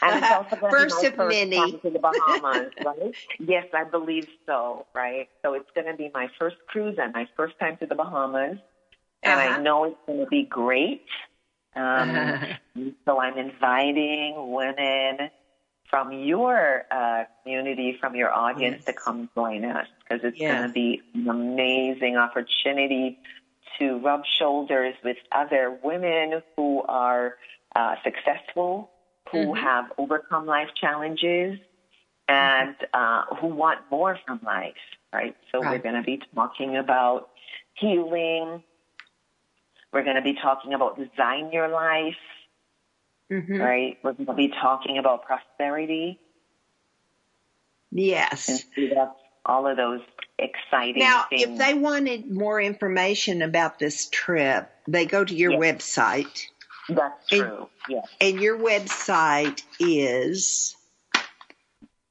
and 0.02 0.24
it's 0.24 0.32
also 0.32 0.56
going 0.56 0.72
first 0.72 1.02
to 1.02 1.12
be 1.12 1.18
my 1.18 1.24
first 1.24 1.38
many. 1.38 1.58
time 1.58 1.80
to 1.82 1.90
the 1.90 2.00
Bahamas, 2.00 2.72
right? 2.86 3.16
yes, 3.40 3.66
I 3.74 3.84
believe 3.84 4.28
so, 4.46 4.86
right? 4.96 5.28
So 5.44 5.54
it's 5.54 5.70
going 5.76 5.88
to 5.88 5.96
be 5.96 6.10
my 6.14 6.30
first 6.40 6.56
cruise 6.68 6.98
and 7.00 7.14
my 7.14 7.28
first 7.36 7.60
time 7.60 7.78
to 7.78 7.86
the 7.86 7.96
Bahamas, 7.96 8.58
and 9.22 9.40
uh-huh. 9.40 9.60
I 9.60 9.62
know 9.62 9.84
it's 9.86 9.98
going 10.08 10.20
to 10.20 10.28
be 10.28 10.44
great. 10.44 11.06
Um, 11.76 12.10
uh-huh. 12.10 12.46
So 13.06 13.20
I'm 13.20 13.38
inviting 13.38 14.52
women 14.52 15.30
from 15.90 16.12
your 16.12 16.86
uh, 16.90 17.24
community, 17.44 17.98
from 18.00 18.16
your 18.16 18.34
audience 18.34 18.78
yes. 18.78 18.86
to 18.86 18.94
come 18.94 19.30
join 19.36 19.66
us 19.66 19.88
because 20.00 20.24
it's 20.24 20.40
yes. 20.40 20.58
going 20.58 20.68
to 20.68 20.74
be 20.74 21.02
an 21.14 21.30
amazing 21.30 22.18
opportunity 22.18 23.20
to 23.80 24.00
rub 24.00 24.24
shoulders 24.40 24.96
with 25.04 25.18
other 25.32 25.78
women 25.84 26.42
who 26.56 26.82
are 26.84 27.36
uh, 27.76 27.96
successful, 28.04 28.92
who 29.32 29.40
mm-hmm. 29.40 29.64
have 29.64 29.86
overcome 29.98 30.46
life 30.46 30.70
challenges, 30.80 31.60
and 32.28 32.76
uh, 32.94 33.24
who 33.40 33.48
want 33.48 33.80
more 33.92 34.18
from 34.26 34.40
life, 34.44 34.74
right? 35.12 35.36
So 35.52 35.60
right. 35.60 35.72
we're 35.72 35.92
going 35.92 36.02
to 36.02 36.06
be 36.06 36.22
talking 36.34 36.78
about 36.78 37.30
healing. 37.76 38.64
We're 39.92 40.04
going 40.04 40.16
to 40.16 40.22
be 40.22 40.36
talking 40.42 40.74
about 40.74 40.98
design 40.98 41.52
your 41.52 41.68
life 41.68 42.16
mm-hmm. 43.32 43.58
right? 43.58 43.98
We're 44.04 44.14
going 44.14 44.28
to 44.28 44.34
be 44.34 44.50
talking 44.50 44.98
about 44.98 45.26
prosperity. 45.26 46.20
Yes. 47.92 48.66
And 48.76 49.10
all 49.46 49.68
of 49.68 49.78
those 49.78 50.02
exciting 50.40 51.00
now, 51.00 51.26
things. 51.30 51.44
if 51.44 51.58
they 51.58 51.74
wanted 51.74 52.32
more 52.32 52.60
information 52.60 53.42
about 53.42 53.80
this 53.80 54.10
trip, 54.10 54.70
they 54.88 55.06
go 55.06 55.24
to 55.24 55.36
your 55.36 55.52
yes. 55.52 55.62
website. 55.62 56.46
That's 56.90 57.28
true. 57.30 57.58
And, 57.58 57.68
yes. 57.90 58.08
And 58.20 58.42
your 58.42 58.58
website 58.58 59.62
is. 59.80 60.76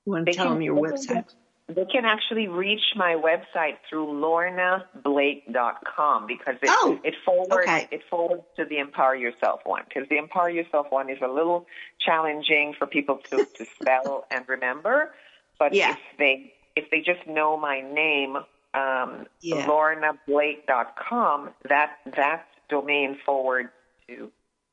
You 0.04 0.12
want 0.12 0.26
to 0.26 0.32
they 0.32 0.36
tell 0.36 0.46
can, 0.46 0.54
them 0.54 0.62
your 0.62 0.76
website? 0.76 1.26
They 1.68 1.84
can 1.84 2.04
actually 2.04 2.48
reach 2.48 2.82
my 2.96 3.14
website 3.14 3.76
through 3.88 4.06
lornablake.com 4.06 6.26
because 6.26 6.56
it, 6.60 6.68
oh, 6.68 6.98
it 7.04 7.14
forwards 7.24 7.66
okay. 7.66 7.86
it 7.90 8.02
forwards 8.10 8.42
to 8.56 8.64
the 8.64 8.78
Empower 8.78 9.14
Yourself 9.14 9.60
one 9.64 9.84
because 9.88 10.08
the 10.08 10.18
Empower 10.18 10.50
Yourself 10.50 10.88
one 10.90 11.08
is 11.08 11.18
a 11.22 11.28
little 11.28 11.66
challenging 12.00 12.74
for 12.76 12.86
people 12.86 13.20
to, 13.30 13.46
to 13.56 13.64
spell 13.80 14.26
and 14.30 14.46
remember. 14.48 15.14
But 15.58 15.72
yeah. 15.72 15.92
if 15.92 15.98
they 16.18 16.52
if 16.74 16.90
they 16.90 17.00
just 17.00 17.26
know 17.26 17.56
my 17.56 17.80
name, 17.80 18.36
um, 18.74 19.26
yeah. 19.40 19.66
lornablake.com, 19.66 21.50
that 21.68 21.96
that 22.16 22.46
domain 22.68 23.18
forwards 23.24 23.70
to 24.08 24.30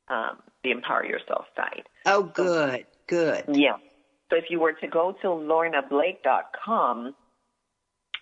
um, 0.08 0.40
the 0.64 0.72
Empower 0.72 1.06
Yourself 1.06 1.46
site. 1.56 1.86
Oh, 2.06 2.24
good, 2.24 2.80
so, 2.80 2.86
good. 3.08 3.44
Yeah. 3.48 3.78
So 4.30 4.36
if 4.36 4.46
you 4.50 4.60
were 4.60 4.74
to 4.74 4.88
go 4.88 5.16
to 5.22 5.28
lornablake.com, 5.28 7.16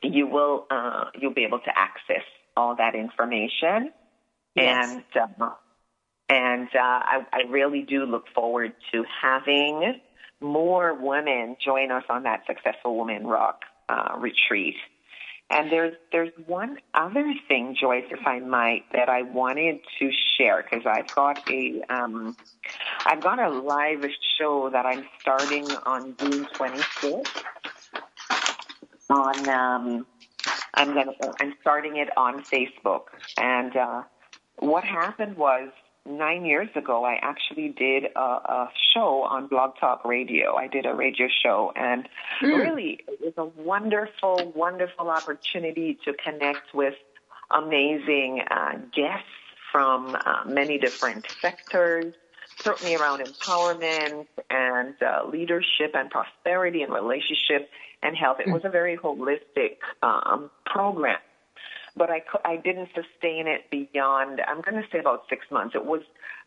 you 0.03 0.27
will 0.27 0.65
uh, 0.69 1.05
you'll 1.19 1.33
be 1.33 1.43
able 1.43 1.59
to 1.59 1.71
access 1.75 2.23
all 2.55 2.75
that 2.75 2.95
information, 2.95 3.91
yes. 4.55 4.91
and 4.91 5.03
uh, 5.39 5.49
and 6.29 6.67
uh, 6.67 6.79
I, 6.79 7.25
I 7.33 7.49
really 7.49 7.81
do 7.81 8.05
look 8.05 8.25
forward 8.33 8.73
to 8.91 9.03
having 9.21 9.99
more 10.39 10.93
women 10.93 11.55
join 11.63 11.91
us 11.91 12.03
on 12.09 12.23
that 12.23 12.43
Successful 12.45 12.97
Women 12.99 13.25
Rock 13.25 13.61
uh, 13.89 14.17
retreat. 14.17 14.75
And 15.49 15.71
there's 15.71 15.95
there's 16.11 16.31
one 16.45 16.77
other 16.93 17.33
thing, 17.47 17.75
Joyce, 17.79 18.03
if 18.11 18.25
I 18.27 18.39
might, 18.39 18.83
that 18.91 19.07
I 19.07 19.21
wanted 19.21 19.79
to 19.99 20.11
share 20.37 20.61
because 20.69 20.85
I've 20.85 21.13
got 21.15 21.49
a 21.49 21.81
um, 21.89 22.35
I've 23.05 23.21
got 23.21 23.39
a 23.39 23.49
live 23.49 24.05
show 24.37 24.69
that 24.69 24.85
I'm 24.85 25.05
starting 25.21 25.65
on 25.85 26.15
June 26.17 26.45
26th. 26.45 27.43
On 29.09 29.49
um, 29.49 30.05
I'm 30.73 30.93
gonna 30.93 31.13
I'm 31.39 31.53
starting 31.61 31.95
it 31.95 32.09
on 32.17 32.43
Facebook, 32.43 33.03
and 33.37 33.75
uh, 33.75 34.03
what 34.59 34.83
happened 34.83 35.37
was 35.37 35.69
nine 36.07 36.45
years 36.45 36.69
ago, 36.75 37.03
I 37.03 37.19
actually 37.21 37.69
did 37.69 38.05
a, 38.15 38.19
a, 38.19 38.71
show 38.93 39.23
on 39.23 39.47
Blog 39.47 39.77
Talk 39.79 40.05
Radio. 40.05 40.55
I 40.55 40.67
did 40.67 40.85
a 40.85 40.93
radio 40.93 41.27
show, 41.43 41.71
and 41.75 42.07
mm. 42.41 42.57
really, 42.57 42.99
it 43.07 43.19
was 43.21 43.33
a 43.37 43.61
wonderful, 43.61 44.51
wonderful 44.55 45.09
opportunity 45.09 45.97
to 46.05 46.13
connect 46.13 46.73
with 46.73 46.95
amazing 47.51 48.41
uh, 48.49 48.77
guests 48.95 49.27
from 49.71 50.15
uh, 50.15 50.43
many 50.45 50.77
different 50.77 51.25
sectors, 51.41 52.13
certainly 52.57 52.95
around 52.95 53.19
empowerment 53.19 54.25
and 54.49 54.95
uh, 55.01 55.27
leadership 55.27 55.91
and 55.93 56.09
prosperity 56.09 56.81
and 56.81 56.93
relationship 56.93 57.69
and 58.01 58.15
health. 58.15 58.39
It 58.39 58.47
mm. 58.47 58.53
was 58.53 58.63
a 58.65 58.69
very 58.69 58.97
holistic 58.97 59.77
um, 60.01 60.49
program 60.65 61.19
but 61.97 62.09
I, 62.09 62.21
I 62.45 62.57
didn't 62.57 62.89
sustain 62.89 63.47
it 63.47 63.69
beyond, 63.71 64.41
I'm 64.47 64.61
going 64.61 64.81
to 64.81 64.87
say 64.91 64.99
about 64.99 65.23
six 65.29 65.45
months. 65.51 65.75
It 65.75 65.85
was 65.85 66.01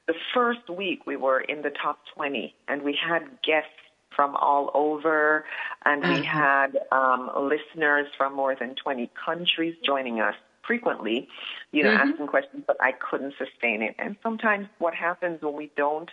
the 0.07 0.14
first 0.34 0.68
week 0.68 1.07
we 1.07 1.16
were 1.16 1.40
in 1.40 1.62
the 1.62 1.70
top 1.70 1.98
20 2.14 2.55
and 2.68 2.82
we 2.82 2.96
had 3.01 3.22
guests 3.44 3.70
from 4.14 4.34
all 4.36 4.70
over 4.74 5.44
and 5.84 6.03
we 6.03 6.09
mm-hmm. 6.09 6.22
had 6.22 6.78
um, 6.92 7.30
listeners 7.36 8.07
from 8.16 8.34
more 8.34 8.55
than 8.59 8.74
20 8.82 9.11
countries 9.24 9.74
joining 9.84 10.20
us 10.20 10.34
frequently, 10.66 11.28
you 11.72 11.82
know, 11.82 11.90
mm-hmm. 11.90 12.11
asking 12.11 12.26
questions, 12.26 12.64
but 12.66 12.76
I 12.80 12.92
couldn't 12.92 13.34
sustain 13.38 13.82
it. 13.82 13.94
And 13.98 14.16
sometimes 14.22 14.68
what 14.78 14.94
happens 14.94 15.42
when 15.42 15.55
we 15.55 15.70
don't, 15.76 16.11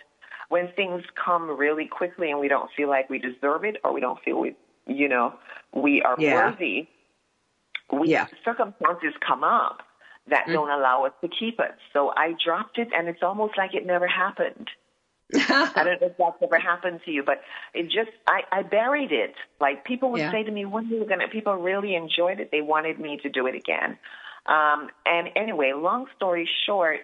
when 0.48 0.68
things 0.74 1.02
come 1.22 1.50
really 1.50 1.86
quickly 1.86 2.30
and 2.30 2.40
we 2.40 2.48
don't 2.48 2.70
feel 2.76 2.88
like 2.88 3.10
we 3.10 3.18
deserve 3.18 3.64
it 3.64 3.76
or 3.84 3.92
we 3.92 4.00
don't 4.00 4.18
feel 4.24 4.40
we, 4.40 4.56
you 4.86 5.08
know, 5.08 5.34
we 5.74 6.02
are 6.02 6.16
yeah. 6.18 6.50
worthy, 6.50 6.88
we 7.92 8.08
yeah. 8.08 8.26
circumstances 8.44 9.14
come 9.26 9.44
up 9.44 9.82
that 10.28 10.46
mm 10.46 10.52
don't 10.52 10.70
allow 10.70 11.04
us 11.04 11.12
to 11.22 11.28
keep 11.28 11.58
it. 11.58 11.74
So 11.92 12.12
I 12.16 12.34
dropped 12.44 12.78
it, 12.78 12.88
and 12.94 13.08
it's 13.08 13.22
almost 13.22 13.56
like 13.56 13.74
it 13.74 13.86
never 13.86 14.06
happened. 14.06 14.68
I 15.34 15.72
don't 15.74 15.84
know 16.00 16.06
if 16.08 16.16
that's 16.18 16.36
ever 16.42 16.58
happened 16.58 17.00
to 17.04 17.10
you, 17.10 17.22
but 17.22 17.40
it 17.74 17.84
just 17.84 18.10
I, 18.26 18.42
I 18.50 18.62
buried 18.62 19.12
it. 19.12 19.34
Like 19.60 19.84
people 19.84 20.10
would 20.12 20.20
yeah. 20.20 20.32
say 20.32 20.42
to 20.42 20.50
me, 20.50 20.64
"When 20.64 20.86
are 20.86 20.96
you 20.96 21.06
gonna?" 21.08 21.28
People 21.28 21.54
really 21.54 21.94
enjoyed 21.94 22.40
it. 22.40 22.50
They 22.50 22.60
wanted 22.60 22.98
me 22.98 23.18
to 23.22 23.28
do 23.28 23.46
it 23.46 23.54
again. 23.54 23.98
Um, 24.46 24.88
and 25.04 25.28
anyway, 25.36 25.72
long 25.76 26.06
story 26.16 26.48
short, 26.66 27.00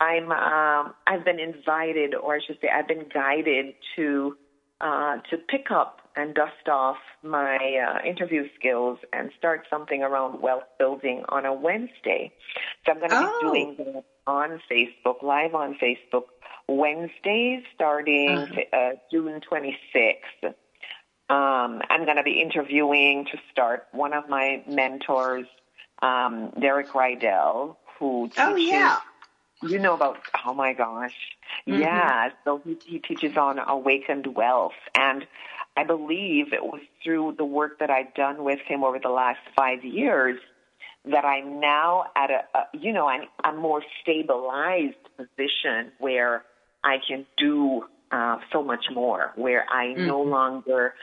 I'm 0.00 0.30
um, 0.30 0.94
I've 1.06 1.24
been 1.24 1.40
invited, 1.40 2.14
or 2.14 2.34
I 2.34 2.40
should 2.46 2.58
say, 2.60 2.68
I've 2.68 2.88
been 2.88 3.06
guided 3.12 3.74
to 3.96 4.36
uh, 4.80 5.16
to 5.30 5.38
pick 5.48 5.70
up 5.70 6.01
and 6.16 6.34
dust 6.34 6.68
off 6.68 6.96
my 7.22 7.56
uh, 7.56 8.06
interview 8.06 8.48
skills 8.58 8.98
and 9.12 9.30
start 9.38 9.66
something 9.70 10.02
around 10.02 10.40
wealth 10.40 10.64
building 10.78 11.24
on 11.28 11.46
a 11.46 11.52
Wednesday. 11.52 12.32
So 12.84 12.92
I'm 12.92 12.98
going 12.98 13.10
to 13.10 13.16
oh. 13.18 13.52
be 13.52 13.64
doing 13.64 13.76
that 13.78 14.04
on 14.26 14.60
Facebook, 14.70 15.22
live 15.22 15.54
on 15.54 15.76
Facebook, 15.82 16.24
Wednesdays 16.68 17.64
starting 17.74 18.30
uh-huh. 18.30 18.76
uh, 18.76 18.90
June 19.10 19.40
26th. 19.50 20.54
Um, 21.28 21.80
I'm 21.88 22.04
going 22.04 22.18
to 22.18 22.22
be 22.22 22.40
interviewing 22.40 23.26
to 23.32 23.38
start 23.50 23.86
one 23.92 24.12
of 24.12 24.28
my 24.28 24.62
mentors, 24.68 25.46
um, 26.02 26.52
Derek 26.60 26.88
Rydall, 26.88 27.76
who 27.98 28.28
teaches 28.28 28.44
oh, 28.44 28.56
yeah. 28.56 28.98
You 29.62 29.78
know 29.78 29.94
about, 29.94 30.18
oh 30.44 30.54
my 30.54 30.72
gosh. 30.72 31.14
Mm-hmm. 31.68 31.80
Yeah. 31.80 32.30
So 32.44 32.60
he, 32.64 32.76
he 32.84 32.98
teaches 32.98 33.36
on 33.36 33.58
awakened 33.58 34.26
wealth. 34.26 34.72
And 34.94 35.24
I 35.76 35.84
believe 35.84 36.52
it 36.52 36.62
was 36.62 36.80
through 37.02 37.36
the 37.38 37.44
work 37.44 37.78
that 37.78 37.90
I've 37.90 38.14
done 38.14 38.44
with 38.44 38.60
him 38.66 38.84
over 38.84 38.98
the 38.98 39.08
last 39.08 39.40
five 39.56 39.84
years 39.84 40.38
that 41.04 41.24
I'm 41.24 41.60
now 41.60 42.04
at 42.14 42.30
a, 42.30 42.58
a 42.58 42.64
you 42.78 42.92
know, 42.92 43.08
I'm, 43.08 43.22
a 43.44 43.56
more 43.56 43.82
stabilized 44.02 44.96
position 45.16 45.92
where 45.98 46.44
I 46.84 46.98
can 47.06 47.26
do 47.38 47.84
uh, 48.10 48.38
so 48.52 48.62
much 48.62 48.84
more, 48.92 49.32
where 49.36 49.66
I 49.70 49.86
mm-hmm. 49.86 50.06
no 50.06 50.22
longer 50.22 50.94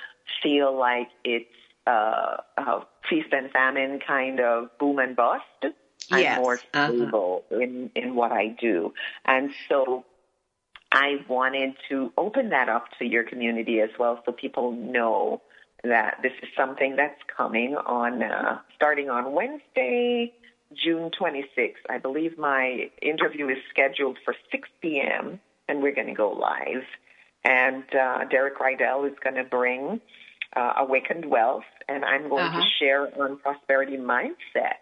feel 0.43 0.77
like 0.77 1.09
it's 1.23 1.45
uh, 1.87 2.37
a 2.57 2.81
feast 3.09 3.29
and 3.31 3.49
famine 3.51 3.99
kind 4.05 4.39
of 4.39 4.77
boom 4.77 4.99
and 4.99 5.15
bust. 5.15 5.43
Yes. 6.11 6.37
I'm 6.37 6.41
more 6.43 6.53
uh-huh. 6.73 6.87
stable 6.87 7.43
uh-huh. 7.51 7.61
in, 7.61 7.91
in 7.95 8.15
what 8.15 8.31
I 8.31 8.55
do. 8.59 8.93
And 9.25 9.51
so 9.67 10.05
I 10.91 11.17
wanted 11.27 11.75
to 11.89 12.11
open 12.17 12.49
that 12.49 12.67
up 12.69 12.85
to 12.99 13.05
your 13.05 13.23
community 13.23 13.79
as 13.79 13.89
well 13.99 14.21
so 14.25 14.31
people 14.31 14.71
know 14.71 15.41
that 15.83 16.17
this 16.23 16.31
is 16.41 16.49
something 16.57 16.95
that's 16.95 17.19
coming 17.35 17.75
on, 17.75 18.23
uh, 18.23 18.59
starting 18.75 19.09
on 19.09 19.33
Wednesday, 19.33 20.33
June 20.73 21.11
26th. 21.11 21.73
I 21.89 21.99
believe 21.99 22.37
my 22.37 22.89
interview 23.01 23.47
is 23.49 23.57
scheduled 23.69 24.17
for 24.25 24.33
6 24.51 24.69
p.m. 24.81 25.39
and 25.67 25.81
we're 25.81 25.95
going 25.95 26.07
to 26.07 26.13
go 26.13 26.31
live. 26.31 26.83
And 27.43 27.83
uh, 27.95 28.25
Derek 28.25 28.57
Rydall 28.59 29.07
is 29.09 29.17
going 29.23 29.35
to 29.35 29.43
bring 29.43 30.01
uh, 30.55 30.73
Awakened 30.77 31.25
Wealth, 31.25 31.63
and 31.87 32.03
I'm 32.03 32.27
going 32.27 32.43
uh-huh. 32.43 32.61
to 32.61 32.67
share 32.79 33.21
on 33.21 33.37
prosperity 33.37 33.97
mindset 33.97 34.81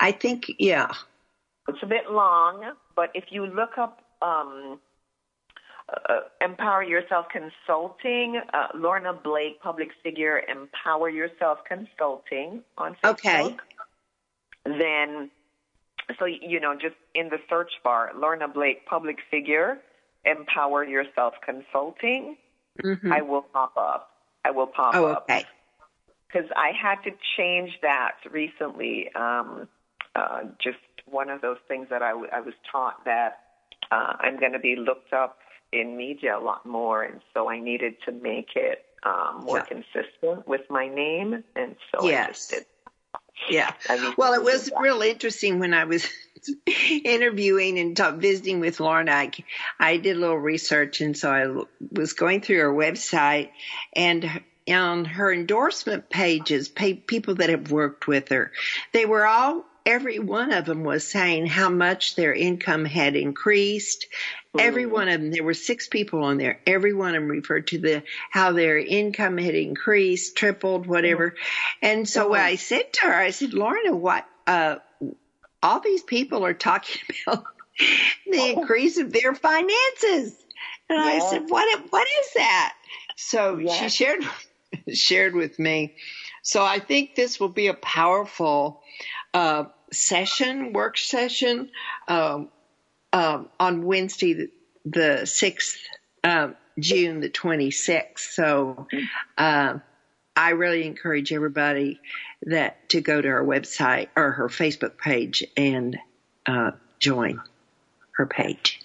I 0.00 0.12
think, 0.12 0.50
yeah. 0.58 0.92
It's 1.68 1.82
a 1.82 1.86
bit 1.86 2.10
long, 2.10 2.72
but 2.94 3.10
if 3.14 3.24
you 3.30 3.44
look 3.46 3.76
up 3.76 4.00
um, 4.22 4.78
uh, 5.88 6.20
Empower 6.40 6.82
Yourself 6.82 7.26
Consulting, 7.30 8.40
uh, 8.52 8.68
Lorna 8.74 9.12
Blake, 9.12 9.60
public 9.60 9.88
figure, 10.02 10.42
Empower 10.48 11.08
Yourself 11.08 11.58
Consulting 11.66 12.62
on 12.76 12.96
Facebook. 13.02 13.10
Okay. 13.10 13.56
Then, 14.64 15.30
so, 16.18 16.24
you 16.24 16.58
know, 16.58 16.74
just 16.74 16.96
in 17.14 17.28
the 17.28 17.38
search 17.48 17.70
bar, 17.84 18.10
Lorna 18.16 18.48
Blake, 18.48 18.84
public 18.86 19.18
figure, 19.30 19.78
Empower 20.24 20.84
Yourself 20.84 21.34
Consulting, 21.44 22.36
mm-hmm. 22.82 23.12
I 23.12 23.22
will 23.22 23.42
pop 23.42 23.76
up. 23.76 24.10
I 24.44 24.50
will 24.50 24.66
pop 24.66 24.94
oh, 24.96 25.06
up. 25.06 25.26
okay. 25.30 25.44
Because 26.26 26.50
I 26.56 26.72
had 26.80 26.96
to 27.04 27.10
change 27.36 27.70
that 27.82 28.16
recently. 28.30 29.08
Um, 29.14 29.68
uh, 30.16 30.40
just 30.62 30.78
one 31.08 31.30
of 31.30 31.40
those 31.40 31.58
things 31.68 31.86
that 31.90 32.02
I, 32.02 32.10
w- 32.10 32.30
I 32.32 32.40
was 32.40 32.54
taught 32.72 33.04
that 33.04 33.38
uh, 33.92 34.14
I'm 34.18 34.40
going 34.40 34.52
to 34.52 34.58
be 34.58 34.74
looked 34.74 35.12
up 35.12 35.38
in 35.72 35.96
media 35.96 36.38
a 36.38 36.40
lot 36.40 36.66
more, 36.66 37.02
and 37.02 37.20
so 37.34 37.50
I 37.50 37.60
needed 37.60 37.94
to 38.06 38.12
make 38.12 38.50
it 38.54 38.84
um, 39.04 39.44
more 39.44 39.58
yeah. 39.58 39.64
consistent 39.64 40.46
with 40.46 40.62
my 40.70 40.88
name, 40.88 41.44
and 41.54 41.76
so 41.92 42.06
yes. 42.06 42.24
I 42.24 42.32
just 42.32 42.50
did. 42.50 42.64
Yeah. 43.50 43.72
Well, 44.16 44.32
it 44.32 44.42
was 44.42 44.70
real 44.80 45.02
interesting 45.02 45.58
when 45.58 45.74
I 45.74 45.84
was 45.84 46.06
interviewing 47.04 47.78
and 47.78 47.96
talk, 47.96 48.16
visiting 48.16 48.60
with 48.60 48.80
Lorna. 48.80 49.12
I, 49.12 49.30
I 49.78 49.96
did 49.98 50.16
a 50.16 50.20
little 50.20 50.38
research, 50.38 51.00
and 51.00 51.16
so 51.16 51.30
I 51.30 51.64
was 51.92 52.14
going 52.14 52.40
through 52.40 52.58
her 52.58 52.72
website, 52.72 53.50
and 53.94 54.40
on 54.68 55.04
her 55.04 55.32
endorsement 55.32 56.10
pages, 56.10 56.68
pay, 56.68 56.94
people 56.94 57.36
that 57.36 57.50
have 57.50 57.70
worked 57.70 58.06
with 58.06 58.30
her, 58.30 58.52
they 58.92 59.04
were 59.04 59.26
all 59.26 59.64
every 59.86 60.18
one 60.18 60.52
of 60.52 60.66
them 60.66 60.82
was 60.84 61.06
saying 61.06 61.46
how 61.46 61.70
much 61.70 62.16
their 62.16 62.34
income 62.34 62.84
had 62.84 63.14
increased. 63.16 64.06
Mm. 64.54 64.60
Every 64.60 64.86
one 64.86 65.08
of 65.08 65.20
them, 65.20 65.30
there 65.30 65.44
were 65.44 65.54
six 65.54 65.88
people 65.88 66.24
on 66.24 66.36
there. 66.36 66.60
Every 66.66 66.92
one 66.92 67.14
of 67.14 67.22
them 67.22 67.30
referred 67.30 67.68
to 67.68 67.78
the 67.78 68.02
how 68.30 68.52
their 68.52 68.76
income 68.76 69.38
had 69.38 69.54
increased, 69.54 70.36
tripled, 70.36 70.86
whatever. 70.86 71.30
Mm. 71.30 71.34
And 71.82 72.08
so 72.08 72.30
mm. 72.30 72.38
I 72.38 72.56
said 72.56 72.92
to 72.94 73.06
her, 73.06 73.14
I 73.14 73.30
said, 73.30 73.54
Lorna, 73.54 73.94
what? 73.94 74.26
Uh, 74.46 74.76
all 75.62 75.80
these 75.80 76.02
people 76.02 76.44
are 76.44 76.54
talking 76.54 77.00
about 77.26 77.44
the 77.78 78.38
oh. 78.38 78.60
increase 78.60 78.98
of 78.98 79.12
their 79.12 79.34
finances. 79.34 80.34
And 80.88 80.98
I 81.00 81.18
said, 81.18 81.48
what, 81.48 81.86
what 81.90 82.06
is 82.20 82.32
that? 82.34 82.74
So 83.16 83.60
she 83.68 83.88
shared, 83.88 84.20
shared 84.92 85.34
with 85.34 85.58
me. 85.58 85.96
So 86.42 86.64
I 86.64 86.78
think 86.78 87.16
this 87.16 87.40
will 87.40 87.48
be 87.48 87.66
a 87.66 87.74
powerful, 87.74 88.82
uh, 89.34 89.64
session, 89.92 90.72
work 90.72 90.98
session, 90.98 91.70
um, 92.08 92.48
um, 93.12 93.48
on 93.58 93.84
Wednesday, 93.84 94.34
the, 94.34 94.50
the 94.84 95.22
6th, 95.22 95.76
uh, 96.24 96.48
June 96.78 97.20
the 97.20 97.30
26th. 97.30 98.18
So, 98.18 98.86
uh, 99.38 99.78
I 100.36 100.50
really 100.50 100.86
encourage 100.86 101.32
everybody 101.32 101.98
that 102.42 102.90
to 102.90 103.00
go 103.00 103.20
to 103.20 103.28
her 103.28 103.44
website 103.44 104.08
or 104.14 104.32
her 104.32 104.48
Facebook 104.48 104.98
page 104.98 105.42
and 105.56 105.96
uh, 106.44 106.72
join 106.98 107.40
her 108.16 108.26
page. 108.26 108.80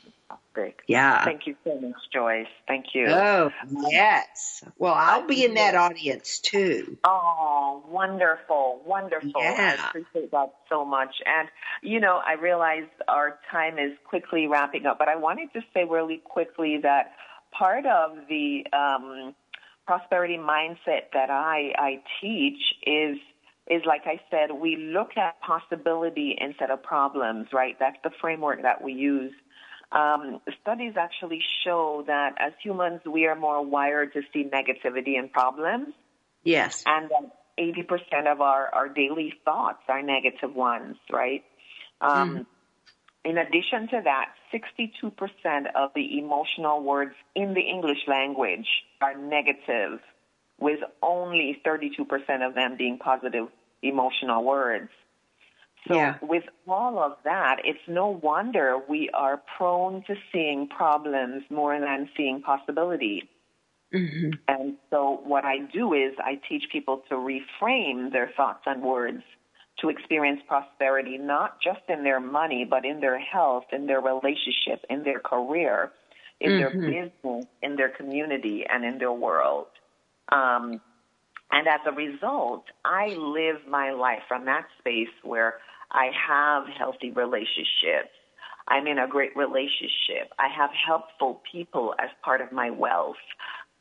Great. 0.53 0.75
Yeah. 0.85 1.23
Thank 1.23 1.47
you 1.47 1.55
so 1.63 1.79
much, 1.79 1.95
Joyce. 2.13 2.47
Thank 2.67 2.87
you. 2.93 3.07
Oh, 3.07 3.51
yes. 3.89 4.63
Well, 4.77 4.93
I'll 4.93 5.25
be 5.25 5.45
in 5.45 5.53
that 5.53 5.75
audience 5.75 6.39
too. 6.39 6.97
Oh, 7.05 7.83
wonderful. 7.87 8.81
Wonderful. 8.85 9.31
Yeah. 9.37 9.77
I 9.79 9.87
appreciate 9.89 10.31
that 10.31 10.53
so 10.69 10.83
much. 10.83 11.15
And, 11.25 11.47
you 11.81 12.01
know, 12.01 12.21
I 12.25 12.33
realize 12.33 12.83
our 13.07 13.39
time 13.49 13.79
is 13.79 13.93
quickly 14.03 14.47
wrapping 14.47 14.85
up, 14.85 14.99
but 14.99 15.07
I 15.07 15.15
wanted 15.15 15.53
to 15.53 15.61
say 15.73 15.85
really 15.89 16.21
quickly 16.23 16.79
that 16.83 17.13
part 17.57 17.85
of 17.85 18.17
the 18.27 18.65
um, 18.73 19.33
prosperity 19.87 20.37
mindset 20.37 21.11
that 21.13 21.29
I, 21.29 21.71
I 21.77 22.01
teach 22.19 22.61
is 22.85 23.17
is 23.69 23.83
like 23.85 24.01
I 24.05 24.19
said, 24.29 24.51
we 24.59 24.75
look 24.75 25.15
at 25.17 25.39
possibility 25.39 26.35
instead 26.41 26.71
of 26.71 26.83
problems, 26.83 27.47
right? 27.53 27.77
That's 27.79 27.95
the 28.03 28.09
framework 28.19 28.63
that 28.63 28.83
we 28.83 28.91
use. 28.91 29.31
Um, 29.91 30.39
studies 30.61 30.93
actually 30.97 31.41
show 31.65 32.03
that 32.07 32.35
as 32.39 32.53
humans, 32.63 33.01
we 33.05 33.25
are 33.27 33.35
more 33.35 33.63
wired 33.65 34.13
to 34.13 34.21
see 34.31 34.45
negativity 34.45 35.19
and 35.19 35.31
problems. 35.31 35.93
Yes. 36.43 36.83
And 36.85 37.09
that 37.09 37.35
80% 37.59 38.31
of 38.31 38.41
our, 38.41 38.73
our 38.73 38.87
daily 38.87 39.33
thoughts 39.43 39.83
are 39.89 40.01
negative 40.01 40.55
ones, 40.55 40.97
right? 41.11 41.43
Um, 41.99 42.37
mm. 42.37 42.45
In 43.23 43.37
addition 43.37 43.87
to 43.89 44.01
that, 44.03 44.33
62% 44.51 45.11
of 45.75 45.91
the 45.93 46.17
emotional 46.17 46.81
words 46.83 47.13
in 47.35 47.53
the 47.53 47.61
English 47.61 47.99
language 48.07 48.67
are 48.99 49.15
negative 49.15 49.99
with 50.59 50.79
only 51.03 51.61
32% 51.65 52.47
of 52.47 52.55
them 52.55 52.77
being 52.77 52.97
positive 52.97 53.47
emotional 53.83 54.43
words. 54.43 54.89
So 55.88 55.95
yeah. 55.95 56.17
with 56.21 56.43
all 56.67 56.99
of 56.99 57.17
that, 57.23 57.57
it's 57.63 57.79
no 57.88 58.07
wonder 58.07 58.77
we 58.88 59.09
are 59.13 59.41
prone 59.57 60.03
to 60.05 60.15
seeing 60.32 60.67
problems 60.67 61.43
more 61.49 61.79
than 61.79 62.07
seeing 62.15 62.41
possibility. 62.41 63.27
Mm-hmm. 63.93 64.32
And 64.47 64.75
so 64.89 65.21
what 65.23 65.43
I 65.43 65.59
do 65.59 65.93
is 65.93 66.13
I 66.19 66.39
teach 66.47 66.65
people 66.71 67.03
to 67.09 67.15
reframe 67.15 68.11
their 68.11 68.32
thoughts 68.38 68.61
and 68.65 68.82
words 68.82 69.23
to 69.79 69.89
experience 69.89 70.41
prosperity, 70.47 71.17
not 71.17 71.59
just 71.61 71.82
in 71.89 72.03
their 72.03 72.19
money, 72.19 72.65
but 72.69 72.86
in 72.86 72.99
their 72.99 73.19
health, 73.19 73.65
in 73.71 73.88
their 73.88 73.99
relationship, 73.99 74.86
in 74.89 75.03
their 75.03 75.19
career, 75.19 75.91
in 76.39 76.51
mm-hmm. 76.51 76.79
their 76.82 77.09
business, 77.11 77.45
in 77.63 77.75
their 77.75 77.89
community, 77.89 78.65
and 78.71 78.86
in 78.86 78.99
their 78.99 79.11
world. 79.11 79.67
Um, 80.32 80.79
and 81.51 81.67
as 81.67 81.82
a 81.86 81.91
result, 81.91 82.65
I 82.86 83.07
live 83.07 83.67
my 83.67 83.91
life 83.91 84.21
from 84.27 84.45
that 84.45 84.65
space 84.79 85.09
where 85.23 85.55
I 85.91 86.09
have 86.27 86.67
healthy 86.67 87.11
relationships. 87.11 88.13
I'm 88.67 88.87
in 88.87 88.99
a 88.99 89.07
great 89.07 89.35
relationship. 89.35 90.31
I 90.39 90.47
have 90.47 90.69
helpful 90.87 91.41
people 91.51 91.93
as 91.99 92.09
part 92.23 92.41
of 92.41 92.51
my 92.51 92.69
wealth. 92.69 93.15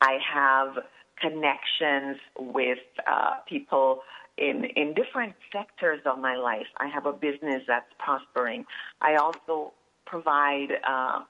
I 0.01 0.19
have 0.33 0.85
connections 1.21 2.17
with 2.39 2.79
uh, 3.11 3.35
people 3.49 4.01
in 4.39 4.65
in 4.77 4.95
different 4.95 5.35
sectors 5.53 6.01
of 6.07 6.19
my 6.19 6.37
life. 6.37 6.67
I 6.79 6.89
have 6.89 7.07
a 7.07 7.13
business 7.13 7.63
that's 7.69 7.93
prospering. 7.99 8.65
I 9.01 9.17
also 9.17 9.73
provide 10.07 10.69
uh, 10.87 11.21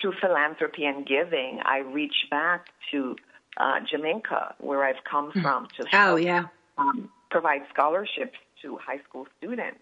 through 0.00 0.14
philanthropy 0.20 0.84
and 0.84 1.06
giving. 1.06 1.60
I 1.64 1.78
reach 1.78 2.26
back 2.30 2.66
to 2.92 3.16
uh, 3.56 3.80
Jamaica, 3.90 4.54
where 4.58 4.84
I've 4.84 5.02
come 5.10 5.30
hmm. 5.32 5.40
from, 5.40 5.68
to 5.80 5.88
help, 5.88 6.12
oh 6.12 6.16
yeah 6.16 6.44
um, 6.78 7.10
provide 7.30 7.62
scholarships 7.72 8.38
to 8.62 8.78
high 8.78 9.00
school 9.08 9.26
students. 9.36 9.80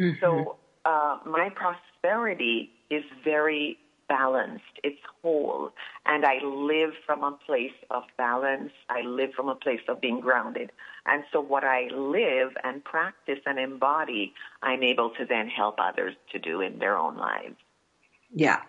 Mm-hmm. 0.00 0.18
So 0.20 0.56
uh, 0.84 1.18
my 1.24 1.50
prosperity 1.50 2.70
is 2.90 3.04
very 3.22 3.78
balanced. 4.08 4.64
It's 4.82 5.00
whole. 5.22 5.70
And 6.06 6.24
I 6.24 6.42
live 6.44 6.90
from 7.06 7.22
a 7.24 7.32
place 7.46 7.72
of 7.90 8.02
balance. 8.18 8.72
I 8.88 9.00
live 9.02 9.30
from 9.34 9.48
a 9.48 9.54
place 9.54 9.80
of 9.88 10.00
being 10.00 10.20
grounded. 10.20 10.70
And 11.06 11.24
so 11.32 11.40
what 11.40 11.64
I 11.64 11.88
live 11.94 12.52
and 12.62 12.82
practice 12.84 13.40
and 13.46 13.58
embody, 13.58 14.32
I'm 14.62 14.82
able 14.82 15.10
to 15.10 15.24
then 15.24 15.48
help 15.48 15.76
others 15.78 16.14
to 16.32 16.38
do 16.38 16.60
in 16.60 16.78
their 16.78 16.96
own 16.96 17.16
lives. 17.16 17.56
Yeah. 18.34 18.60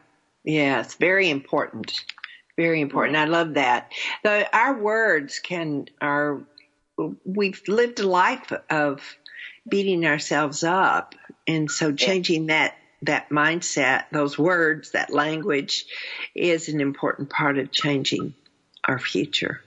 Yeah. 0.44 0.82
It's 0.82 0.96
very 0.96 1.30
important. 1.30 2.06
Very 2.58 2.80
important. 2.80 3.18
I 3.18 3.26
love 3.26 3.56
that. 3.56 3.92
The, 4.24 4.48
our 4.56 4.80
words 4.80 5.40
can 5.40 5.88
are 6.00 6.42
we've 7.26 7.62
lived 7.68 8.00
a 8.00 8.08
life 8.08 8.54
of 8.70 9.02
beating 9.68 10.06
ourselves 10.06 10.64
up, 10.64 11.16
and 11.48 11.70
so 11.70 11.92
changing 11.92 12.48
that 12.48 12.76
that 13.02 13.30
mindset, 13.30 14.06
those 14.12 14.38
words, 14.38 14.92
that 14.92 15.12
language, 15.12 15.86
is 16.34 16.70
an 16.70 16.82
important 16.82 17.30
part 17.30 17.58
of 17.58 17.72
changing 17.72 18.34
our 18.84 19.00
future. 19.00 19.62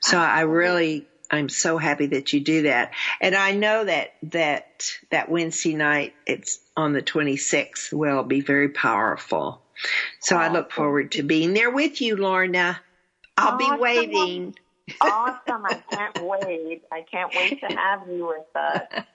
So 0.00 0.18
I 0.18 0.42
really 0.42 1.06
I'm 1.30 1.48
so 1.48 1.78
happy 1.78 2.06
that 2.06 2.32
you 2.32 2.40
do 2.40 2.62
that. 2.62 2.92
And 3.20 3.34
I 3.34 3.52
know 3.52 3.84
that 3.84 4.14
that 4.24 4.90
that 5.10 5.30
Wednesday 5.30 5.74
night 5.74 6.14
it's 6.26 6.60
on 6.76 6.92
the 6.92 7.02
26th 7.02 7.92
will 7.92 8.22
be 8.22 8.40
very 8.40 8.68
powerful. 8.68 9.62
So 10.20 10.36
awesome. 10.36 10.52
I 10.52 10.54
look 10.54 10.72
forward 10.72 11.12
to 11.12 11.22
being 11.22 11.54
there 11.54 11.70
with 11.70 12.00
you, 12.00 12.16
Lorna. 12.16 12.80
I'll 13.38 13.54
awesome. 13.54 13.76
be 13.76 13.82
waiting. 13.82 14.54
awesome. 15.00 15.64
I 15.64 15.82
can't 15.90 16.22
wait. 16.22 16.82
I 16.92 17.02
can't 17.10 17.34
wait 17.34 17.60
to 17.60 17.66
have 17.66 18.02
you 18.08 18.26
with 18.28 18.56
us. 18.56 19.04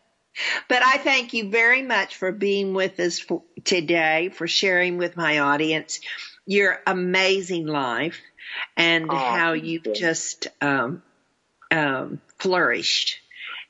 But 0.67 0.83
I 0.83 0.97
thank 0.97 1.33
you 1.33 1.49
very 1.49 1.81
much 1.81 2.15
for 2.15 2.31
being 2.31 2.73
with 2.73 2.99
us 2.99 3.19
for 3.19 3.43
today, 3.63 4.29
for 4.29 4.47
sharing 4.47 4.97
with 4.97 5.17
my 5.17 5.39
audience 5.39 5.99
your 6.45 6.79
amazing 6.87 7.67
life 7.67 8.19
and 8.75 9.11
oh, 9.11 9.15
how 9.15 9.53
you've 9.53 9.85
you. 9.85 9.93
just 9.93 10.47
um, 10.61 11.03
um, 11.71 12.21
flourished 12.37 13.19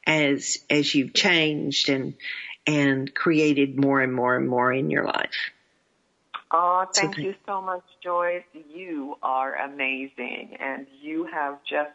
as 0.06 0.58
as 0.70 0.94
you've 0.94 1.14
changed 1.14 1.90
and 1.90 2.14
and 2.66 3.14
created 3.14 3.80
more 3.80 4.02
and 4.02 4.14
more 4.14 4.36
and 4.36 4.48
more 4.48 4.72
in 4.72 4.90
your 4.90 5.06
life. 5.06 5.52
Oh, 6.52 6.86
thank 6.94 7.16
so, 7.16 7.22
you 7.22 7.36
so 7.46 7.62
much, 7.62 7.84
Joyce. 8.02 8.44
You 8.54 9.16
are 9.22 9.56
amazing, 9.56 10.58
and 10.60 10.88
you 11.02 11.26
have 11.26 11.60
just 11.70 11.92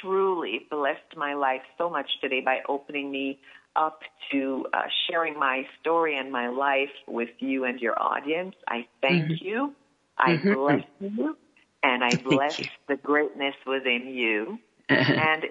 truly 0.00 0.66
blessed 0.70 1.16
my 1.16 1.34
life 1.34 1.62
so 1.78 1.90
much 1.90 2.08
today 2.20 2.40
by 2.40 2.60
opening 2.68 3.10
me 3.10 3.40
up 3.76 4.00
to 4.32 4.66
uh, 4.72 4.82
sharing 5.08 5.38
my 5.38 5.66
story 5.80 6.16
and 6.18 6.30
my 6.30 6.48
life 6.48 6.90
with 7.06 7.30
you 7.38 7.64
and 7.64 7.80
your 7.80 8.00
audience. 8.00 8.54
I 8.68 8.86
thank 9.00 9.24
mm-hmm. 9.24 9.44
you. 9.44 9.74
I 10.16 10.36
mm-hmm. 10.36 10.54
bless 10.54 10.84
you, 11.00 11.36
and 11.82 12.04
I 12.04 12.14
bless 12.16 12.60
the 12.88 12.96
greatness 12.96 13.54
within 13.66 14.06
you 14.06 14.58
and 14.88 15.46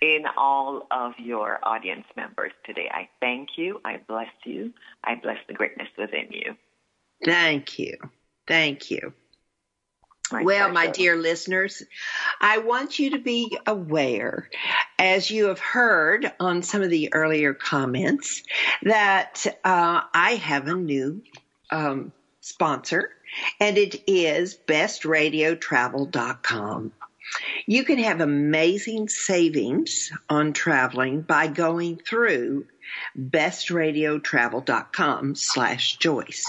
in 0.00 0.24
all 0.36 0.86
of 0.90 1.12
your 1.18 1.58
audience 1.62 2.04
members 2.16 2.52
today. 2.64 2.88
I 2.92 3.08
thank 3.20 3.50
you. 3.56 3.80
I 3.84 4.00
bless 4.06 4.28
you. 4.44 4.72
I 5.02 5.14
bless 5.16 5.38
the 5.48 5.54
greatness 5.54 5.88
within 5.96 6.28
you. 6.30 6.56
Thank 7.24 7.78
you. 7.78 7.96
Thank 8.46 8.90
you. 8.90 9.12
My 10.32 10.42
well, 10.42 10.70
pleasure. 10.70 10.72
my 10.72 10.86
dear 10.88 11.14
listeners, 11.16 11.82
I 12.40 12.58
want 12.58 12.98
you 12.98 13.10
to 13.10 13.18
be 13.18 13.56
aware, 13.66 14.48
as 14.98 15.30
you 15.30 15.44
have 15.46 15.60
heard 15.60 16.32
on 16.40 16.62
some 16.62 16.82
of 16.82 16.90
the 16.90 17.14
earlier 17.14 17.54
comments, 17.54 18.42
that 18.82 19.46
uh, 19.64 20.00
I 20.12 20.34
have 20.34 20.66
a 20.66 20.74
new 20.74 21.22
um, 21.70 22.12
sponsor, 22.40 23.10
and 23.60 23.78
it 23.78 24.02
is 24.06 24.58
bestradiotravel.com. 24.66 26.92
You 27.66 27.84
can 27.84 27.98
have 27.98 28.20
amazing 28.20 29.08
savings 29.08 30.12
on 30.28 30.52
traveling 30.52 31.22
by 31.22 31.46
going 31.48 31.98
through 31.98 32.66
bestradiotravel.com 33.18 35.34
slash 35.34 35.96
Joyce. 35.96 36.46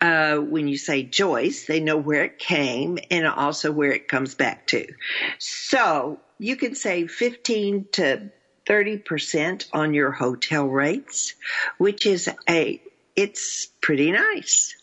Uh, 0.00 0.36
when 0.36 0.68
you 0.68 0.78
say 0.78 1.02
Joyce, 1.02 1.66
they 1.66 1.80
know 1.80 1.96
where 1.96 2.24
it 2.24 2.38
came 2.38 2.98
and 3.10 3.26
also 3.26 3.72
where 3.72 3.92
it 3.92 4.08
comes 4.08 4.34
back 4.34 4.66
to. 4.68 4.86
So 5.38 6.20
you 6.38 6.56
can 6.56 6.74
save 6.74 7.10
15 7.10 7.86
to 7.92 8.30
30% 8.66 9.66
on 9.72 9.94
your 9.94 10.10
hotel 10.10 10.66
rates, 10.66 11.34
which 11.78 12.06
is 12.06 12.28
a, 12.48 12.80
it's 13.14 13.66
pretty 13.80 14.10
nice. 14.10 14.74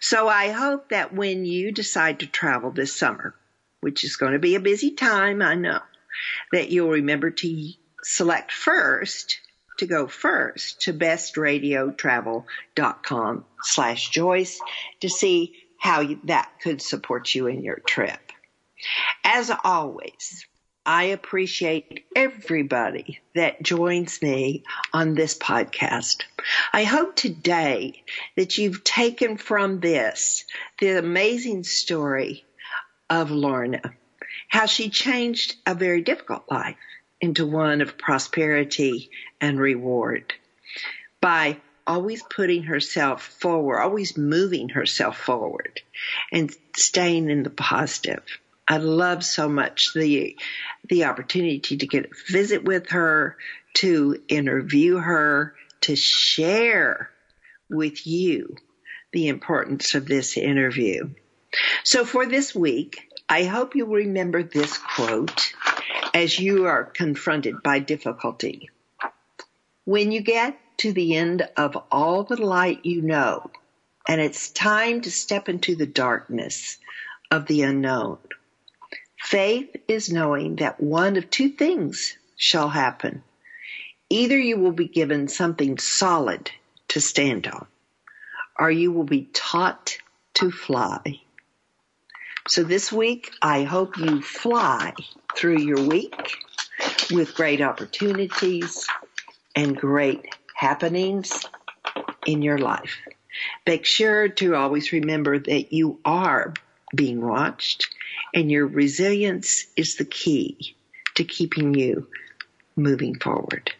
So 0.00 0.28
I 0.28 0.50
hope 0.50 0.90
that 0.90 1.14
when 1.14 1.44
you 1.44 1.72
decide 1.72 2.20
to 2.20 2.26
travel 2.26 2.70
this 2.70 2.94
summer, 2.94 3.34
which 3.80 4.04
is 4.04 4.16
going 4.16 4.32
to 4.32 4.38
be 4.38 4.54
a 4.54 4.60
busy 4.60 4.92
time, 4.92 5.42
I 5.42 5.54
know, 5.54 5.80
that 6.52 6.70
you'll 6.70 6.90
remember 6.90 7.30
to 7.30 7.72
select 8.02 8.52
first 8.52 9.38
to 9.78 9.86
go 9.86 10.06
first 10.06 10.82
to 10.82 10.92
bestradiotravel.com 10.92 13.44
slash 13.62 14.10
Joyce 14.10 14.60
to 15.00 15.08
see 15.08 15.54
how 15.78 16.06
that 16.24 16.50
could 16.62 16.82
support 16.82 17.34
you 17.34 17.46
in 17.46 17.62
your 17.62 17.80
trip. 17.86 18.20
As 19.24 19.50
always, 19.64 20.46
I 20.84 21.04
appreciate 21.04 22.04
everybody 22.16 23.20
that 23.34 23.62
joins 23.62 24.20
me 24.22 24.64
on 24.92 25.14
this 25.14 25.36
podcast. 25.36 26.22
I 26.72 26.84
hope 26.84 27.14
today 27.14 28.02
that 28.36 28.56
you've 28.56 28.84
taken 28.84 29.36
from 29.36 29.80
this 29.80 30.44
the 30.80 30.98
amazing 30.98 31.64
story 31.64 32.44
of 33.10 33.30
Lorna, 33.30 33.82
how 34.48 34.66
she 34.66 34.88
changed 34.88 35.56
a 35.66 35.74
very 35.74 36.00
difficult 36.00 36.44
life 36.50 36.76
into 37.20 37.46
one 37.46 37.80
of 37.80 37.98
prosperity 37.98 39.10
and 39.40 39.58
reward 39.58 40.34
by 41.20 41.58
always 41.86 42.22
putting 42.22 42.64
herself 42.64 43.22
forward, 43.22 43.80
always 43.80 44.16
moving 44.16 44.68
herself 44.68 45.16
forward 45.18 45.80
and 46.30 46.54
staying 46.76 47.30
in 47.30 47.42
the 47.42 47.50
positive. 47.50 48.22
I 48.68 48.76
love 48.76 49.24
so 49.24 49.48
much 49.48 49.94
the 49.94 50.36
the 50.88 51.04
opportunity 51.04 51.78
to 51.78 51.86
get 51.86 52.06
a 52.06 52.32
visit 52.32 52.64
with 52.64 52.90
her, 52.90 53.38
to 53.74 54.22
interview 54.28 54.96
her, 54.96 55.54
to 55.82 55.96
share 55.96 57.10
with 57.70 58.06
you 58.06 58.56
the 59.12 59.28
importance 59.28 59.94
of 59.94 60.06
this 60.06 60.36
interview. 60.36 61.10
So 61.82 62.04
for 62.04 62.26
this 62.26 62.54
week, 62.54 63.08
I 63.28 63.44
hope 63.44 63.74
you 63.74 63.86
remember 63.86 64.42
this 64.42 64.76
quote 64.76 65.54
as 66.18 66.36
you 66.36 66.66
are 66.66 66.82
confronted 66.82 67.62
by 67.62 67.78
difficulty. 67.78 68.70
When 69.84 70.10
you 70.10 70.20
get 70.20 70.58
to 70.78 70.92
the 70.92 71.14
end 71.14 71.48
of 71.56 71.76
all 71.92 72.24
the 72.24 72.42
light 72.42 72.84
you 72.84 73.02
know, 73.02 73.52
and 74.08 74.20
it's 74.20 74.50
time 74.50 75.00
to 75.02 75.12
step 75.12 75.48
into 75.48 75.76
the 75.76 75.86
darkness 75.86 76.78
of 77.30 77.46
the 77.46 77.62
unknown, 77.62 78.18
Faith 79.20 79.76
is 79.86 80.12
knowing 80.12 80.56
that 80.56 80.80
one 80.80 81.16
of 81.16 81.30
two 81.30 81.50
things 81.50 82.16
shall 82.36 82.68
happen. 82.68 83.22
Either 84.10 84.38
you 84.38 84.56
will 84.58 84.72
be 84.72 84.88
given 84.88 85.28
something 85.28 85.78
solid 85.78 86.50
to 86.88 87.00
stand 87.00 87.46
on, 87.46 87.66
or 88.58 88.72
you 88.72 88.90
will 88.90 89.04
be 89.04 89.28
taught 89.32 89.98
to 90.34 90.50
fly. 90.50 91.20
So 92.48 92.64
this 92.64 92.90
week, 92.90 93.30
I 93.40 93.62
hope 93.62 93.98
you 93.98 94.20
fly 94.20 94.94
through 95.36 95.58
your 95.58 95.82
week 95.86 96.36
with 97.10 97.34
great 97.34 97.60
opportunities 97.60 98.86
and 99.54 99.76
great 99.76 100.34
happenings 100.54 101.46
in 102.26 102.42
your 102.42 102.58
life. 102.58 102.96
Make 103.66 103.84
sure 103.84 104.28
to 104.28 104.54
always 104.54 104.92
remember 104.92 105.38
that 105.38 105.72
you 105.72 106.00
are 106.04 106.54
being 106.94 107.20
watched 107.24 107.88
and 108.34 108.50
your 108.50 108.66
resilience 108.66 109.66
is 109.76 109.96
the 109.96 110.04
key 110.04 110.76
to 111.14 111.24
keeping 111.24 111.74
you 111.74 112.08
moving 112.76 113.18
forward. 113.18 113.72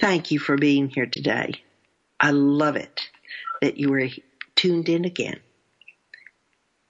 Thank 0.00 0.30
you 0.30 0.38
for 0.38 0.56
being 0.56 0.88
here 0.88 1.06
today. 1.06 1.62
I 2.20 2.30
love 2.30 2.76
it 2.76 3.08
that 3.60 3.78
you 3.78 3.90
were 3.90 4.08
tuned 4.54 4.88
in 4.88 5.04
again. 5.04 5.40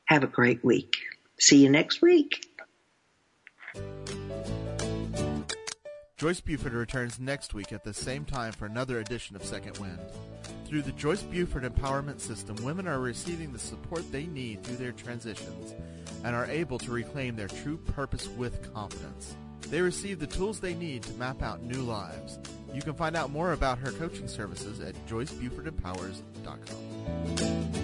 Have 0.06 0.24
a 0.24 0.28
great 0.28 0.64
week. 0.64 0.96
See 1.38 1.62
you 1.62 1.70
next 1.70 2.02
week. 2.02 2.46
Joyce 6.16 6.40
Buford 6.40 6.72
returns 6.72 7.20
next 7.20 7.54
week 7.54 7.72
at 7.72 7.84
the 7.84 7.92
same 7.92 8.24
time 8.24 8.52
for 8.52 8.66
another 8.66 9.00
edition 9.00 9.36
of 9.36 9.44
Second 9.44 9.76
Wind. 9.78 9.98
Through 10.64 10.82
the 10.82 10.92
Joyce 10.92 11.22
Buford 11.22 11.64
Empowerment 11.64 12.20
System, 12.20 12.56
women 12.64 12.88
are 12.88 13.00
receiving 13.00 13.52
the 13.52 13.58
support 13.58 14.10
they 14.10 14.24
need 14.26 14.62
through 14.62 14.76
their 14.76 14.92
transitions 14.92 15.74
and 16.24 16.34
are 16.34 16.46
able 16.46 16.78
to 16.78 16.90
reclaim 16.90 17.36
their 17.36 17.48
true 17.48 17.76
purpose 17.76 18.26
with 18.28 18.72
confidence. 18.72 19.36
They 19.68 19.82
receive 19.82 20.18
the 20.18 20.26
tools 20.26 20.60
they 20.60 20.74
need 20.74 21.02
to 21.02 21.12
map 21.14 21.42
out 21.42 21.62
new 21.62 21.82
lives. 21.82 22.38
You 22.72 22.80
can 22.80 22.94
find 22.94 23.16
out 23.16 23.30
more 23.30 23.52
about 23.52 23.78
her 23.78 23.92
coaching 23.92 24.28
services 24.28 24.80
at 24.80 24.94
joycebufordempowers.com. 25.06 27.83